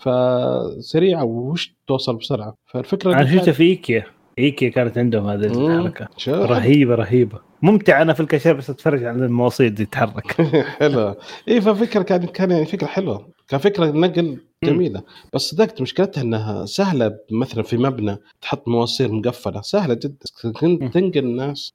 فسريعة 0.00 1.24
وش 1.24 1.74
توصل 1.86 2.16
بسرعة 2.16 2.56
فالفكرة 2.66 3.12
أنا 3.12 3.36
شفتها 3.36 3.52
في 3.52 3.62
IKEA 3.62 4.06
IKEA 4.38 4.68
كانت 4.68 4.98
عندهم 4.98 5.26
هذه. 5.26 5.44
الحركة. 5.46 6.08
رهيبة 6.28 6.94
رهيبة 6.94 7.38
ممتع 7.66 8.02
أنا 8.02 8.12
في 8.12 8.20
الكاشير 8.20 8.54
بس 8.54 8.70
أتفرج 8.70 9.04
على 9.04 9.24
المواسير 9.24 9.74
دي 9.74 9.84
تتحرك. 9.84 10.32
حلوة 10.80 11.16
اي 11.48 11.60
ففكرة 11.60 12.02
كان 12.02 12.26
كان 12.26 12.50
يعني 12.50 12.66
فكرة 12.66 12.86
حلوة. 12.86 13.28
كان 13.48 13.60
فكرة 13.60 13.86
نقل 13.86 14.38
جميلة. 14.64 15.02
بس 15.34 15.40
صدقت 15.50 15.80
مشكلتها 15.82 16.22
إنها 16.22 16.66
سهلة 16.66 17.16
مثلا 17.30 17.62
في 17.62 17.76
مبنى 17.76 18.16
تحط 18.42 18.68
مواسير 18.68 19.12
مقفلة. 19.12 19.60
سهلة 19.60 19.94
جدا. 19.94 20.16
تن- 20.60 20.90
تنقل 20.90 21.18
الناس. 21.18 21.72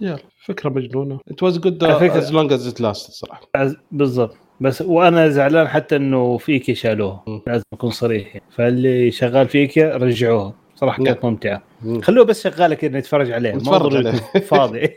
يلا 0.00 0.18
فكرة 0.44 0.70
مجنونة. 0.70 1.18
it 1.30 1.42
was 1.42 1.58
good 1.58 1.84
as 1.84 2.32
long 2.32 2.52
as 2.52 2.66
it 2.66 2.80
lasted 2.80 3.08
الصراحه 3.08 3.42
أز- 3.56 3.76
بالضبط. 3.92 4.36
بس 4.60 4.82
وأنا 4.82 5.28
زعلان 5.28 5.68
حتى 5.68 5.96
إنه 5.96 6.36
في 6.38 6.52
ايكيا 6.52 6.74
شالوها. 6.74 7.24
لازم 7.46 7.64
أكون 7.72 7.90
صريح 7.90 8.26
يعني. 8.26 8.42
فاللي 8.50 9.10
شغال 9.10 9.48
في 9.48 9.58
ايكيا 9.58 9.96
رجعوها. 9.96 10.54
صراحة 10.82 11.04
كانت 11.04 11.24
نعم. 11.24 11.32
ممتعة 11.32 11.62
مم. 11.82 12.00
خلوه 12.00 12.24
بس 12.24 12.42
شغالة 12.42 12.74
كذا 12.74 12.98
نتفرج 12.98 13.30
عليه 13.30 13.52
نتفرج 13.54 13.96
عليه. 13.96 14.12
فاضي 14.50 14.88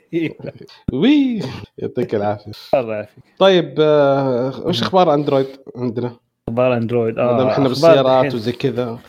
وي 0.94 1.40
يعطيك 1.78 2.16
العافية 2.16 2.52
الله 2.74 2.94
يعافيك 2.94 3.24
طيب 3.40 3.76
آه، 3.80 4.68
وش 4.68 4.82
أخبار 4.82 5.14
Android 5.14 5.46
عندنا؟ 5.76 6.16
أخبار 6.50 6.78
Android 6.78 7.16
دام 7.16 7.48
إحنا 7.48 7.68
بالسيارات. 7.68 8.36
وزي 8.36 8.52
كذا 8.52 9.00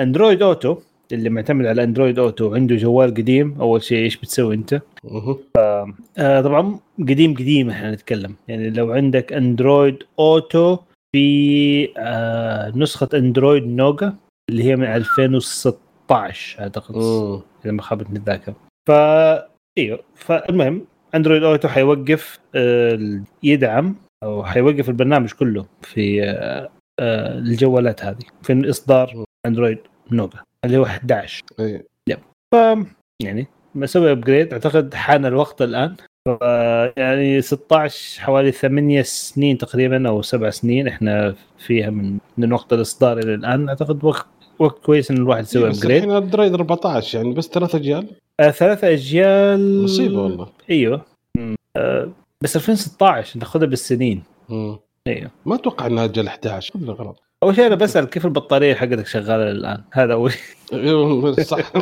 Android 0.00 0.42
Auto 0.42 0.76
اللي 1.12 1.30
معتمد 1.30 1.66
على 1.66 1.82
Android 1.82 2.18
Auto 2.18 2.54
عنده 2.54 2.76
جوال 2.76 3.14
قديم 3.14 3.56
أول 3.60 3.82
شيء 3.82 3.98
إيش 3.98 4.16
بتسوي 4.16 4.54
أنت؟ 4.54 4.80
آه 6.18 6.40
طبعا 6.40 6.78
قديم 6.98 7.34
قديم 7.34 7.70
إحنا 7.70 7.90
نتكلم 7.90 8.34
يعني 8.48 8.70
لو 8.70 8.92
عندك 8.92 9.32
Android 9.32 10.02
Auto 10.18 10.78
في 11.12 11.88
آه 11.98 12.72
نسخة 12.76 13.08
Android 13.14 13.66
Nougat 13.66 14.16
اللي 14.50 14.64
هي 14.64 14.76
من 14.76 14.84
2016 14.86 15.85
أعتقد 16.60 16.96
مم. 16.96 17.40
إذا 17.64 17.72
ما 17.72 17.82
خابتني 17.82 18.18
الذاكرة. 18.18 18.54
ف 18.88 18.90
أيوه 19.78 20.00
فالمهم 20.14 20.86
Android 21.14 21.42
Auto 21.42 21.68
حيوقف 21.68 22.38
آه، 22.54 23.22
يدعم 23.42 23.96
أو 24.22 24.44
حيوقف 24.44 24.88
البرنامج 24.88 25.32
كله 25.32 25.66
في 25.82 26.22
آه، 26.24 26.68
آه، 27.00 27.38
الجوالات 27.38 28.04
هذه 28.04 28.24
في 28.42 28.70
إصدار 28.70 29.24
Android 29.46 29.78
Nougat 30.12 30.42
اللي 30.64 30.76
هو 30.76 30.84
11 30.84 31.42
إيه. 31.60 31.86
ف 32.54 32.56
يعني 33.22 33.46
مسوي 33.74 34.12
upgrade 34.12 34.52
أعتقد 34.52 34.94
حان 34.94 35.26
الوقت 35.26 35.62
الآن. 35.62 35.96
ف 36.28 36.42
يعني 36.96 37.42
16 37.42 38.20
حوالي 38.20 38.52
8 38.52 39.02
سنين 39.02 39.58
تقريبا 39.58 40.08
أو 40.08 40.22
7 40.22 40.50
سنين 40.50 40.88
إحنا 40.88 41.34
فيها 41.58 41.90
من 41.90 42.18
من 42.38 42.52
وقت 42.52 42.72
الإصدار 42.72 43.18
إلى 43.18 43.34
الآن. 43.34 43.68
أعتقد 43.68 44.04
وقت 44.04 44.26
وقت 44.58 44.84
كويس 44.84 45.10
إن 45.10 45.16
الواحد 45.16 45.42
يسوي 45.42 45.68
بس 45.68 45.76
upgrade 45.76 45.96
الحين 46.02 46.16
Android 46.16 46.54
14 46.54 47.18
يعني 47.18 47.34
بس 47.34 47.46
ثلاث 47.48 47.74
أجيال؟ 47.74 48.06
آه 48.40 48.50
ثلاث 48.50 48.84
أجيال. 48.84 49.82
مصيبة 49.84 50.22
والله. 50.22 50.48
أيوه. 50.70 51.04
آه 51.76 52.08
بس 52.40 52.56
2016 52.56 53.38
ناخذها 53.38 53.66
بالسنين. 53.66 54.22
مم. 54.48 54.78
أيوه. 55.06 55.30
ما 55.46 55.54
أتوقع 55.54 55.86
إنها 55.86 56.04
أجل 56.04 56.26
11 56.26 56.72
ولا 56.82 56.92
غلط 56.92 57.22
أول 57.42 57.54
شيء 57.56 57.66
أنا 57.66 57.74
بسأل 57.74 58.04
كيف 58.04 58.24
البطارية 58.26 58.74
حقتك 58.74 59.06
شغالة 59.06 59.50
الآن؟ 59.50 59.82
هذا 59.92 60.12
أول. 60.12 60.32
شيء 60.70 61.42
صح 61.52 61.72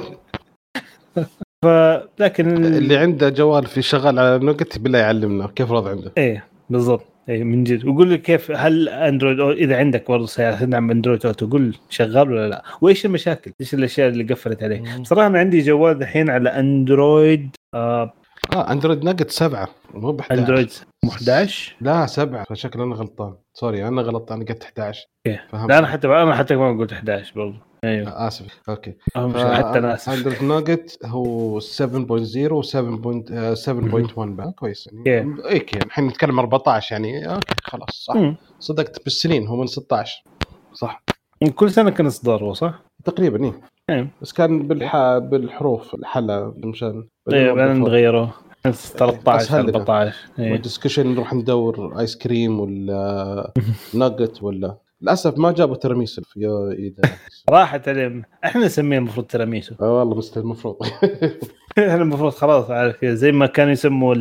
فلكن 1.65 2.65
اللي 2.65 2.97
عنده 2.97 3.29
جوال 3.29 3.67
في 3.67 3.83
شغال 3.83 4.19
على 4.19 4.39
Nougat 4.39 4.79
بالله 4.79 4.99
يعلمنا 4.99 5.47
كيف 5.47 5.71
الوضع 5.71 5.91
عنده. 5.91 6.13
إيه 6.19 6.45
بالضبط. 6.71 7.14
إيه 7.29 7.45
من 7.45 7.65
جد. 7.65 7.87
وقول 7.87 8.09
لي 8.09 8.19
كيف 8.19 8.51
هل 8.51 8.89
Android 8.89 9.41
أو 9.41 9.51
إذا 9.51 9.77
عندك 9.77 10.09
برضه 10.09 10.27
سيارة 10.27 10.57
تدعم 10.57 10.91
Android 10.91 11.27
Auto 11.27 11.47
قول 11.47 11.77
شغال 11.91 12.33
ولا 12.33 12.49
لا؟ 12.49 12.63
وإيش 12.81 13.07
المشاكل؟ 13.07 13.53
إيش 13.61 13.75
الأشياء 13.75 14.09
اللي 14.09 14.25
قفلت 14.25 14.63
عليه؟ 14.63 14.99
بصراحه 15.01 15.27
أنا 15.27 15.39
عندي 15.39 15.61
جوال 15.61 16.03
الحين 16.03 16.31
على 16.31 16.49
Android 16.51 17.57
آه 17.75 18.13
آه 18.55 18.73
Android 18.73 19.05
Nougat 19.05 19.31
سبعة. 19.31 19.69
مو 19.95 20.13
ب 20.13 20.21
11 20.21 20.41
أندرويد 20.43 20.71
11 21.09 21.77
لا 21.81 22.07
سبعة. 22.07 22.45
فشكل 22.45 22.81
أنا 22.81 22.95
غلطان. 22.95 23.35
sorry 23.55 23.89
أنا 23.89 24.03
غلط 24.03 24.33
أنا 24.33 24.45
قلت 24.45 24.63
11 24.65 25.07
إيه. 25.27 25.45
فهمت. 25.53 25.71
لا 25.71 25.79
أنا 25.79 25.87
حتى 25.87 26.07
أنا 26.09 26.35
حتى 26.35 26.57
ما 26.57 26.79
قلت 26.79 26.93
11 26.93 27.33
برضه 27.37 27.55
أيوه. 27.89 28.09
آه 28.09 28.27
آسف. 28.27 28.61
okay. 28.69 28.95
حتى 29.17 29.79
أنا 29.79 29.95
آسف. 29.95 30.09
اندرويد 30.13 30.43
ناجت 30.43 30.99
هو 31.05 31.61
7.0 31.61 32.53
و 32.53 32.63
7.1 32.63 34.19
بعد. 34.19 34.53
كويس. 34.53 34.89
يعني 34.93 35.07
إيه. 35.07 35.51
اي 35.51 35.67
يعني 35.73 35.85
الحين 35.85 36.07
نتكلم 36.07 36.39
14 36.39 36.93
يعني. 36.93 37.35
okay 37.35 37.55
خلاص 37.65 37.91
صح. 37.91 38.15
صدقت 38.61 39.05
بالسنين 39.05 39.47
هو 39.47 39.57
من 39.57 39.67
16 39.67 40.23
صح. 40.73 41.03
كل 41.55 41.71
سنة 41.71 41.91
كان 41.91 42.07
اصدار 42.07 42.45
هو 42.45 42.53
صح؟ 42.53 42.83
تقريبا 43.05 43.45
إيه. 43.45 43.61
إيه. 43.91 44.09
بس 44.23 44.33
كان 44.33 44.69
بالح... 44.69 45.19
بالحروف 45.19 45.95
الحلا 45.95 46.55
مشان 46.57 47.09
إيه 47.33 47.53
بعدين 47.53 47.85
غيروه 47.85 48.31
13 48.73 49.37
أسهل 49.37 49.63
لنا. 49.63 49.79
14 49.79 50.17
إيه. 50.39 50.55
ال 50.55 50.60
discussion 50.60 51.15
نروح 51.15 51.35
ندور 51.35 52.01
ice 52.01 52.17
cream 52.17 52.61
ولا 52.61 53.53
nougat 53.95 54.43
ولا 54.43 54.79
للأسف 55.05 55.39
ما 55.39 55.53
جابوا 55.53 55.77
تراميسو 55.77 56.23
يا 56.37 56.71
ايدا 56.73 57.03
راحت 57.51 57.89
عليهم. 57.89 58.23
إحنا 58.45 58.67
نسميه 58.67 58.99
المفروض 58.99 59.27
تراميسو 59.27 59.75
آه 59.81 59.99
والله 59.99 60.15
مست 60.17 60.37
المفروض. 60.39 60.77
إحنا 61.79 61.95
المفروض 61.95 62.33
خلاص 62.33 62.71
عارف 62.71 63.05
زي 63.05 63.33
ما 63.33 63.47
كانوا 63.47 63.73
يسموا 63.73 64.15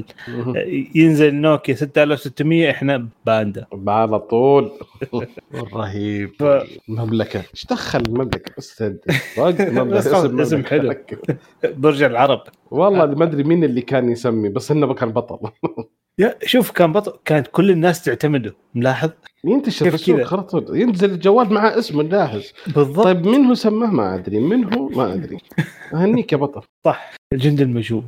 ينزل 0.96 1.36
نوكيا 1.36 1.76
6600 1.76 2.72
إحنا 2.72 3.08
باندا. 3.26 3.66
على 3.88 4.20
طول. 4.20 4.72
رهيب. 5.74 6.30
ف- 6.40 6.44
المملكة. 6.90 7.40
إيش 7.54 7.66
دخل 7.66 8.00
المملكة؟ 8.08 8.54
بس 8.58 8.84
بس 8.84 10.08
خلاص، 10.08 10.24
اسم 10.26 10.40
اسم. 10.40 10.64
حلو. 10.64 10.96
برج 11.64 12.04
العرب. 12.04 12.42
والله 12.72 13.06
ما 13.06 13.24
أدري 13.24 13.44
مين 13.44 13.64
اللي 13.64 13.82
كان 13.82 14.10
يسمي 14.12 14.50
بس 14.50 14.72
إنه 14.72 14.94
كان 14.94 15.10
بطل. 15.12 15.50
يا 16.20 16.36
شوف 16.45 16.72
كان 16.72 16.93
بطل 16.93 17.20
كانت 17.26 17.47
كل 17.47 17.72
الناس 17.72 18.03
تعتمده 18.03 18.55
ملاحظ 18.76 19.09
ينتشر 19.43 19.86
كيف 19.86 19.95
في 19.95 20.01
السوق 20.01 20.30
كذا؟ 20.30 20.41
طول. 20.41 20.82
ينزل 20.82 21.11
الجوال 21.11 21.53
مع 21.53 21.68
اسمه 21.68 22.03
جاهز 22.03 22.53
بالضبط 22.68 23.05
طيب. 23.05 23.16
طيب 23.18 23.28
من 23.28 23.45
هو 23.45 23.53
سماه 23.53 23.91
ما 23.91 24.16
أدري 24.16 24.39
من 24.39 24.74
هو 24.74 24.89
ما 24.89 25.14
أدري 25.14 25.38
أهنيك 25.93 26.32
يا 26.34 26.38
بطل 26.38 26.61
صح 26.86 27.14
الجند 27.34 27.61
المجهول 27.61 28.03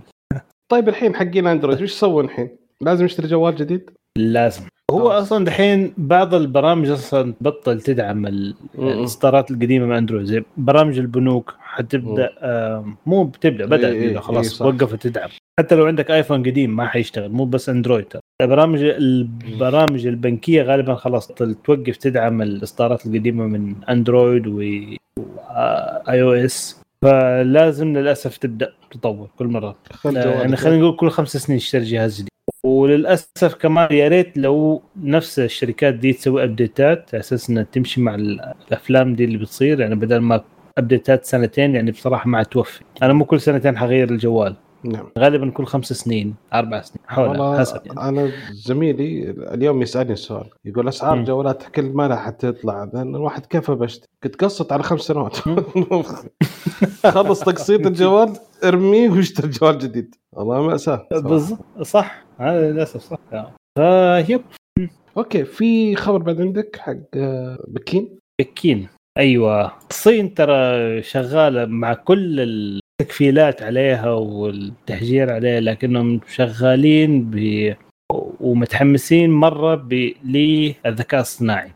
طيب 0.72 0.90
الحين 0.90 1.16
حقين 1.16 1.48
أندرويد 1.48 1.82
وش 1.82 1.92
يسوون 1.92 2.26
الحين؟ 2.26 2.58
لازم 2.82 3.06
يشتري 3.06 3.28
جوال 3.28 3.56
جديد؟ 3.56 3.92
لازم 4.18 4.62
هو. 4.92 5.08
أصلا 5.08 5.46
دحين 5.46 5.94
بعض 5.98 6.34
البرامج 6.34 6.90
أصلا 6.90 7.34
تبطل 7.40 7.82
تدعم. 7.82 8.26
الإصدارات 8.78 9.52
القديمة 9.52 9.86
من 9.86 9.96
أندرويد 9.96 10.26
زي 10.26 10.44
برامج 10.58 11.00
البنوك 11.00 11.56
حتبدأ 11.60 12.30
آه 12.40 12.86
مو 13.06 13.24
بتبدأ 13.24 13.66
بدات 13.66 13.94
إيه، 13.94 14.10
إيه، 14.10 14.20
خلاص 14.20 14.62
إيه،. 14.62 14.70
وقفت 14.70 15.08
تدعم 15.08 15.30
حتى 15.60 15.76
لو 15.76 15.86
عندك 15.86 16.12
آيفون 16.12 16.44
قديم 16.44 16.76
ما 16.76 16.88
حيشتغل 16.88 17.30
مو 17.30 17.46
بس 17.46 17.70
أندرويد. 17.70 18.06
البرامج 18.42 18.84
البرامج 18.84 20.08
البنكية 20.08 20.64
غالبا 20.64 20.96
خلاص 20.96 21.28
توقف 21.64 21.98
تدعم 21.98 22.42
الإصدارات 22.42 23.06
القديمة 23.06 23.48
من 23.48 23.76
أندرويد 23.90 24.48
و 24.48 24.60
اي 24.60 26.22
أو 26.22 26.34
اس 26.34 26.82
فلازم 27.02 27.98
للأسف 27.98 28.38
تبدأ 28.38 28.74
تطور 28.92 29.30
كل 29.40 29.46
مرة 29.48 29.76
جوالك. 30.06 30.26
يعني 30.26 30.56
خلينا 30.56 30.80
نقول 30.80 30.96
كل 30.96 31.10
خمس 31.10 31.38
سنين 31.38 31.60
تشتري 31.60 31.84
جهاز 31.84 32.16
جديد 32.16 32.30
وللأسف 32.70 33.54
كمان 33.54 33.88
يا 33.94 34.08
ريت 34.08 34.38
لو 34.38 34.82
نفس 35.04 35.40
الشركات 35.40 35.94
دي 35.94 36.14
تسوي 36.14 36.44
update 36.44 37.00
ات 37.00 37.10
على 37.14 37.20
أساس 37.20 37.50
إنها 37.50 37.64
تمشي 37.64 38.02
مع 38.02 38.16
ال- 38.16 38.54
الأفلام 38.68 39.16
دي 39.16 39.24
اللي 39.26 39.38
بتصير 39.38 39.80
يعني 39.80 39.96
بدل 39.96 40.18
ما 40.18 40.42
update 40.78 41.19
ات 41.19 41.26
سنتين 41.26 41.76
يعني 41.76 41.92
بصراحة 41.92 42.30
ما 42.30 42.44
توفي 42.44 42.82
أنا 43.04 43.14
مو 43.14 43.26
كل 43.26 43.42
سنتين 43.42 43.78
حغير 43.78 44.10
الجوال. 44.12 44.56
نعم. 44.84 45.08
غالبا 45.20 45.50
كل 45.50 45.66
خمس 45.66 45.94
سنين 45.94 46.36
أربع 46.54 46.82
سنين 46.82 47.00
حول 47.08 47.60
حسب 47.60 47.82
يعني. 47.86 48.02
أنا 48.10 48.32
زميلي 48.52 49.30
اليوم 49.54 49.82
يسألني 49.82 50.14
السؤال 50.14 50.50
يقول 50.66 50.88
أسعار. 50.88 51.24
جوالات 51.24 51.64
كل 51.64 51.82
ما 51.86 52.08
لها 52.08 52.18
حتطلع 52.18 52.90
لأن 52.94 53.16
الواحد 53.16 53.46
كيف 53.46 53.72
بشتري 53.72 54.08
قد 54.24 54.36
قسط 54.36 54.74
على 54.74 54.84
خمس 54.84 55.02
سنوات. 55.02 55.38
خلص 57.16 57.40
تقسيط 57.40 57.86
الجوال 57.88 58.34
ارميه 58.64 59.10
واشتري 59.10 59.48
جوال 59.48 59.78
جديد. 59.78 60.16
والله 60.34 60.62
مأساة. 60.62 61.08
بالضبط 61.12 61.60
صح. 61.82 62.25
هذا 62.40 62.72
للاسف 62.72 63.02
صح. 63.02 63.20
فيب 63.78 64.42
أوكي 65.18 65.46
في 65.46 65.96
خبر 65.96 66.18
بعد 66.18 66.42
عندك 66.42 66.76
حق 66.76 66.96
آه، 67.16 67.66
بكين؟ 67.68 68.20
بكين. 68.42 68.88
أيوه. 69.18 69.72
الصين 69.92 70.34
ترى 70.34 71.02
شغالة 71.02 71.66
مع 71.66 71.94
كل 71.94 72.40
التكفيلات 72.40 73.62
عليها 73.62 74.12
والتحجير 74.12 75.34
عليها 75.34 75.60
لكنهم 75.60 76.22
شغالين 76.28 77.32
ب 77.32 77.74
ومتحمسين 78.40 79.30
مرة 79.30 79.76
ب... 79.76 79.94
للذكاء 80.24 81.22
الصناعي. 81.22 81.72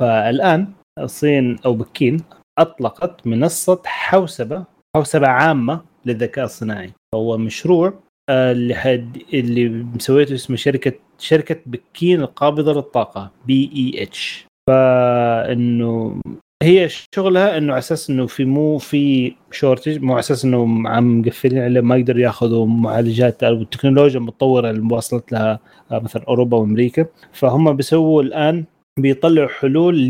فالآن 0.00 0.72
الصين 0.98 1.56
أو 1.66 1.74
بكين 1.74 2.16
أطلقت 2.58 3.26
منصة 3.26 3.82
حوسبة 3.84 4.64
حوسبة 4.96 5.28
عامة 5.28 5.80
للذكاء 6.06 6.44
الصناعي. 6.44 6.92
هو 7.14 7.38
مشروع 7.38 7.88
آه، 7.88 8.05
اللي 8.30 8.74
حد 8.74 9.18
اللي 9.34 9.68
مسويته 9.68 10.34
اسمه 10.34 10.56
شركة 10.56 10.92
شركة 11.18 11.56
بكين 11.66 12.20
القابضة 12.20 12.72
للطاقة 12.72 13.30
BEH 13.46 14.46
فإنه 14.70 16.20
هي 16.62 16.88
شغلها 17.14 17.58
إنه 17.58 17.72
على 17.72 17.78
أساس 17.78 18.10
إنه 18.10 18.26
في 18.26 18.44
مو 18.44 18.78
في 18.78 19.34
shortage 19.50 20.02
مو 20.02 20.12
على 20.12 20.20
أساس 20.20 20.44
إنه 20.44 20.88
عم 20.88 21.20
مقفلين 21.20 21.58
عليه 21.58 21.80
ما 21.80 21.96
يقدروا 21.96 22.20
ياخذوا 22.20 22.66
معالجات 22.66 23.42
أو 23.42 23.54
التكنولوجيا 23.54 24.18
المتطوره 24.18 24.70
اللي 24.70 24.94
وصلت 24.94 25.32
لها 25.32 25.60
آه، 25.90 25.98
مثلا 25.98 26.24
أوروبا 26.28 26.56
وأمريكا 26.56 27.06
فهم 27.32 27.76
بيسووا 27.76 28.22
الآن 28.22 28.64
بيطلعوا 28.98 29.48
حلول 29.48 30.08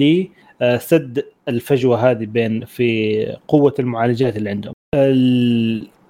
لسد 0.61 1.25
الفجوة 1.49 2.11
هذه 2.11 2.25
بين 2.25 2.65
في 2.65 3.37
قوة 3.49 3.75
المعالجات 3.79 4.37
اللي 4.37 4.51
عندهم. 4.51 4.75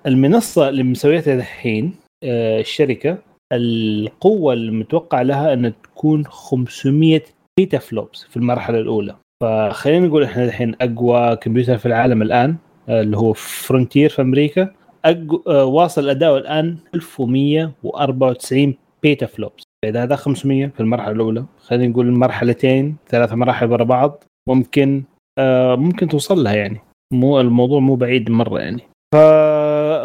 ال- 0.07 0.13
المنصة 0.13 0.69
اللي 0.69 0.83
مسويتها 0.83 1.35
الحين 1.35 1.95
آه، 2.25 2.61
الشركة 2.61 3.19
القوة 3.53 4.55
المتوقع 4.55 5.23
لها 5.23 5.53
ان 5.53 5.73
تكون 5.83 6.25
500 6.27 7.23
petaflops 7.59 8.25
في 8.31 8.37
المرحلة 8.37 8.79
الأولى. 8.79 9.17
فخلينا 9.43 10.07
نقول 10.07 10.23
إحنا 10.25 10.45
الحين 10.45 10.75
أقوى 10.81 11.37
كمبيوتر 11.37 11.79
في 11.79 11.87
العالم 11.87 12.23
الآن 12.23 12.57
آه، 12.89 13.01
اللي 13.03 13.17
هو 13.17 13.33
فرونتير 13.33 14.09
في 14.11 14.23
أمريكا. 14.23 14.71
أقو... 15.05 15.43
آه، 15.49 15.65
واصل 15.65 16.09
اداؤه 16.09 16.39
الآن 16.39 16.77
1194 16.95 18.75
petaflops 19.03 19.63
اذا 19.85 20.03
هذا 20.03 20.17
500 20.17 20.67
في 20.67 20.81
المرحلة 20.81 21.13
الأولى 21.13 21.45
خلينا 21.67 21.87
نقول 21.87 22.13
مرحلتين 22.13 22.97
ثلاث 23.09 23.33
مراحل 23.33 23.71
ورا 23.73 23.85
بعض 23.85 24.25
ممكن 24.49 25.03
ممكن 25.79 26.09
توصل 26.09 26.45
لها 26.45 26.55
يعني. 26.55 26.81
مو 27.13 27.41
الموضوع 27.41 27.81
مو 27.81 27.95
بعيد 27.95 28.31
مرة 28.31 28.61
يعني. 28.61 28.83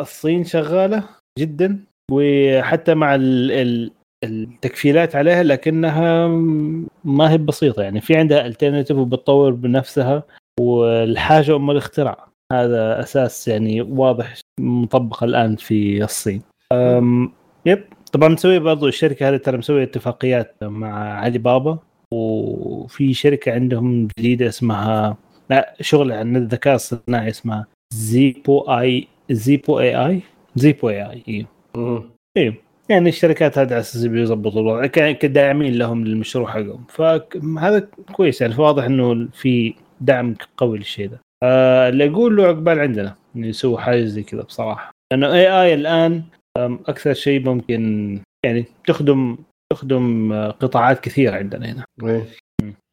فالصين 0.03 0.43
شغالة 0.43 1.03
جدا 1.39 1.79
وحتى 2.11 2.93
مع 2.93 3.15
ال 3.15 3.51
ال 3.51 3.91
التقفيلات 4.23 5.15
عليها 5.15 5.43
لكنها 5.43 6.27
ما 7.03 7.31
هي 7.31 7.37
بسيطة. 7.37 7.83
يعني 7.83 8.01
في 8.01 8.15
عندها 8.15 8.45
alternative 8.45 8.97
وبتطور 8.97 9.51
بنفسها 9.51 10.23
والحاجة 10.59 11.55
أم 11.55 11.71
الاختراع. 11.71 12.27
هذا 12.51 12.99
أساس 12.99 13.47
يعني 13.47 13.81
واضح 13.81 14.33
مطبق 14.59 15.23
الآن 15.23 15.55
في 15.55 16.03
الصين. 16.03 16.41
يب. 17.65 17.83
طبعا 18.11 18.29
مسوي 18.29 18.59
برضو 18.59 18.87
الشركة 18.87 19.29
هذه 19.29 19.37
ترى 19.37 19.57
مسوية 19.57 19.83
اتفاقيات 19.83 20.55
مع 20.61 21.19
علي 21.19 21.37
بابا 21.37 21.79
وفي 22.13 23.13
شركة 23.13 23.51
عندهم 23.51 24.07
جديدة 24.19 24.47
اسمها 24.47 25.17
لا 25.49 25.75
شغل 25.81 26.11
عن 26.11 26.35
الذكاء 26.35 26.75
الصناعي 26.75 27.29
اسمها 27.29 27.67
زيبو 27.93 28.59
اي 28.59 29.07
زيبو 29.31 29.79
اي 29.79 30.07
آي؟ 30.07 30.21
زيبو 30.55 30.89
اي 30.89 31.09
آي 31.09 31.23
أيوه 31.27 31.47
مم. 31.75 32.09
أيوه 32.37 32.55
يعني 32.89 33.09
الشركات 33.09 33.57
هذه 33.57 33.71
على 33.71 33.79
أساس 33.79 34.05
بيظبطوا 34.05 34.61
الوضع. 34.61 34.85
كداعمين 35.11 35.73
لهم 35.77 36.05
للمشروع 36.05 36.51
حقهم. 36.51 36.85
فهذا 36.89 37.87
كويس 38.13 38.41
يعني. 38.41 38.55
واضح 38.57 38.83
إنه 38.83 39.27
في 39.33 39.73
دعم 40.01 40.35
قوي 40.57 40.77
للشيء 40.77 41.07
ده. 41.09 41.19
آه 41.43 41.89
اللي 41.89 42.09
أقول 42.09 42.35
له 42.35 42.43
عقبال 42.43 42.79
عندنا 42.79 43.15
إنه 43.35 43.47
يسووا 43.47 43.79
حاجة 43.79 44.03
زي 44.03 44.23
كذا 44.23 44.41
بصراحة. 44.41 44.91
لأنه 45.11 45.33
اي 45.33 45.61
آي 45.61 45.73
الآن 45.73 46.23
أكثر 46.57 47.13
شيء 47.13 47.45
ممكن 47.45 48.19
يعني 48.45 48.65
تخدم 48.87 49.37
تخدم 49.73 50.33
آه، 50.33 50.51
قطاعات 50.51 50.99
كثيرة 50.99 51.35
عندنا 51.35 51.71
هنا. 51.71 51.85
إيه. 52.03 52.25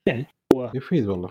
يعني 0.08 0.26
هو 0.54 0.70
يفيد 0.74 1.06
والله. 1.06 1.30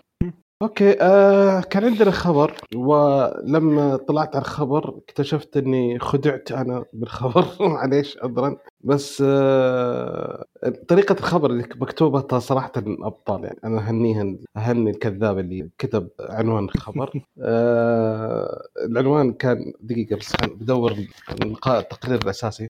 أوكي 0.62 1.02
آه 1.02 1.62
كان 1.62 1.86
عندنا 1.86 2.12
خبر 2.12 2.54
ولما 2.76 3.96
طلعت 3.98 4.36
على 4.36 4.42
الخبر 4.46 4.98
اكتشفت 4.98 5.58
إني 5.58 6.00
خدعت 6.00 6.52
أنا 6.52 6.86
بالخبر 6.94 7.46
معليش 7.74 8.18
عذرا. 8.24 8.58
بس 8.82 9.24
آه 9.28 10.46
طريقة 10.88 11.14
الخبر 11.20 11.50
اللي 11.52 11.64
مكتوبة 11.76 12.40
صراحة 12.40 12.72
أبطال 12.78 13.44
يعني 13.44 13.60
أنا 13.64 13.80
أهنيها 13.88 14.36
أهني 14.58 14.90
الكذاب 14.90 15.40
اللي 15.40 15.70
كتب 15.78 16.10
عنوان 16.20 16.64
الخبر. 16.76 17.12
آه 17.42 18.68
العنوان 18.86 19.34
كان 19.34 19.74
دقيقة 19.82 20.16
بس 20.16 20.34
بدور 20.56 20.96
النقاء 21.44 21.80
التقرير 21.80 22.22
الاساسي 22.22 22.68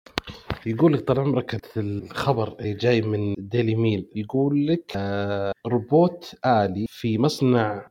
يقول 0.68 0.94
لك 0.94 1.08
طال 1.08 1.20
عمرك 1.20 1.62
الخبر 1.78 2.56
جاي 2.62 3.02
من 3.02 3.36
ديلي 3.38 3.76
ميل 3.76 4.08
يقول 4.16 4.68
لك 4.68 4.94
آه 4.96 5.52
روبوت 5.68 6.36
آلي 6.46 6.86
في 6.90 7.18
مصنع 7.18 7.88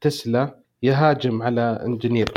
تسلا 0.00 0.58
يهاجم 0.82 1.42
على 1.42 1.82
انجينير. 1.86 2.32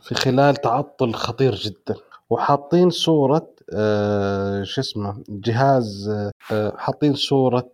في 0.00 0.14
خلال 0.14 0.56
تعطل 0.56 1.14
خطير 1.14 1.54
جدا 1.54 1.94
وحاطين 2.30 2.90
صورة 2.90 3.48
آه 3.74 4.62
شو 4.62 4.80
اسمه 4.80 5.22
جهاز 5.28 6.08
آه 6.52 6.76
حاطين 6.76 7.14
صورة 7.14 7.68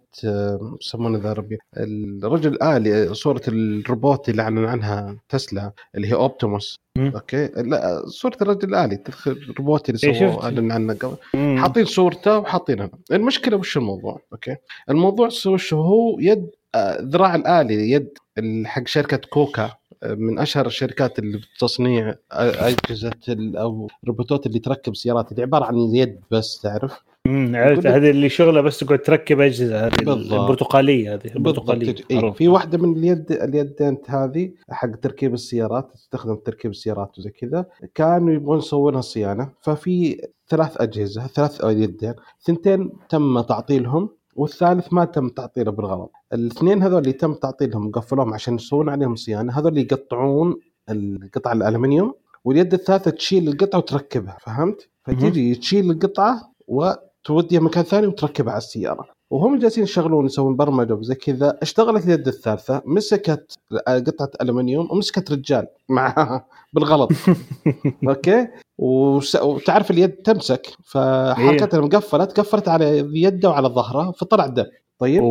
يسمونه 0.80 1.18
ذا 1.18 1.32
ربي. 1.32 1.58
الرجل 1.76 2.52
الآلي 2.52 3.14
صورة 3.14 3.42
الروبوت 3.48 4.28
اللي 4.28 4.42
أعلن 4.42 4.64
عنها 4.64 5.16
تسلا 5.28 5.72
اللي 5.94 6.08
هي 6.08 6.14
أوبتيموس 6.14 6.78
مم. 6.98 7.12
okay؟ 7.14 7.46
لا 7.46 8.02
صورة 8.06 8.36
الرجل 8.42 8.68
الآلي 8.68 8.96
تدخل 8.96 9.30
الروبوت 9.30 9.88
اللي 9.88 10.00
إيه، 10.04 10.18
سووه. 10.30 10.44
أعلن 10.44 10.72
عنه 10.72 10.94
قبل. 10.94 11.16
حاطين 11.58 11.84
صورته 11.84 12.38
وحاطينها. 12.38 12.90
المشكلة 13.12 13.56
وش 13.56 13.76
الموضوع؟ 13.76 14.20
okay؟ 14.32 14.56
الموضوع 14.90 15.28
وش 15.46 15.74
هو؟ 15.74 16.16
يد 16.20 16.50
آه، 16.74 16.98
ذراع 17.00 17.34
الآلي 17.34 17.90
يد 17.90 18.08
حق 18.64 18.86
شركة 18.86 19.16
كوكا 19.16 19.70
آه، 20.02 20.14
من 20.14 20.38
أشهر 20.38 20.66
الشركات 20.66 21.18
اللي 21.18 21.38
بتصنيع 21.38 22.08
آه، 22.32 22.68
أجهزة 22.68 23.12
أو 23.56 23.88
روبوتات 24.06 24.46
اللي 24.46 24.58
تركب 24.58 24.96
سيارات. 24.96 25.32
اللي 25.32 25.42
عبارة 25.42 25.64
عن 25.64 25.76
يد 25.76 26.20
بس 26.30 26.60
تعرف. 26.60 27.02
عرفت 27.54 27.86
هذه 27.86 28.10
اللي 28.10 28.28
شغلة 28.28 28.60
بس 28.60 28.78
تقعد 28.78 28.98
تركب 28.98 29.40
أجهزة 29.40 29.86
هذه. 29.86 29.92
البرتقاليه 30.00 31.14
هذه 31.14 31.26
البرتقاليه 31.36 31.94
إيه. 32.10 32.30
في 32.30 32.48
واحدة 32.48 32.78
من 32.78 32.96
اليد 32.96 33.32
اليدين 33.32 33.98
هذه 34.06 34.52
حق 34.70 34.96
تركيب 34.96 35.34
السيارات 35.34 35.90
تستخدم 35.94 36.36
تركيب 36.36 36.70
السيارات 36.70 37.18
وزي 37.18 37.30
كذا 37.30 37.66
كانوا 37.94 38.34
يبغون 38.34 38.58
يسوونها 38.58 39.00
صيانة. 39.00 39.48
ففي 39.60 40.26
ثلاث 40.48 40.80
أجهزة 40.80 41.26
ثلاث 41.26 41.60
يدين 41.64 42.14
ثنتين 42.42 42.90
تم 43.08 43.40
تعطيلهم 43.40 44.08
والثالث 44.36 44.92
ما 44.92 45.04
تم 45.04 45.28
تعطيله 45.28 45.70
بالغلط. 45.70 46.12
الاثنين 46.32 46.82
هذول 46.82 46.98
اللي 46.98 47.12
تم 47.12 47.34
تعطيلهم 47.34 47.90
قفلوهم 47.90 48.34
عشان 48.34 48.54
يسوون 48.54 48.88
عليهم 48.88 49.16
صيانة 49.16 49.58
هذول 49.58 49.68
اللي 49.68 49.82
يقطعون 49.82 50.56
القطع 50.90 51.52
الألمنيوم 51.52 52.14
واليد 52.44 52.74
الثالثة 52.74 53.10
تشيل 53.10 53.48
القطعه 53.48 53.78
وتركبها 53.78 54.36
فهمت؟ 54.40 54.88
فتجي 55.04 55.54
تشيل 55.54 55.90
القطعة 55.90 56.52
وتوديها 57.30 57.60
مكان 57.60 57.84
ثاني 57.84 58.06
وتركبها 58.06 58.52
على 58.52 58.58
السيارة. 58.58 59.04
وهم 59.30 59.58
جالسين 59.58 59.84
يشغلون 59.84 60.26
يسوون 60.26 60.56
برمجة 60.56 60.94
وزي 60.94 61.14
كذا. 61.14 61.58
اشتغلت 61.62 62.04
اليد 62.04 62.28
الثالثة 62.28 62.82
مسكت 62.86 63.58
قطعة 63.86 64.30
الومنيوم 64.40 64.88
ومسكت 64.90 65.32
رجال 65.32 65.66
معها 65.88 66.46
بالغلط. 66.74 67.10
أوكي؟ 68.08 68.48
وس... 68.78 69.36
وتعرف 69.36 69.90
اليد 69.90 70.10
تمسك. 70.12 70.66
فحركتها 70.84 71.80
مقفلت 71.80 72.40
قفلت 72.40 72.68
على 72.68 72.98
يده 73.14 73.48
وعلى 73.50 73.68
ظهره 73.68 74.10
فطلع 74.12 74.46
دم 74.46 74.64
طيب؟ 74.98 75.22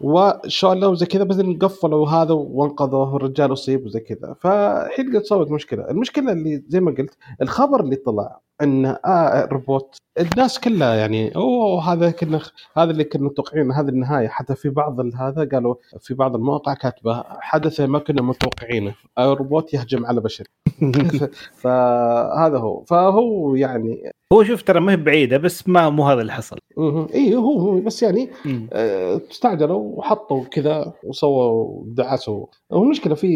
وشلون 0.00 0.84
وزي 0.84 1.06
كذا 1.06 1.24
بس 1.24 1.36
قفلوا 1.60 2.08
هذا 2.08 2.32
وانقذوه 2.32 3.14
والرجال 3.14 3.52
اصيب 3.52 3.86
وزي 3.86 4.00
كذا. 4.00 4.34
فالحين 4.40 5.16
قد 5.16 5.22
صارت 5.24 5.50
مشكلة. 5.50 5.90
المشكلة 5.90 6.32
اللي 6.32 6.62
زي 6.68 6.80
ما 6.80 6.94
قلت 6.98 7.16
الخبر 7.42 7.80
اللي 7.80 7.96
طلع 7.96 8.40
إن 8.62 8.86
آه 8.86 9.48
روبوت 9.52 9.96
الناس 10.20 10.60
كلها 10.60 10.94
يعني 10.94 11.36
أوه 11.36 11.92
هذا 11.92 12.10
كنا 12.10 12.40
هذا 12.76 12.90
اللي 12.90 13.04
كنا 13.04 13.24
متوقعين 13.24 13.72
هذه 13.72 13.88
النهاية. 13.88 14.28
حتى 14.28 14.54
في 14.54 14.68
بعض 14.68 15.00
هذا 15.00 15.48
قالوا 15.52 15.74
في 16.00 16.14
بعض 16.14 16.34
المواقع 16.34 16.74
كاتبة 16.74 17.24
حدث 17.28 17.80
ما 17.80 17.98
كنا 17.98 18.22
متوقعينه. 18.22 18.94
الروبوت 19.18 19.74
يهجم 19.74 20.06
على 20.06 20.20
بشر. 20.20 20.44
فهذا 21.62 22.58
هو. 22.58 22.84
فهو 22.84 23.54
يعني 23.54 24.12
هو 24.32 24.44
شوف 24.44 24.62
ترى 24.62 24.80
ما 24.80 24.92
هي 24.92 24.96
بعيدة 24.96 25.36
بس 25.36 25.68
ما 25.68 25.90
مو 25.90 26.04
هذا 26.04 26.20
اللي 26.20 26.32
حصل. 26.32 26.58
اي 27.14 27.34
هو 27.34 27.80
بس 27.80 28.02
يعني 28.02 28.30
آه، 28.72 29.20
استعجلوا 29.30 29.98
وحطوا 29.98 30.44
كذا 30.44 30.92
وسووا 31.04 31.84
دعسوا 31.86 32.46
هو 32.72 32.82
المشكلة 32.82 33.14
في 33.14 33.28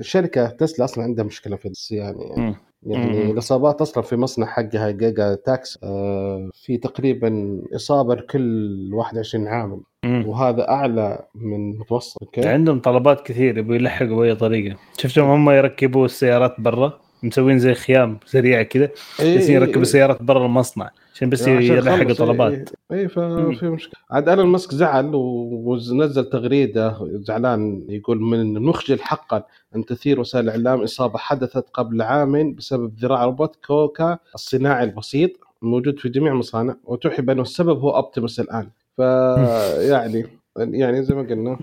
شركة 0.00 0.46
تسلا 0.46 0.84
أصلا 0.84 1.04
عندها 1.04 1.24
مشكلة 1.24 1.56
في 1.56 1.72
يعني. 1.90 2.56
يعني. 2.82 3.30
الإصابات 3.30 3.80
أصلا 3.80 4.02
في 4.02 4.16
مصنع 4.16 4.46
حقها 4.46 4.90
Giga 4.90 5.34
Texas 5.34 5.78
آه، 5.82 6.50
في 6.54 6.76
تقريبا 6.76 7.62
إصابة 7.74 8.14
لكل 8.14 8.90
21 8.92 9.48
عامل. 9.48 9.80
وهذا 10.04 10.68
أعلى 10.68 11.24
من 11.34 11.78
متوسط 11.78 12.22
okay 12.22 12.48
عندهم 12.48 12.80
طلبات 12.80 13.26
كثير 13.26 13.58
يبغوا 13.58 13.74
يلحقوا 13.76 14.16
بأي 14.16 14.34
طريقة 14.34 14.76
شفتهم 14.98 15.30
هم 15.30 15.50
يركبوا 15.50 16.04
السيارات 16.04 16.60
برا 16.60 17.00
مسوين 17.22 17.58
زي 17.58 17.74
خيام 17.74 18.18
سريعه 18.26 18.62
كذا 18.62 18.90
إيه، 19.20 19.34
جالسين 19.34 19.50
إيه، 19.50 19.54
يركبوا 19.54 19.76
إيه. 19.76 19.82
السيارات 19.82 20.22
برا 20.22 20.46
المصنع 20.46 20.90
عشان 21.14 21.30
بس 21.30 21.48
يلحقوا 21.48 22.12
طلبات. 22.12 22.70
اي 22.92 23.08
ففي 23.08 23.68
مشكلة. 23.68 24.00
عاد 24.10 24.28
إيلون 24.28 24.46
ماسك 24.46 24.74
زعل 24.74 25.10
ونزل 25.14 26.24
تغريدة 26.24 26.96
زعلان 27.12 27.86
يقول 27.88 28.20
من 28.20 28.56
المخجل 28.56 29.00
حقا 29.00 29.42
أن 29.76 29.84
تثير 29.84 30.20
وسائل 30.20 30.44
الإعلام. 30.44 30.82
إصابة 30.82 31.18
حدثت 31.18 31.64
قبل 31.74 32.02
عامين 32.02 32.54
بسبب 32.54 32.94
ذراع 32.98 33.24
روبوت 33.24 33.56
كوكا 33.66 34.18
الصناعي 34.34 34.84
البسيط 34.84 35.30
الموجود 35.62 35.98
في 35.98 36.08
جميع 36.08 36.32
المصانع 36.32 36.76
وتوحي 36.84 37.22
بأنه 37.22 37.42
السبب 37.42 37.80
هو 37.80 37.90
أوبتيموس 37.90 38.40
الآن. 38.40 38.70
فيعني 38.96 40.26
يعني 40.80 41.02
زي 41.02 41.14
ما 41.14 41.22
قلنا 41.22 41.58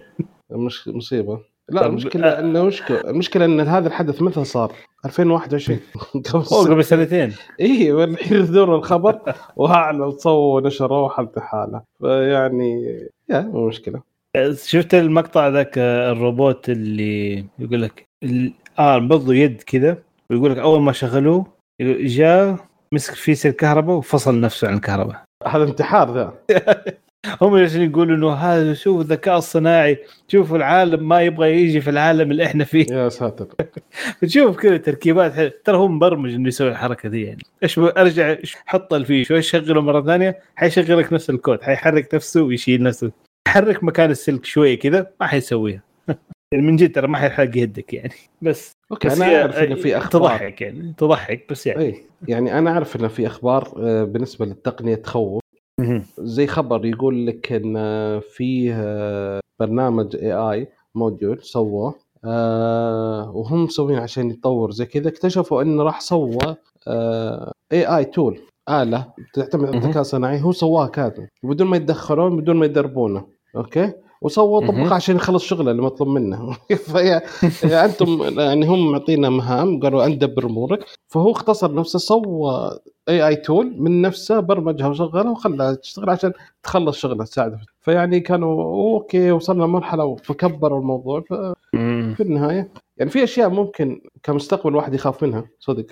مش 0.51 0.88
مصيبة. 0.88 1.55
لا 1.70 1.86
المشكلة 1.86 2.39
إنه 2.39 2.63
مشكله 2.63 3.01
المشكلة 3.01 3.45
إن 3.45 3.59
هذا 3.59 3.88
الحدث 3.88 4.22
متى 4.22 4.43
صار؟ 4.43 4.74
2021 5.05 5.80
قبل 6.70 6.84
سنتين. 6.84 7.34
إيه 7.59 7.93
والحين 7.93 8.38
يدور 8.38 8.76
الخبر 8.76 9.20
واعلن 9.55 10.11
صو 10.11 10.57
ونشروه 10.57 11.09
حالته 11.09 11.41
حاله 11.41 11.82
فيعني 11.99 12.99
يا 13.30 13.41
مو 13.41 13.68
مشكلة. 13.68 14.01
شفت 14.53 14.93
المقطع 14.93 15.47
ذاك 15.47 15.78
آه، 15.78 16.11
الروبوت 16.11 16.70
اللي 16.70 17.45
يقول 17.59 17.82
لك 17.82 18.07
آه 18.80 18.97
برضو 18.97 19.32
يد 19.32 19.61
كذا 19.61 19.97
ويقول 20.30 20.51
لك 20.51 20.57
أول 20.57 20.82
ما 20.82 20.91
شغلوه 20.91 21.45
جاء 21.82 22.57
مسك 22.91 23.13
فيس 23.13 23.45
الكهرباء 23.45 23.95
وفصل 23.95 24.41
نفسه 24.41 24.68
عن 24.68 24.74
الكهرباء. 24.74 25.24
هذا 25.47 25.63
انتحار 25.63 26.13
ذا. 26.13 26.34
هم 27.41 27.55
عشان 27.55 27.82
يقولوا 27.82 28.15
إنه 28.15 28.34
هذا 28.34 28.73
شوف 28.73 29.01
الذكاء 29.01 29.38
الصناعي 29.38 29.97
شوف 30.28 30.53
العالم 30.53 31.07
ما 31.07 31.21
يبغى 31.21 31.51
يجي 31.51 31.82
في 31.82 31.89
العالم 31.89 32.32
اللي 32.32 32.45
إحنا 32.45 32.63
فيه. 32.63 32.86
يا 32.91 33.09
ساتر. 33.09 33.47
تشوف 34.21 34.57
كذا 34.57 34.78
تركيبات. 34.78 35.65
ترى 35.65 35.78
هو 35.78 35.88
مبرمج 35.88 36.34
إنه 36.34 36.47
يسوي 36.47 36.69
الحركة 36.69 37.09
دي 37.09 37.23
يعني. 37.23 37.43
إيش 37.63 37.80
أرجع 37.80 38.38
حط 38.65 38.93
الفيش 38.93 39.28
شوي 39.28 39.41
شغله 39.41 39.82
مرة 39.82 40.01
ثانية؟ 40.01 40.39
حيشغل 40.55 40.97
لك 40.97 41.13
نفس 41.13 41.30
الكود 41.30 41.61
حيحرك 41.61 42.15
نفسه 42.15 42.41
ويشيل 42.41 42.84
نفسه. 42.84 43.11
حرك 43.47 43.84
مكان 43.84 44.11
السلك 44.11 44.45
شوي 44.45 44.76
كذا 44.78 45.11
ما 45.19 45.28
حيسويها. 45.28 45.82
يعني 46.51 46.65
من 46.67 46.76
جد 46.76 46.91
ترى 46.91 47.07
ما 47.07 47.17
حيلحق 47.17 47.43
يدك 47.43 47.93
يعني. 47.93 48.13
بس 48.41 48.71
okay 48.91 49.13
أنا 49.13 49.41
أعرف 49.41 49.57
إنه 49.57 49.76
في 49.76 49.97
أخبار. 49.97 50.09
تضحك 50.21 50.61
يعني 50.61 50.93
تضحك 50.97 51.45
بس 51.49 51.67
يعني. 51.67 51.84
اي 51.84 52.01
يعني 52.28 52.59
أنا 52.59 52.71
أعرف 52.71 52.95
إنه 52.95 53.07
في 53.07 53.28
أخبار 53.28 53.73
آه، 53.78 54.03
بالنسبة 54.03 54.45
للتقنية 54.45 54.95
تخوف. 54.95 55.45
زي 56.19 56.47
خبر 56.47 56.86
يقول 56.86 57.28
لك 57.28 57.51
إن 57.51 57.76
فيه 58.19 58.73
آه، 58.76 59.39
برنامج 59.59 60.15
AI 60.16 60.34
module 60.34 61.41
سووه 61.41 61.95
آه، 62.26 63.32
وهم 63.36 63.63
مسوين 63.63 63.99
عشان 63.99 64.30
يتطور 64.30 64.71
زي 64.71 64.86
كذا 64.86 65.09
اكتشفوا 65.09 65.61
انه 65.61 65.84
راح 65.84 66.01
سوى 66.01 66.38
AI 67.72 67.97
tool 67.97 68.39
آلة 68.69 69.13
تعتمد 69.34 69.67
على. 69.67 69.78
الذكاء 69.78 70.01
الصناعي. 70.01 70.41
هو 70.41 70.51
سواها 70.51 70.88
كاتب. 70.88 71.28
بدون 71.43 71.67
ما 71.67 71.78
يتدخلون 71.78 72.38
بدون 72.38 72.55
ما 72.55 72.65
يدربونه. 72.65 73.26
okay؟ 73.55 73.91
وسوى. 74.21 74.67
طبقة 74.67 74.95
عشان 74.95 75.15
يخلص 75.15 75.43
شغله 75.43 75.71
اللي 75.71 75.82
مطلوب 75.82 76.09
منه. 76.09 76.57
فهي 76.88 77.21
يعني 77.63 77.86
أنتم 77.86 78.39
يعني 78.39 78.67
هم 78.67 78.91
معطينا 78.91 79.30
مهام 79.30 79.80
قالوا 79.80 80.05
انت 80.05 80.22
دبر 80.22 80.45
امورك 80.45 80.86
فهو 81.07 81.32
اختصر 81.32 81.73
نفسه 81.73 81.99
سوى 81.99 82.80
AI 83.09 83.28
tool 83.28 83.76
من 83.78 84.01
نفسه 84.01 84.39
برمجها 84.39 84.88
وشغلها 84.88 85.32
وخلاها 85.32 85.74
تشتغل 85.74 86.10
عشان 86.10 86.34
تخلص 86.64 86.97
شغله 86.97 87.24
تساعده. 87.24 87.60
فيعني 87.82 88.20
كانوا 88.20 88.64
okay 88.63 89.32
وصلنا 89.32 89.66
مرحلة 89.66 90.16
فكبروا 90.16 90.80
الموضوع 90.80 91.22
ففي 91.22 92.22
النهاية 92.22 92.70
يعني 92.97 93.12
في 93.12 93.24
أشياء 93.24 93.49
ممكن 93.49 94.01
كمستقبل 94.24 94.70
الواحد 94.70 94.93
يخاف 94.93 95.24
منها 95.24 95.45
صدق. 95.60 95.86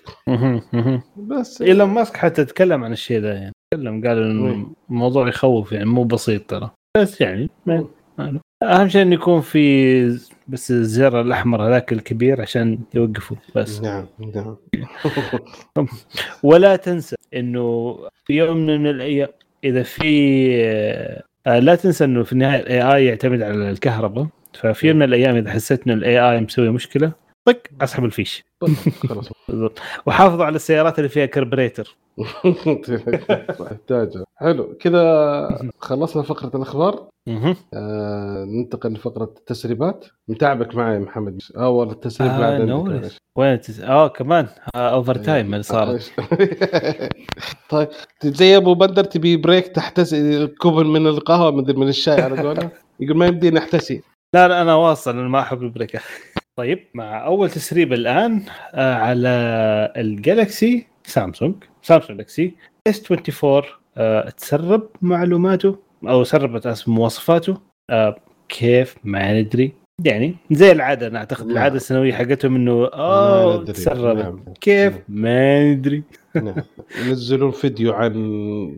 بس 1.18 1.61
إيلون 1.61 1.89
ماسك 1.89 2.18
حتى 2.18 2.45
تكلم 2.45 2.84
عن 2.84 2.91
الشيء 2.91 3.22
ده 3.22 3.34
يعني. 3.34 3.53
تكلم 3.74 4.07
قال 4.07 4.24
إنه؟ 4.24 4.68
الموضوع 4.89 5.28
يخوف 5.28 5.72
يعني 5.72 5.86
مو 5.86 6.03
بسيط 6.03 6.49
ترى. 6.49 6.72
بس 6.97 7.22
يعني 7.22 7.49
أهم 8.64 8.89
شيء 8.89 9.01
إنه 9.01 9.14
يكون 9.14 9.41
في 9.41 10.20
بس 10.47 10.72
الزر 10.72 11.22
الأحمر 11.22 11.68
هذاك 11.68 11.93
الكبير 11.93 12.41
عشان 12.41 12.80
يوقفوا 12.93 13.38
بس. 13.55 13.82
نعم 13.82 14.05
نعم. 14.36 14.57
ولا 16.43 16.76
تنسى 16.76 17.16
إنه 17.34 17.97
في 18.26 18.34
يوم 18.34 18.57
من 18.57 18.88
الأيام 18.88 19.30
إذا 19.64 19.84
في 19.84 20.03
آه، 21.47 21.59
لا 21.59 21.76
تنسى 21.76 22.03
إنه 22.03 22.24
في 22.24 22.34
النهاية 22.34 22.59
الاي 22.61 22.95
اي 22.95 23.05
يعتمد 23.05 23.41
على 23.41 23.70
الكهرباء. 23.70 24.28
ففي 24.53 24.88
يوم 24.88 24.97
من 24.97 25.03
الأيام 25.03 25.36
إذا 25.36 25.51
حسيت 25.51 25.88
إنه 25.88 25.93
ال 25.93 26.19
AI 26.19 26.41
مسوي 26.41 26.70
مشكلة 26.70 27.11
طق 27.45 27.61
أسحب 27.81 28.05
الفيش. 28.05 28.43
خلاص. 29.09 29.29
بالضبط. 29.47 29.79
وحافظوا 30.05 30.45
على 30.45 30.55
السيارات 30.55 30.99
اللي 30.99 31.09
فيها 31.09 31.25
كربريتر. 31.25 31.95
احتاجه 33.71 34.23
حلو. 34.35 34.77
كذا 34.79 35.71
خلصنا 35.79 36.23
فقرة 36.23 36.51
الأخبار. 36.55 37.07
آه 37.73 38.45
ننتقل 38.47 38.93
لفقرة 38.93 39.33
التسريبات. 39.37 40.05
متعبك 40.27 40.75
معي 40.75 40.99
محمد. 40.99 41.41
اول 41.57 41.89
التسريب 41.89 42.31
آه، 42.31 42.39
بعد 42.39 42.69
no. 42.69 43.11
وين 43.37 43.61
تس... 43.61 43.79
آه 43.79 44.07
كمان. 44.07 44.47
آه 44.75 44.93
overtime 44.93 45.53
اللي 45.53 45.63
صارت 45.63 46.11
طيب 47.69 47.87
زي 48.23 48.57
أبو 48.57 48.73
بندر 48.73 49.03
تبي 49.03 49.37
break 49.38 49.67
تحتسي 49.67 50.47
كوب 50.47 50.73
من 50.79 51.07
القهوة 51.07 51.51
مدري 51.51 51.77
من 51.77 51.87
الشاي 51.87 52.21
على 52.21 52.41
قوله 52.41 52.71
يقول 52.99 53.17
ما 53.17 53.25
يمدي 53.25 53.51
نحتسي 53.51 54.01
لا 54.35 54.47
لا 54.47 54.61
أنا 54.61 54.75
واصل 54.75 55.11
أنا 55.11 55.27
ما 55.27 55.39
أحب 55.39 55.63
ال 55.63 55.69
break. 55.69 55.99
طيب 56.56 56.80
مع 56.93 57.26
أول 57.26 57.49
تسريب 57.49 57.93
الآن 57.93 58.43
آه 58.74 58.93
على 58.93 59.30
الجالكسي 59.97 60.88
سامسونج. 61.04 61.56
سامسونج 61.82 62.18
جالكسي 62.18 62.56
إس 62.88 63.12
24 63.12 63.64
آه 63.97 64.30
تسرب 64.30 64.89
معلوماته 65.01 65.80
أو 66.08 66.24
سربت 66.24 66.84
مواصفاته 66.88 67.58
آه 67.89 68.16
كيف؟ 68.49 68.95
ما 69.04 69.41
ندري. 69.41 69.74
يعني 70.06 70.36
زي 70.51 70.72
العادة 70.72 71.08
أنا 71.08 71.20
أعتقد 71.20 71.45
نعم. 71.45 71.51
العادة 71.51 71.76
السنوية 71.76 72.14
حقتهم 72.14 72.56
إنه 72.56 72.86
آه. 72.93 73.64
تسرب. 73.64 74.18
نعم. 74.18 74.43
كيف؟ 74.62 74.93
ما 75.08 75.74
ندري. 75.74 76.04
نعم. 76.36 76.56
ينزلون 77.08 77.51
فيديو 77.51 77.93
عن 77.93 78.14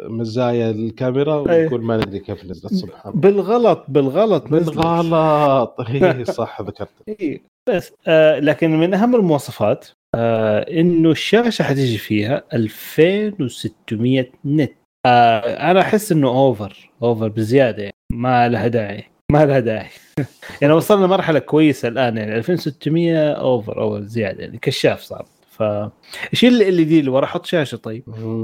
مزايا 0.09 0.69
الكاميرا 0.71 1.35
ويقول 1.35 1.81
ما 1.81 1.97
ندري 1.97 2.19
كيف 2.19 2.45
نزلت. 2.45 2.73
سبحان 2.73 3.13
بالغلط 3.13 3.85
بالغلط. 3.87 4.47
بالغلط. 4.47 5.75
هي 5.87 6.25
صح 6.25 6.61
ذكرت. 6.61 6.89
إيه، 7.07 7.54
بس 7.69 7.93
آه 8.07 8.39
لكن 8.39 8.79
من 8.79 8.93
أهم 8.93 9.15
المواصفات 9.15 9.87
آه 10.15 10.59
إنه 10.59 11.11
الشاشة 11.11 11.63
حتيجي 11.63 11.97
فيها 11.97 12.43
2600 12.53 14.25
nits. 14.45 14.73
آه 15.05 15.71
أنا 15.71 15.81
أحس 15.81 16.11
إنه 16.11 16.27
over 16.27 16.91
over 17.03 17.27
بزيادة 17.27 17.83
يعني. 17.83 17.95
ما 18.13 18.49
لها 18.49 18.67
داعي 18.67 19.03
ما 19.31 19.45
لها 19.45 19.59
داعي. 19.59 19.89
يعني 20.61 20.73
وصلنا 20.73 21.07
مرحلة 21.07 21.39
كويسة 21.39 21.87
الآن 21.87 22.17
يعني 22.17 22.35
2600 22.37 23.31
over 23.31 23.81
over 23.81 24.01
زيادة 24.01 24.43
يعني 24.43 24.57
كشاف 24.57 25.01
صار. 25.01 25.25
فشيل 25.49 26.61
ال 26.61 26.85
LED 26.85 26.99
اللي 26.99 27.11
ورا 27.11 27.25
حط 27.25 27.45
شاشة 27.45 27.75
طيب؟ 27.75 28.03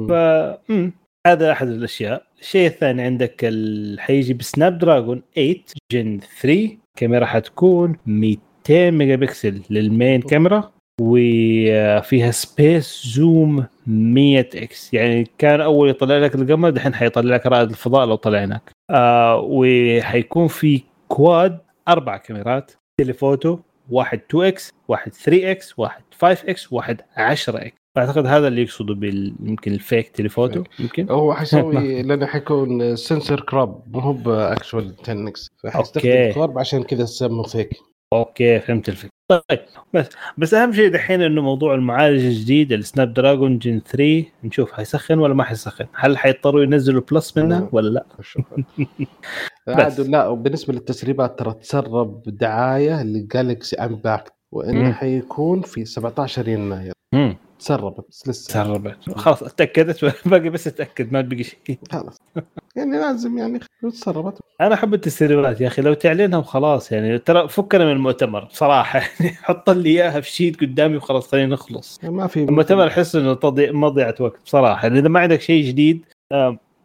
ف 0.09 0.11
مم. 0.72 0.93
هذا 1.28 1.51
أحد 1.51 1.67
الأشياء. 1.67 2.24
الشيء 2.41 2.67
الثاني 2.67 3.01
عندك 3.01 3.36
ال... 3.43 3.99
حيجي 3.99 4.34
ب 4.34 4.78
Snapdragon 4.78 5.24
8 5.36 5.55
Gen 5.91 6.20
3 6.41 6.69
كاميرا 6.97 7.26
حتكون 7.26 7.95
200 8.05 8.41
ميجا 8.70 9.16
بكسل 9.16 9.62
لل 9.70 9.87
main 9.87 10.22
camera 10.22 10.72
وفيها 11.01 12.32
space 12.32 13.04
zoom 13.06 13.66
100 13.88 14.39
X. 14.39 14.93
يعني 14.93 15.28
كان 15.38 15.62
أول 15.62 15.89
يطلع 15.89 16.18
لك 16.18 16.36
القمر 16.36 16.70
دحين 16.70 16.93
حيطلع 16.93 17.36
لك 17.36 17.45
رائد 17.45 17.70
الفضاء 17.70 18.05
لو 18.05 18.16
طلع 18.16 18.43
هناك. 18.43 18.72
آه 18.89 19.39
وحيكون 19.49 20.47
في 20.47 20.82
كواد 21.07 21.59
أربع 21.88 22.18
كاميرات. 22.18 22.72
telephoto 23.02 23.60
واحد 23.89 24.22
2 24.30 24.45
X 24.45 24.74
واحد 24.88 25.14
3 25.14 25.51
X 25.52 25.80
واحد 25.80 26.03
5 26.20 26.49
X 26.49 26.74
واحد 26.74 27.01
10 27.18 27.57
X. 27.58 27.78
اعتقد 27.97 28.26
هذا 28.26 28.47
اللي 28.47 28.62
يقصده 28.62 28.93
بال 28.93 29.34
يمكن 29.43 29.72
ال 29.72 29.79
fake 29.79 30.10
telephoto 30.10 30.64
يمكن. 30.80 31.09
هو 31.09 31.34
حيسوي 31.34 32.01
لأنه 32.03 32.26
حيكون 32.26 32.95
sensor 32.95 33.39
crop 33.39 33.84
مو 33.88 33.99
هو 33.99 34.14
actual 34.14 34.95
10 35.03 35.28
X 35.28 35.47
فحيستخدم. 35.64 36.32
crop 36.32 36.60
عشان 36.59 36.84
كذا 36.84 37.05
سموه 37.05 37.43
fake 37.43 37.91
okay 38.14 38.60
فهمت 38.59 38.89
الفكرة 38.89 39.12
طيب 39.32 39.59
بس 39.93 40.09
بس 40.38 40.53
أهم 40.53 40.74
شيء 40.74 40.91
دحين 40.91 41.22
إنه 41.22 41.41
موضوع 41.41 41.76
المعالج 41.76 42.26
الجديد 42.26 42.72
ال 42.72 43.14
Snapdragon 43.14 43.60
Gen 43.60 43.80
3 43.80 44.26
نشوف 44.43 44.72
حيسخن 44.72 45.20
ولا 45.20 45.34
ما 45.34 45.43
حيسخن 45.43 45.86
هل 45.93 46.18
حيضطروا 46.18 46.64
ينزلوا 46.64 47.01
Plus 47.12 47.38
منها. 47.38 47.70
ولا 47.72 47.89
لا. 47.89 48.05
عاد 49.68 49.99
لا 49.99 50.28
وبالنسبة 50.28 50.74
للتسريبات 50.74 51.39
ترى 51.39 51.53
تسرب 51.53 52.24
دعاية 52.24 53.03
ل 53.04 53.14
Galaxy 53.14 53.76
Unpacked 53.76 54.34
وإنه. 54.51 54.91
حيكون 54.91 55.62
في 55.62 55.86
17 55.86 56.47
يناير 56.47 56.93
تسربت 57.62 58.05
بس 58.09 58.28
لسه. 58.28 58.47
تسربت. 58.47 58.97
خلاص 59.16 59.43
اتأكدت. 59.43 60.05
باقي 60.28 60.49
بس 60.49 60.68
أتأكد 60.68 61.14
ما 61.14 61.22
بقي 61.22 61.43
شيء. 61.43 61.80
خلاص. 61.91 62.22
يعني 62.76 62.91
لازم 62.97 63.38
يعني 63.38 63.59
تسربت. 63.91 64.39
أنا 64.62 64.74
أحب 64.74 64.93
التسريبات 64.93 65.62
يا 65.62 65.68
أخي. 65.68 65.82
لو 65.82 65.93
تعلنها 65.93 66.39
وخلاص 66.39 66.91
يعني 66.91 67.18
ترى 67.18 67.47
فكنا 67.47 67.86
من 67.86 67.91
المؤتمر 67.91 68.43
بصراحة. 68.43 68.99
يعني 69.20 69.36
حط 69.36 69.70
لي 69.70 69.89
إياها 69.89 70.20
في 70.22 70.32
sheet 70.32 70.62
قدامي 70.62 70.97
وخلاص 70.97 71.32
خلينا 71.32 71.53
نخلص. 71.53 71.99
ما 72.03 72.28
في 72.28 72.43
المؤتمر 72.43 72.88
احس 72.88 73.16
إنه 73.16 73.34
تضيع 73.34 73.72
مضيعة 73.72 74.16
وقت 74.20 74.39
بصراحة. 74.45 74.88
يعني 74.88 74.99
إذا 74.99 75.07
ما 75.07 75.20
عندك 75.20 75.41
شيء 75.41 75.64
جديد 75.66 76.05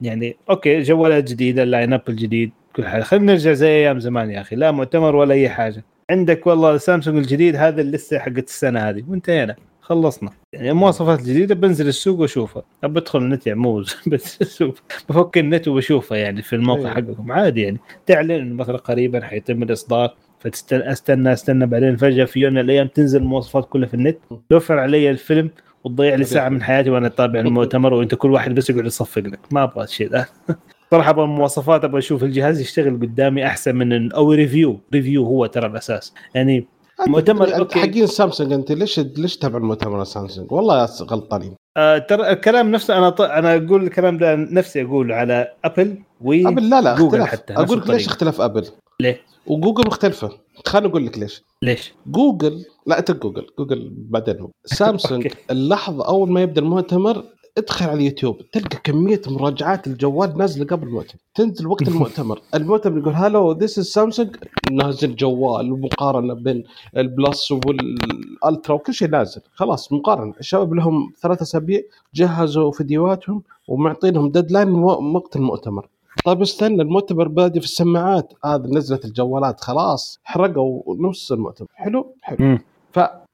يعني 0.00 0.36
okay 0.50 0.82
جوالات 0.82 1.24
جديدة 1.30 1.62
ال 1.62 1.68
line 1.68 1.92
up 1.92 2.02
الجديد 2.08 2.50
كل 2.76 2.86
حاجة. 2.86 3.02
خلينا 3.02 3.32
نرجع 3.32 3.52
زي 3.52 3.68
أيام 3.68 4.00
زمان 4.00 4.30
يا 4.30 4.40
أخي. 4.40 4.56
لا 4.56 4.70
مؤتمر 4.70 5.16
ولا 5.16 5.34
أي 5.34 5.48
حاجة. 5.48 5.84
عندك 6.10 6.46
والله 6.46 6.78
سامسونج 6.78 7.18
الجديد 7.18 7.56
هذا 7.56 7.80
اللي 7.80 7.96
لسه 7.96 8.18
حقت 8.18 8.48
السنة 8.48 8.80
هذه. 8.88 9.04
وانتهينا. 9.08 9.56
خلصنا. 9.86 10.30
يعني 10.52 10.70
المواصفات 10.70 11.18
الجديده 11.18 11.54
بنزل 11.54 11.88
السوق 11.88 12.20
وأشوفها. 12.20 12.62
ابى 12.84 12.98
أدخل 13.00 13.18
النت 13.18 13.46
يعني 13.46 13.58
مو 13.58 13.80
بس 14.06 14.38
أشوف. 14.42 14.82
بفك 15.08 15.38
النت 15.38 15.68
وبشوفها 15.68 16.18
يعني 16.18 16.42
في 16.42 16.56
الموقع 16.56 16.80
أيوة. 16.80 16.90
حقكم. 16.90 17.32
عادي 17.32 17.62
يعني. 17.62 17.78
تعلن 18.06 18.30
إنه 18.30 18.54
مثلا 18.54 18.76
قريبا 18.76 19.20
حيتم 19.24 19.62
الإصدار. 19.62 20.14
فتستنى 20.40 20.92
استنى 20.92 21.32
أستنى 21.32 21.66
بعدين 21.66 21.96
فجأة 21.96 22.24
في 22.24 22.40
يوم 22.40 22.52
من 22.52 22.58
الأيام 22.60 22.86
تنزل 22.86 23.18
المواصفات 23.22 23.68
كلها 23.68 23.88
في 23.88 23.94
النت. 23.94 24.18
توفر 24.50 24.78
علي 24.78 25.10
الفيلم 25.10 25.50
وتضيع 25.84 26.14
لي 26.14 26.24
ساعة 26.24 26.48
من 26.48 26.62
حياتي 26.62 26.90
وأنا 26.90 27.06
اتابع 27.06 27.40
المؤتمر 27.46 27.94
وأنت 27.94 28.14
كل 28.14 28.30
واحد 28.30 28.54
بس 28.54 28.70
يقعد 28.70 28.86
يصفق 28.86 29.22
لك. 29.22 29.40
ما 29.50 29.62
أبغى 29.62 29.84
الشيء 29.84 30.08
ذا 30.10 30.26
صراحة 30.90 31.10
أبغى 31.10 31.24
المواصفات 31.24 31.84
أبغى 31.84 31.98
أشوف 31.98 32.24
الجهاز 32.24 32.60
يشتغل 32.60 32.94
قدامي 33.00 33.46
أحسن 33.46 33.76
من 33.76 34.12
أو 34.12 34.32
review 34.32 34.80
review 34.94 35.24
هو 35.24 35.46
ترى 35.46 35.66
الأساس. 35.66 36.14
يعني 36.34 36.66
مؤتمر-. 37.08 37.74
حقين 37.74 38.06
سامسونج 38.06 38.52
أنت 38.52 38.72
ليش 38.72 39.00
ليش 39.00 39.36
تتابع 39.36 39.58
المؤتمر 39.58 40.04
سامسونج؟ 40.04 40.52
والله 40.52 40.88
غلطانين 41.02 41.54
آه 41.76 41.98
ترى 41.98 42.30
الكلام 42.32 42.70
نفسه 42.70 42.98
أنا 42.98 43.10
ط... 43.10 43.20
أنا 43.20 43.56
أقول 43.56 43.82
الكلام 43.82 44.18
ده 44.18 44.34
نفسي 44.36 44.82
أقول 44.82 45.12
على 45.12 45.52
أبل 45.64 45.98
و 46.20 46.32
أبل 46.32 46.70
لا 46.70 46.80
لا 46.80 46.94
جوجل 46.96 47.20
اختلاف 47.20 47.40
حتى، 47.40 47.54
أقول 47.54 47.78
لك 47.78 47.90
ليش. 47.90 48.06
اختلاف 48.06 48.40
أبل 48.40 48.66
ليه؟ 49.00 49.20
وجوجل 49.46 49.86
مختلفة 49.86 50.30
خليني 50.66 50.86
أقول 50.88 51.06
لك 51.06 51.18
ليش 51.18 51.42
ليش؟ 51.62 51.92
جوجل 52.06 52.64
لا 52.86 52.98
انت 52.98 53.10
جوجل 53.10 53.46
جوجل 53.58 53.92
بعدين 53.96 54.40
هو 54.40 54.50
سامسونج. 54.64 55.28
اللحظة 55.50 56.06
أول 56.08 56.30
ما 56.30 56.42
يبدأ 56.42 56.60
المؤتمر 56.60 57.24
ادخل 57.58 57.86
على 57.86 57.94
اليوتيوب 57.94 58.50
تلقى 58.52 58.78
كمية 58.84 59.20
مراجعات 59.26 59.86
الجوال 59.86 60.38
نازلة 60.38 60.66
قبل 60.66 60.86
المؤتمر. 60.86 61.20
تنزل 61.34 61.66
وقت 61.66 61.88
المؤتمر. 61.88 62.40
المؤتمر 62.54 62.98
يقول 62.98 63.14
hello 63.14 63.52
this 63.52 63.78
is 63.78 63.86
Samsung 63.86 64.36
نازل 64.72 65.16
جوال 65.16 65.72
ومقارنه 65.72 66.34
بين 66.34 66.64
ال 66.96 67.07
Plus 67.07 67.52
وال 67.52 67.87
Ultra 67.87 68.74
وكل 68.74 68.94
شيء 68.94 69.08
نازل. 69.08 69.40
خلاص 69.54 69.92
مقارنة. 69.92 70.34
الشباب 70.40 70.74
لهم 70.74 71.12
ثلاث 71.22 71.42
أسابيع 71.42 71.80
جهزوا 72.14 72.72
فيديوهاتهم 72.72 73.42
ومعطينهم 73.68 74.30
deadline 74.30 74.68
وقت 75.14 75.36
المؤتمر. 75.36 75.88
طيب 76.24 76.42
استنى 76.42 76.82
المؤتمر 76.82 77.28
بادي 77.28 77.60
في 77.60 77.66
السماعات. 77.66 78.32
هذا 78.44 78.66
نزلت 78.66 79.04
الجوالات. 79.04 79.60
خلاص 79.60 80.20
حرقوا 80.24 80.96
نص 80.98 81.32
المؤتمر. 81.32 81.68
حلو؟ 81.74 82.14
حلو. 82.22 82.36
مم. 82.40 82.58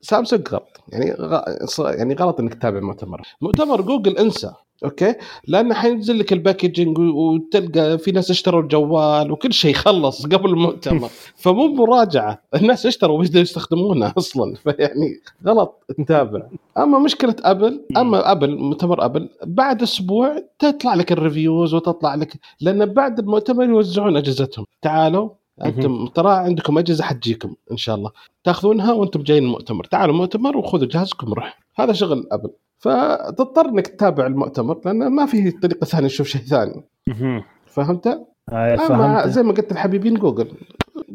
فسامسونج 0.03 0.49
غلط. 0.49 0.81
يعني. 0.89 1.15
يعني 1.79 2.15
غلط 2.15 2.41
إنك 2.41 2.55
تتابع 2.55 2.81
مؤتمر. 2.81 3.21
مؤتمر 3.41 3.81
جوجل 3.81 4.19
انسى. 4.19 4.53
okay؟ 4.85 5.15
لأنه 5.49 5.75
حينزل 5.75 6.19
لك 6.19 6.33
ال 6.33 6.39
packaging 6.39 6.99
و- 6.99 7.03
وتلقى 7.35 7.99
في 7.99 8.13
ناس 8.13 8.31
اشتروا 8.31 8.63
الجوال 8.63 9.33
وكل 9.33 9.53
شيء 9.53 9.75
خلص 9.75 10.27
قبل 10.33 10.51
المؤتمر. 10.51 11.09
فمو 11.37 11.67
مراجعة. 11.67 12.43
الناس 12.55 12.87
اشتروا 12.87 13.19
ويقدروا 13.19 13.43
يستخدمونه 13.43 14.13
أصلا. 14.19 14.55
فيعني 14.55 15.21
غلط 15.47 15.85
تتابع. 15.99 16.43
أما 16.79 16.99
مشكلة 16.99 17.37
أبل 17.45 17.81
أما 17.97 18.33
أبل 18.33 18.57
مؤتمر 18.59 19.05
أبل 19.05 19.29
بعد 19.47 19.83
أسبوع 19.83 20.37
تطلع 20.59 20.95
لك 20.95 21.13
ال 21.13 21.20
reviews 21.20 21.75
وتطلع 21.75 22.15
لك 22.15 22.33
لأن 22.61 22.87
بعد 22.87 23.19
المؤتمر 23.19 23.65
يوزعون 23.65 24.17
أجهزتهم. 24.17 24.67
تعالوا 24.83 25.29
أنتم 25.65 26.07
ترى 26.07 26.33
عندكم 26.33 26.79
أجهزة 26.79 27.05
حتجيكم 27.05 27.55
إن 27.73 27.77
شاء 27.77 27.95
الله. 27.95 28.11
تاخذونها 28.45 28.93
وأنتم 28.93 29.23
جايين 29.23 29.45
المؤتمر 29.45 29.85
تعالوا 29.85 30.15
المؤتمر 30.15 30.57
وخذوا 30.57 30.89
جهازكم 30.89 31.31
وروح 31.31 31.61
هذا 31.77 31.93
شغل 31.93 32.29
أبل. 32.33 32.51
فتضطر 32.79 33.69
إنك 33.69 33.87
تتابع 33.87 34.27
المؤتمر 34.27 34.81
لأن 34.85 35.09
ما 35.13 35.27
في 35.27 35.51
طريقة 35.51 35.85
ثانية 35.85 36.09
تشوف 36.09 36.27
شيء 36.29 36.41
ثاني. 36.41 36.85
فهمت؟ 37.67 38.07
آه 38.53 38.77
فهمت. 38.77 39.29
زي 39.29 39.43
ما 39.43 39.53
قلت 39.53 39.73
الحبيبين 39.73 40.15
جوجل 40.15 40.49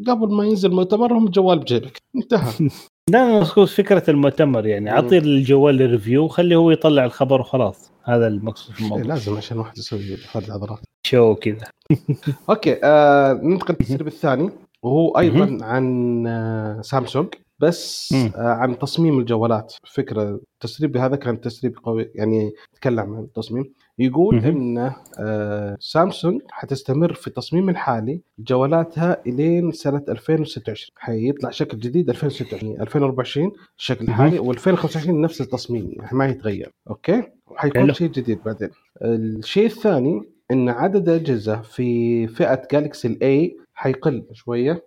قبل 0.06 0.34
ما 0.34 0.44
ينزل 0.44 0.70
المؤتمر 0.70 1.12
هم 1.12 1.26
الجوال 1.26 1.58
بجيبك. 1.58 2.02
انتهى. 2.16 2.52
لا 3.10 3.40
مقصود 3.40 3.66
فكرة 3.66 4.10
المؤتمر 4.10 4.66
يعني. 4.66 4.90
أعطي 4.90 5.18
الجوال 5.18 5.82
ال 5.82 5.88
review 5.88 6.24
وخليه 6.24 6.56
هو 6.56 6.70
يطلع 6.70 7.04
الخبر 7.04 7.40
وخلاص. 7.40 7.92
هذا 8.08 8.26
المقصود 8.26 8.74
في 8.74 8.80
إيه، 8.80 8.86
الموضوع 8.86 9.06
لازم 9.06 9.36
عشان 9.36 9.58
واحد 9.58 9.78
يسوي 9.78 10.16
فرد 10.16 10.50
عضلات 10.50 10.78
show 11.06 11.34
كذا. 11.34 11.64
okay 12.50 12.80
آه 12.84 13.32
ننتقل 13.32 13.76
للتسريب 13.80 14.06
الثاني 14.06 14.50
وهو 14.82 15.18
أيضا 15.18 15.58
عن 15.64 16.26
آه 16.26 16.80
سامسونج 16.80 17.28
بس. 17.58 18.12
آه 18.12 18.32
عن 18.36 18.78
تصميم 18.78 19.18
الجوالات. 19.18 19.74
فكرة 19.94 20.40
التسريب 20.54 20.96
هذا 20.96 21.16
كان 21.16 21.40
تسريب 21.40 21.78
قوي 21.82 22.10
يعني 22.14 22.52
يتكلم 22.74 23.14
عن 23.14 23.22
التصميم 23.22 23.74
يقول. 23.98 24.44
إن 24.44 24.92
آه 25.18 25.76
سامسونج 25.80 26.40
حتستمر 26.50 27.12
في 27.12 27.26
التصميم 27.26 27.68
الحالي 27.68 28.20
جوالاتها 28.38 29.22
إلين 29.26 29.72
سنة 29.72 30.02
2026 30.08 30.90
حيطلع 30.96 31.50
شكل 31.50 31.78
جديد 31.78 32.10
2026 32.10 32.80
2024 32.80 33.52
الشكل 33.78 34.04
الحالي 34.04 34.38
و2025 34.38 35.08
نفس 35.08 35.40
التصميم 35.40 35.92
يعني 35.96 36.16
ما 36.18 36.26
يتغير 36.26 36.72
okay 36.90 37.22
وحيكون. 37.46 37.92
شيء 37.92 38.08
جديد 38.08 38.38
بعدين 38.46 38.68
الشيء 39.02 39.66
الثاني 39.66 40.22
إن 40.50 40.68
عدد 40.68 41.08
الاجهزه 41.08 41.60
في 41.60 42.26
فئة 42.26 42.62
جالكسي 42.72 43.08
الاي 43.08 43.56
حيقل 43.74 44.24
شوية. 44.32 44.84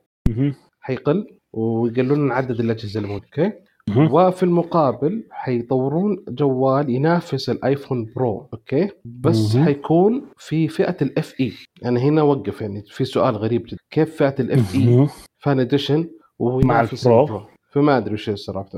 حيقل 0.82 1.28
ويقللون 1.54 2.32
عدد 2.32 2.60
الأجهزة 2.60 3.00
الموجوده 3.00 3.26
okay. 3.26 3.52
وفي 3.98 4.44
المقابل 4.44 5.24
حيطورون 5.32 6.24
جوال 6.30 6.90
ينافس 6.90 7.50
الايفون 7.50 8.14
Pro 8.16 8.50
okay 8.54 8.90
بس 9.06 9.56
مهم. 9.56 9.66
حيكون 9.66 10.26
في 10.38 10.68
فئة 10.68 10.98
ال 11.02 11.34
FE 11.40 11.54
يعني 11.82 12.00
هنا 12.00 12.22
وقف 12.22 12.62
يعني 12.62 12.84
في 12.88 13.06
سؤال 13.06 13.38
غريب 13.38 13.64
جدا 13.68 13.78
كيف 13.92 14.16
فئة 14.16 14.36
ال 14.40 14.76
FE. 14.76 15.08
Fan 15.40 15.60
Edition 15.60 16.08
وهو 16.40 16.60
مع 16.60 16.82
ال 16.82 16.90
Pro؟ 16.90 17.22
ال 17.22 17.27
Pro 17.27 17.42
فما 17.72 17.98
أدري 17.98 18.14
وش 18.14 18.30
الصراحة 18.30 18.70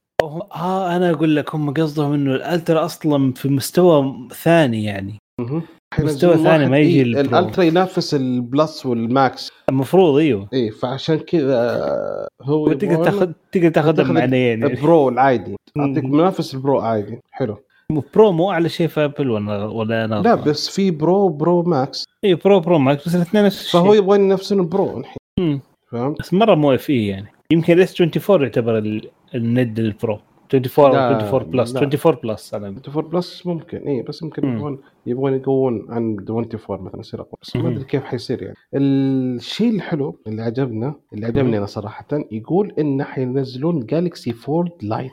آه 0.55 0.95
أنا 0.95 1.11
أقول 1.11 1.35
لك 1.35 1.55
هم 1.55 1.73
قصدهم 1.73 2.13
إنه 2.13 2.35
ال 2.35 2.43
Ultra 2.43 2.85
أصلا 2.85 3.33
في 3.33 3.49
مستوى 3.49 4.27
ثاني 4.43 4.83
يعني. 4.83 5.17
مستوى 5.99 6.37
ثاني 6.37 6.65
ما 6.65 6.77
يجي 6.79 6.95
إيه،. 6.97 7.21
ال 7.21 7.28
Ultra 7.28 7.63
ينافس 7.63 8.13
ال 8.13 8.28
Plus 8.28 8.85
وال 8.85 9.07
Max. 9.07 9.51
المفروض 9.69 10.17
إيوه. 10.17 10.47
إيه 10.53 10.69
فعشان 10.71 11.19
كذا 11.19 11.55
آه، 11.55 12.27
هو 12.41 12.71
يبغون 12.71 13.05
تاخذ 13.05 13.31
تقدر 13.51 13.69
تاخذ 13.69 14.11
معنيين 14.11 14.59
يعني. 14.61 14.73
ال 14.73 14.82
Pro 14.82 15.09
العادي. 15.09 15.55
أعطيك. 15.77 16.03
منافس 16.03 16.53
ال 16.53 16.60
Pro 16.60 16.79
عادي. 16.79 17.19
حلو. 17.31 17.57
Pro 18.15 18.31
مو 18.31 18.51
اعلى 18.51 18.69
شيء 18.69 18.87
في 18.87 19.05
أبل 19.05 19.29
ولا 19.29 19.65
ولا 19.65 20.05
أنا 20.05 20.15
لا؟ 20.15 20.35
بس 20.35 20.69
في 20.69 20.91
Pro 20.91 21.29
Pro 21.29 21.63
Max. 21.63 22.05
اي 22.23 22.35
Pro 22.35 22.59
Pro 22.59 22.77
Max 22.77 23.07
بس 23.07 23.15
الاثنين 23.15 23.45
نفس 23.45 23.61
الشيء. 23.61 23.81
فهو 23.81 23.93
يبغى 23.93 24.19
ينافسون 24.19 24.69
Pro 24.69 24.99
الحين. 24.99 25.61
فهمت؟ 25.91 26.19
بس 26.19 26.33
مرة 26.33 26.55
مو 26.55 26.73
FE 26.73 27.07
يعني. 27.07 27.27
يمكن 27.51 27.73
ال 27.73 28.01
S24 28.01 28.41
يعتبر 28.41 28.77
ال- 28.77 29.09
الند 29.35 29.79
ال 29.79 29.87
Pro. 29.87 30.19
24 30.53 30.91
لا، 30.93 31.07
24 31.15 31.51
Plus 31.51 31.73
لا. 31.73 31.79
24 31.81 32.17
Plus 32.23 32.53
أنا 32.53 32.67
24 32.67 33.09
Plus 33.09 33.45
ممكن 33.47 33.77
اي 33.77 34.01
بس 34.01 34.21
يمكن. 34.21 34.47
يبغون 34.47 34.79
يبغون 35.05 35.33
يقوون 35.33 35.85
عن 35.89 36.17
24 36.29 36.81
مثلا 36.83 36.99
يصير 36.99 37.21
أقوى 37.21 37.33
بس 37.41 37.55
ما. 37.55 37.69
أدري 37.69 37.83
كيف 37.83 38.03
حيصير 38.03 38.43
يعني 38.43 38.55
الشيء 38.73 39.69
الحلو 39.75 40.19
اللي 40.27 40.41
عجبنا 40.41 40.95
اللي 41.13 41.25
عجبني. 41.25 41.57
أنا 41.57 41.65
صراحة 41.65 42.07
يقول 42.31 42.73
انه 42.79 43.03
حينزلون 43.03 43.85
جالكسي 43.85 44.31
فولد 44.33 44.71
لايت. 44.81 45.11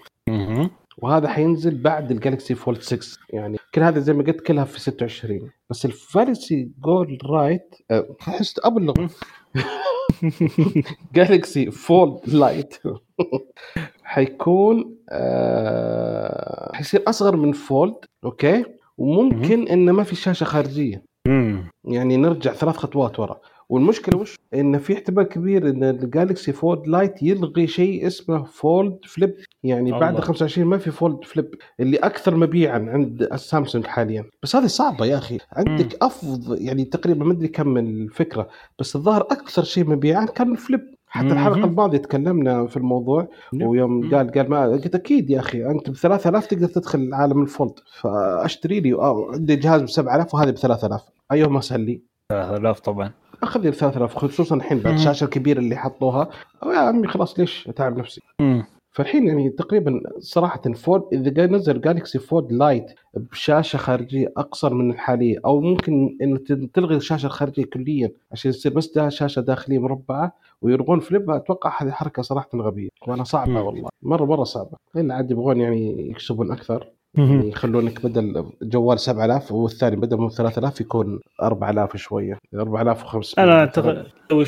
وهذا 1.02 1.28
حينزل 1.28 1.82
بعد 1.82 2.10
الجالكسي 2.10 2.54
فولد 2.54 2.80
6 2.80 3.18
يعني 3.30 3.56
كل 3.74 3.80
هذا 3.82 3.98
زي 3.98 4.12
ما 4.12 4.22
قلت 4.24 4.40
كلها 4.40 4.64
في 4.64 4.80
26 4.80 5.50
بس 5.70 5.84
الفالسي 5.84 6.70
جول 6.84 7.18
رايت 7.24 7.74
حست 8.20 8.58
أبلغ 8.64 8.94
جالكسي 11.14 11.70
فولد 11.70 12.20
لايت 12.26 12.74
حيكون 14.04 14.94
آه 15.10 16.72
حيصير 16.74 17.02
أصغر 17.06 17.36
من 17.36 17.52
Fold 17.52 17.94
okay؟ 18.24 18.64
وممكن 18.98 19.68
انه 19.68 19.92
ما 19.92 20.02
في 20.02 20.14
شاشة 20.16 20.44
خارجية. 20.44 21.02
يعني 21.84 22.16
نرجع 22.16 22.52
ثلاث 22.52 22.76
خطوات 22.76 23.20
ورا. 23.20 23.40
والمشكلة 23.70 24.18
وش؟ 24.20 24.36
إن 24.54 24.78
في 24.78 24.92
احتمال 24.92 25.24
كبير 25.24 25.68
إن 25.68 25.84
ال 25.84 25.94
Galaxy 25.94 26.52
Fold 26.52 26.88
Lite 26.88 27.22
يلغي 27.22 27.66
شيء 27.66 28.06
اسمه 28.06 28.44
Fold 28.44 28.98
Flip 29.04 29.34
يعني 29.62 29.90
بعد 29.92 30.14
الله. 30.14 30.20
25 30.20 30.68
ما 30.68 30.78
في 30.78 30.90
Fold 30.90 31.24
Flip 31.24 31.54
اللي 31.80 31.96
أكثر 31.96 32.36
مبيعا 32.36 32.78
عند 32.78 33.22
السامسونج 33.22 33.86
حاليا. 33.86 34.24
بس 34.42 34.56
هذه 34.56 34.66
صعبة 34.66 35.06
يا 35.06 35.18
أخي. 35.18 35.38
عندك 35.52 36.02
افضل 36.02 36.62
يعني 36.62 36.84
تقريبا 36.84 37.24
ما 37.24 37.32
أدري 37.32 37.48
كم 37.48 37.76
الفكرة 37.76 38.48
بس 38.78 38.96
الظاهر 38.96 39.20
أكثر 39.20 39.62
شيء 39.64 39.84
مبيعا 39.90 40.24
كان 40.24 40.52
ال 40.52 40.59
Flip. 40.59 40.94
حتى. 41.06 41.26
الحلقة 41.26 41.64
الماضية 41.64 41.98
تكلمنا 41.98 42.66
في 42.66 42.76
الموضوع 42.76 43.28
ويوم 43.62 44.00
مم. 44.00 44.14
قال 44.14 44.30
قال 44.30 44.50
ما 44.50 44.66
قلت 44.66 44.94
أكيد 44.94 45.30
يا 45.30 45.40
أخي 45.40 45.66
أنت 45.66 45.90
ب 45.90 45.94
3000 45.94 46.46
تقدر 46.46 46.66
تدخل 46.68 47.14
عالم 47.14 47.42
ال 47.42 47.47
Fold. 47.47 47.72
فأشتري 48.00 48.80
لي 48.80 48.96
عندي 49.34 49.56
جهاز 49.56 49.82
ب 49.82 49.88
7000 49.88 50.34
وهذه 50.34 50.50
ب 50.50 50.56
3000 50.56 51.02
أيهما 51.32 51.58
أسهل 51.58 51.80
لي؟ 51.80 52.02
3000 52.32 52.80
طبعا. 52.80 53.10
أخذ 53.42 53.60
لي 53.60 53.72
3000 53.72 54.14
خصوصا 54.16 54.56
الحين 54.56 54.78
بعد. 54.78 54.94
الشاشة 54.94 55.24
الكبيرة 55.24 55.58
اللي 55.58 55.76
حطوها 55.76 56.28
يا 56.66 56.78
عمي 56.78 57.08
خلاص 57.08 57.38
ليش 57.38 57.68
أتعب 57.68 57.98
نفسي 57.98 58.20
مم. 58.40 58.64
فالحين 58.92 59.26
يعني 59.26 59.50
تقريبا 59.50 60.00
صراحة 60.18 60.62
Fold 60.62 61.02
إذا 61.12 61.46
نزل 61.46 61.80
Galaxy 61.80 62.18
Fold 62.18 62.52
Lite 62.52 62.86
بشاشة 63.14 63.76
خارجية 63.76 64.32
أقصر 64.36 64.74
من 64.74 64.90
الحالية 64.90 65.38
أو 65.44 65.60
ممكن 65.60 66.16
إنه 66.22 66.38
تلغي 66.74 66.96
الشاشة 66.96 67.26
الخارجية 67.26 67.64
كليا 67.64 68.12
عشان 68.32 68.48
يصير 68.48 68.72
بس 68.74 68.92
ده 68.92 69.08
شاشة 69.08 69.40
داخلية 69.40 69.78
مربعة 69.78 70.32
ويلغون 70.62 71.00
فليب 71.00 71.30
أتوقع 71.30 71.82
هذه 71.82 71.90
حركة 71.90 72.22
صراحة 72.22 72.48
غبية 72.54 72.88
وأنا 73.08 73.24
صعبة. 73.24 73.62
والله 73.62 73.88
مرة 74.02 74.24
مرة 74.24 74.44
صعبة 74.44 74.76
الا 74.96 75.14
عاد 75.14 75.30
يبغون 75.30 75.60
يعني 75.60 76.10
يكسبون 76.10 76.52
أكثر 76.52 76.86
يخلونك 77.18 78.06
بدل 78.06 78.44
جوال 78.62 79.00
7000 79.00 79.52
والثاني 79.52 79.96
بدل 79.96 80.16
من 80.16 80.28
3000 80.30 80.80
يكون 80.80 81.20
4000 81.42 81.96
شوية 81.96 82.38
4500 82.54 83.24
أنا 83.38 83.60
أعتقد 83.60 84.06
لو 84.30 84.40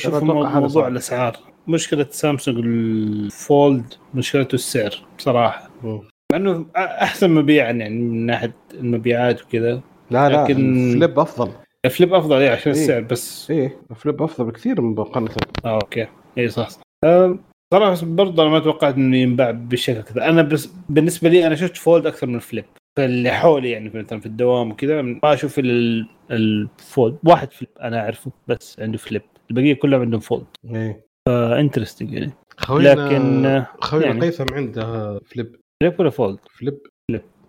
هذا 0.44 0.60
موضوع. 0.60 0.88
الأسعار. 0.88 1.36
مشكلة 1.68 2.06
سامسونج 2.10 2.58
الفولد 2.58 3.94
مشكلته 4.14 4.54
السعر 4.54 4.94
بصراحة. 5.18 5.70
مع 5.84 6.00
إنه 6.34 6.66
أحسن 6.76 7.30
مبيعا 7.30 7.70
يعني 7.72 7.98
من 7.98 8.26
ناحية 8.26 8.54
المبيعات 8.74 9.42
وكذا. 9.42 9.80
لا 10.10 10.28
لا 10.28 10.44
لكن- 10.44 10.74
الفليب 10.86 11.18
أفضل. 11.18 11.52
ال 11.84 11.90
Flip 11.90 12.14
أفضل 12.14 12.40
يعني 12.42 12.54
عشان 12.56 12.72
إيه. 12.72 12.80
السعر 12.80 13.00
بس 13.00 13.50
إيه 13.50 13.76
ال 13.90 13.97
Flip 13.97 14.22
أفضل 14.22 14.44
بكثير 14.46 14.80
من 14.80 14.94
مقارنة. 14.94 15.30
آه 15.64 15.74
okay. 15.74 16.06
اي 16.38 16.48
صح 16.48 16.68
صح. 16.68 16.80
آه، 17.04 17.38
صراحة 17.72 17.96
برضه 18.02 18.42
أنا 18.42 18.50
ما 18.50 18.58
توقعت 18.58 18.94
إنه 18.94 19.16
ينباع 19.16 19.50
بالشكل 19.50 20.02
كذا. 20.02 20.28
أنا 20.28 20.42
بس 20.42 20.66
بالنسبة 20.88 21.28
لي 21.28 21.46
أنا 21.46 21.54
شفت 21.54 21.76
Fold 21.76 22.06
أكثر 22.06 22.26
من 22.26 22.38
Flip. 22.38 22.64
فاللي 22.98 23.30
حولي 23.30 23.70
يعني 23.70 23.90
مثلا 23.94 24.20
في 24.20 24.26
الدوام 24.26 24.70
وكذا 24.70 25.02
ما 25.02 25.20
أشوف 25.24 25.58
إلا 25.58 25.72
ال- 25.72 26.08
ال 26.30 26.48
Fold 26.48 27.18
واحد 27.24 27.52
Flip 27.52 27.70
أنا 27.80 28.00
أعرفه 28.00 28.30
بس 28.48 28.80
عنده 28.80 28.98
Flip. 28.98 29.22
البقية 29.50 29.74
كلهم 29.74 30.00
عندهم 30.00 30.20
Fold. 30.20 30.46
إيه. 30.74 31.06
ف 31.28 31.35
interesting 31.35 32.12
يعني. 32.12 32.32
خوينا 32.58 32.88
لكن 32.88 33.64
خوينا 33.80 34.06
يعني. 34.06 34.20
هيثم 34.20 34.54
عنده 34.54 35.18
Flip. 35.18 35.56
Flip 35.82 36.00
ولا 36.00 36.10
Fold؟ 36.10 36.38
Flip. 36.58 36.78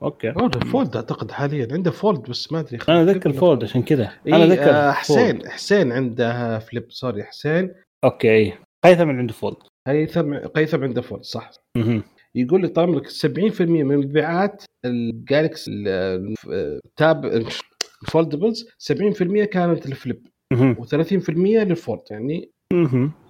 okay. 0.03 0.29
أو 0.29 0.49
Fold 0.49 0.95
أعتقد 0.95 1.31
حاليا 1.31 1.67
عنده 1.71 1.91
Fold 1.91 2.29
بس 2.29 2.51
ما 2.51 2.59
أدري. 2.59 2.79
أنا 2.89 3.05
Flip 3.05 3.25
ولا 3.25 3.39
Fold 3.39 3.63
عشان 3.63 3.83
كذا. 3.83 4.11
إيه 4.27 4.35
أنا 4.35 4.43
اتذكر 4.43 4.69
آه 4.69 4.91
Fold. 4.91 4.95
حسين 4.95 5.49
حسين 5.49 5.91
عنده 5.91 6.59
Flip. 6.59 6.85
sorry 6.89 7.23
حسين. 7.23 7.73
okay 8.03 8.29
إيه. 8.29 8.59
هيثم 8.85 9.09
اللي 9.09 9.19
عنده 9.19 9.33
Fold. 9.33 9.57
هيثم 9.87 10.35
قيثم 10.35 10.83
عنده 10.83 11.01
Fold 11.01 11.23
صح. 11.23 11.51
يقول 12.35 12.61
لي 12.61 12.67
طال 12.67 12.89
عمرك 12.89 13.07
70% 13.09 13.61
من 13.61 13.97
مبيعات 13.97 14.63
ال 14.85 14.97
Galaxy 14.97 15.71
ال 16.85 17.00
Tab 17.00 17.45
ال 18.01 18.08
foldables 18.08 18.69
70% 18.79 19.43
كانت 19.43 19.85
ال 19.85 19.92
Flip. 19.92 20.27
مهم. 20.53 20.75
و30% 20.75 21.29
لل 21.29 21.53
Fold 21.53 22.01
يعني. 22.11 22.51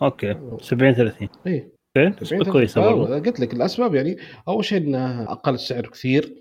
okay. 0.01 0.35
70 0.61 0.93
30 0.93 1.29
إيه. 1.47 1.73
okay. 1.97 2.15
نسبة 2.21 2.51
كويسه 2.51 2.87
والله. 2.87 3.19
قلت 3.19 3.39
لك 3.39 3.53
الأسباب 3.53 3.95
يعني 3.95 4.17
أول 4.47 4.65
شيء 4.65 4.77
إنه 4.77 5.23
أقل 5.23 5.59
سعر 5.59 5.87
كثير. 5.87 6.39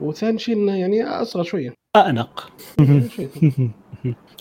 وثاني 0.00 0.38
شيء 0.38 0.56
إنه 0.56 0.76
يعني 0.76 1.04
أصغر 1.04 1.42
شوية. 1.42 1.74
انق 1.96 2.52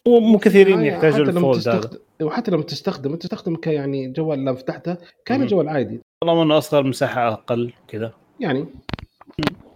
مهم. 0.08 0.18
شوية. 0.18 0.28
ومو 0.28 0.38
كثيرين 0.38 0.74
يعني 0.74 0.88
يحتاجوا 0.88 1.26
ال 1.26 1.34
Fold 1.34 1.68
هذا 1.68 1.80
تستخدم 1.80 2.00
وحتى 2.22 2.52
لما 2.52 2.64
تستخدم 2.64 3.16
تستخدم 3.16 3.56
كيعني 3.56 4.12
جوال 4.12 4.40
لما 4.40 4.54
فتحته 4.54 4.98
كان 5.26 5.40
مم. 5.40 5.46
جوال 5.46 5.70
عادي 5.70 6.02
طالما 6.24 6.44
انه 6.44 6.58
أصغر 6.58 6.84
مساحة 6.84 7.28
أقل 7.28 7.74
كذا 7.88 8.14
يعني 8.40 8.66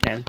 يعني 0.06 0.24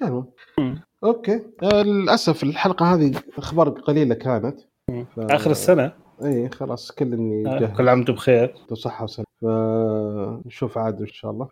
يعني 0.00 0.24
مم. 0.58 0.80
okay 1.04 1.40
آه 1.62 1.82
للأسف 1.82 2.42
الحلقة 2.42 2.94
هذه 2.94 3.12
أخبار 3.38 3.68
قليلة 3.68 4.14
كانت 4.14 4.60
مم. 4.90 5.04
ف... 5.16 5.20
اخر 5.20 5.50
السنة 5.50 5.92
اي 6.24 6.48
خلاص 6.48 6.92
كل 6.92 7.12
إني 7.12 7.48
آه، 7.48 7.66
كل 7.66 7.88
عام 7.88 7.98
وأنتم 7.98 8.12
بخير 8.14 8.54
صحة 8.72 9.04
وسلامة 9.04 9.26
فنشوف 9.42 10.78
عاد 10.78 11.00
إن 11.00 11.06
شاء 11.06 11.30
الله. 11.30 11.48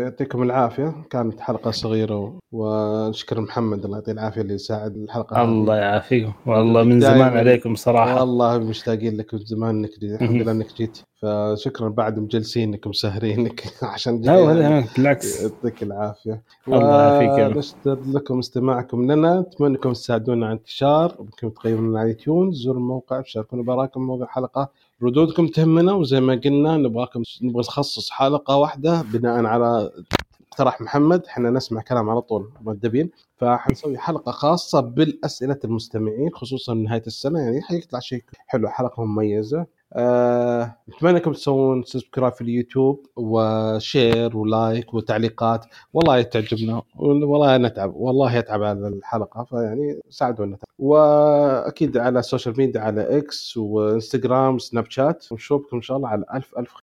يعطيكم 0.00 0.42
العافية. 0.42 0.94
كانت 1.10 1.40
حلقة 1.40 1.70
صغيرة. 1.70 2.38
ونشكر 2.52 3.40
محمد 3.40 3.84
الله 3.84 3.96
يعطيه 3.96 4.12
العافية 4.12 4.40
اللي 4.40 4.54
يساعد 4.54 4.96
الحلقة. 4.96 5.42
الله 5.42 5.76
يعافيكم. 5.76 6.32
والله 6.46 6.82
من. 6.82 7.00
زمان 7.00 7.36
عليكم 7.36 7.74
صراحة. 7.74 8.20
والله 8.20 8.58
مشتاقين 8.58 9.16
لك 9.16 9.34
من 9.34 9.40
زمان 9.40 9.70
إنك 9.78 10.00
جيت. 10.00 10.22
الحمد 10.22 10.42
لله 10.42 10.52
إنك 10.52 10.74
جيت. 10.76 10.98
فشكرا 11.22 11.88
بعد 11.88 12.18
مجلسينك 12.18 12.86
مسهرينك 12.86 13.64
عشان 13.94 14.20
لا 14.22 14.38
ولا 14.38 14.84
بالعكس. 14.96 15.42
يعطيك 15.42 15.82
العافية. 15.82 16.42
الله 16.68 17.22
يعافيك. 17.22 17.56
ونشكر 17.56 17.98
لكم 18.06 18.38
استماعكم 18.38 19.12
لنا. 19.12 19.40
أتمنى 19.40 19.70
إنكم 19.70 19.92
تساعدونا 19.92 20.46
على 20.46 20.54
انتشار. 20.54 21.14
وممكن 21.18 21.54
تقيمونا 21.54 22.00
على 22.00 22.08
ايتونز 22.08 22.56
زوروا 22.62 22.80
الموقع 22.80 23.22
شاركونا 23.24 23.62
براكم 23.62 24.02
موضوع 24.02 24.26
الحلقة 24.26 24.70
ردودكم 25.04 25.46
تهمنا 25.46 25.92
وزي 25.92 26.20
ما 26.20 26.40
قلنا 26.44 26.76
نبغاكم 26.76 27.22
نبغى 27.42 27.60
نخصص 27.60 28.10
حلقة 28.10 28.56
واحدة 28.56 29.02
بناء 29.02 29.44
على 29.44 29.90
اقترح 30.52 30.80
محمد. 30.80 31.26
إحنا 31.26 31.50
نسمع 31.50 31.80
كلام 31.82 32.10
على 32.10 32.20
طول 32.20 32.50
مؤدبين. 32.60 33.10
فحنسوي 33.36 33.98
حلقة 33.98 34.32
خاصة 34.32 34.80
بالأسئلة 34.80 35.58
المستمعين 35.64 36.30
خصوصا 36.34 36.74
نهاية 36.74 37.02
السنة. 37.06 37.38
يعني 37.40 37.62
حيطلع 37.62 38.00
شيء 38.00 38.24
حلو 38.46 38.68
حلقة 38.68 39.04
مميزة. 39.04 39.66
نتمنى 39.96 41.16
أنكم 41.16 41.32
تسوون 41.32 41.82
subscribe 41.82 42.32
في 42.32 42.40
اليوتيوب 42.40 43.06
و 43.16 43.36
share 43.36 44.36
و 44.36 44.48
like 44.48 44.94
وتعليقات. 44.94 45.66
والله 45.92 46.22
تعجبنا 46.22 46.82
والله 46.96 47.56
نتعب 47.56 47.94
والله 47.94 48.36
يتعب 48.36 48.62
على 48.62 48.88
الحلقة 48.88 49.44
فيعني 49.44 50.00
ساعدونا. 50.10 50.58
وأكيد 50.78 51.96
على 51.98 52.18
ال 52.18 52.23
social 52.23 52.54
media 52.58 52.80
على 52.80 53.18
X 53.18 53.56
وإنستغرام 53.56 54.58
سناب 54.58 54.90
شات 54.90 55.32
ونشوفكم 55.32 55.76
إن 55.76 55.82
شاء 55.82 55.96
الله 55.96 56.08
على 56.08 56.24
ألف 56.34 56.58
ألف 56.58 56.70
خير. 56.74 56.83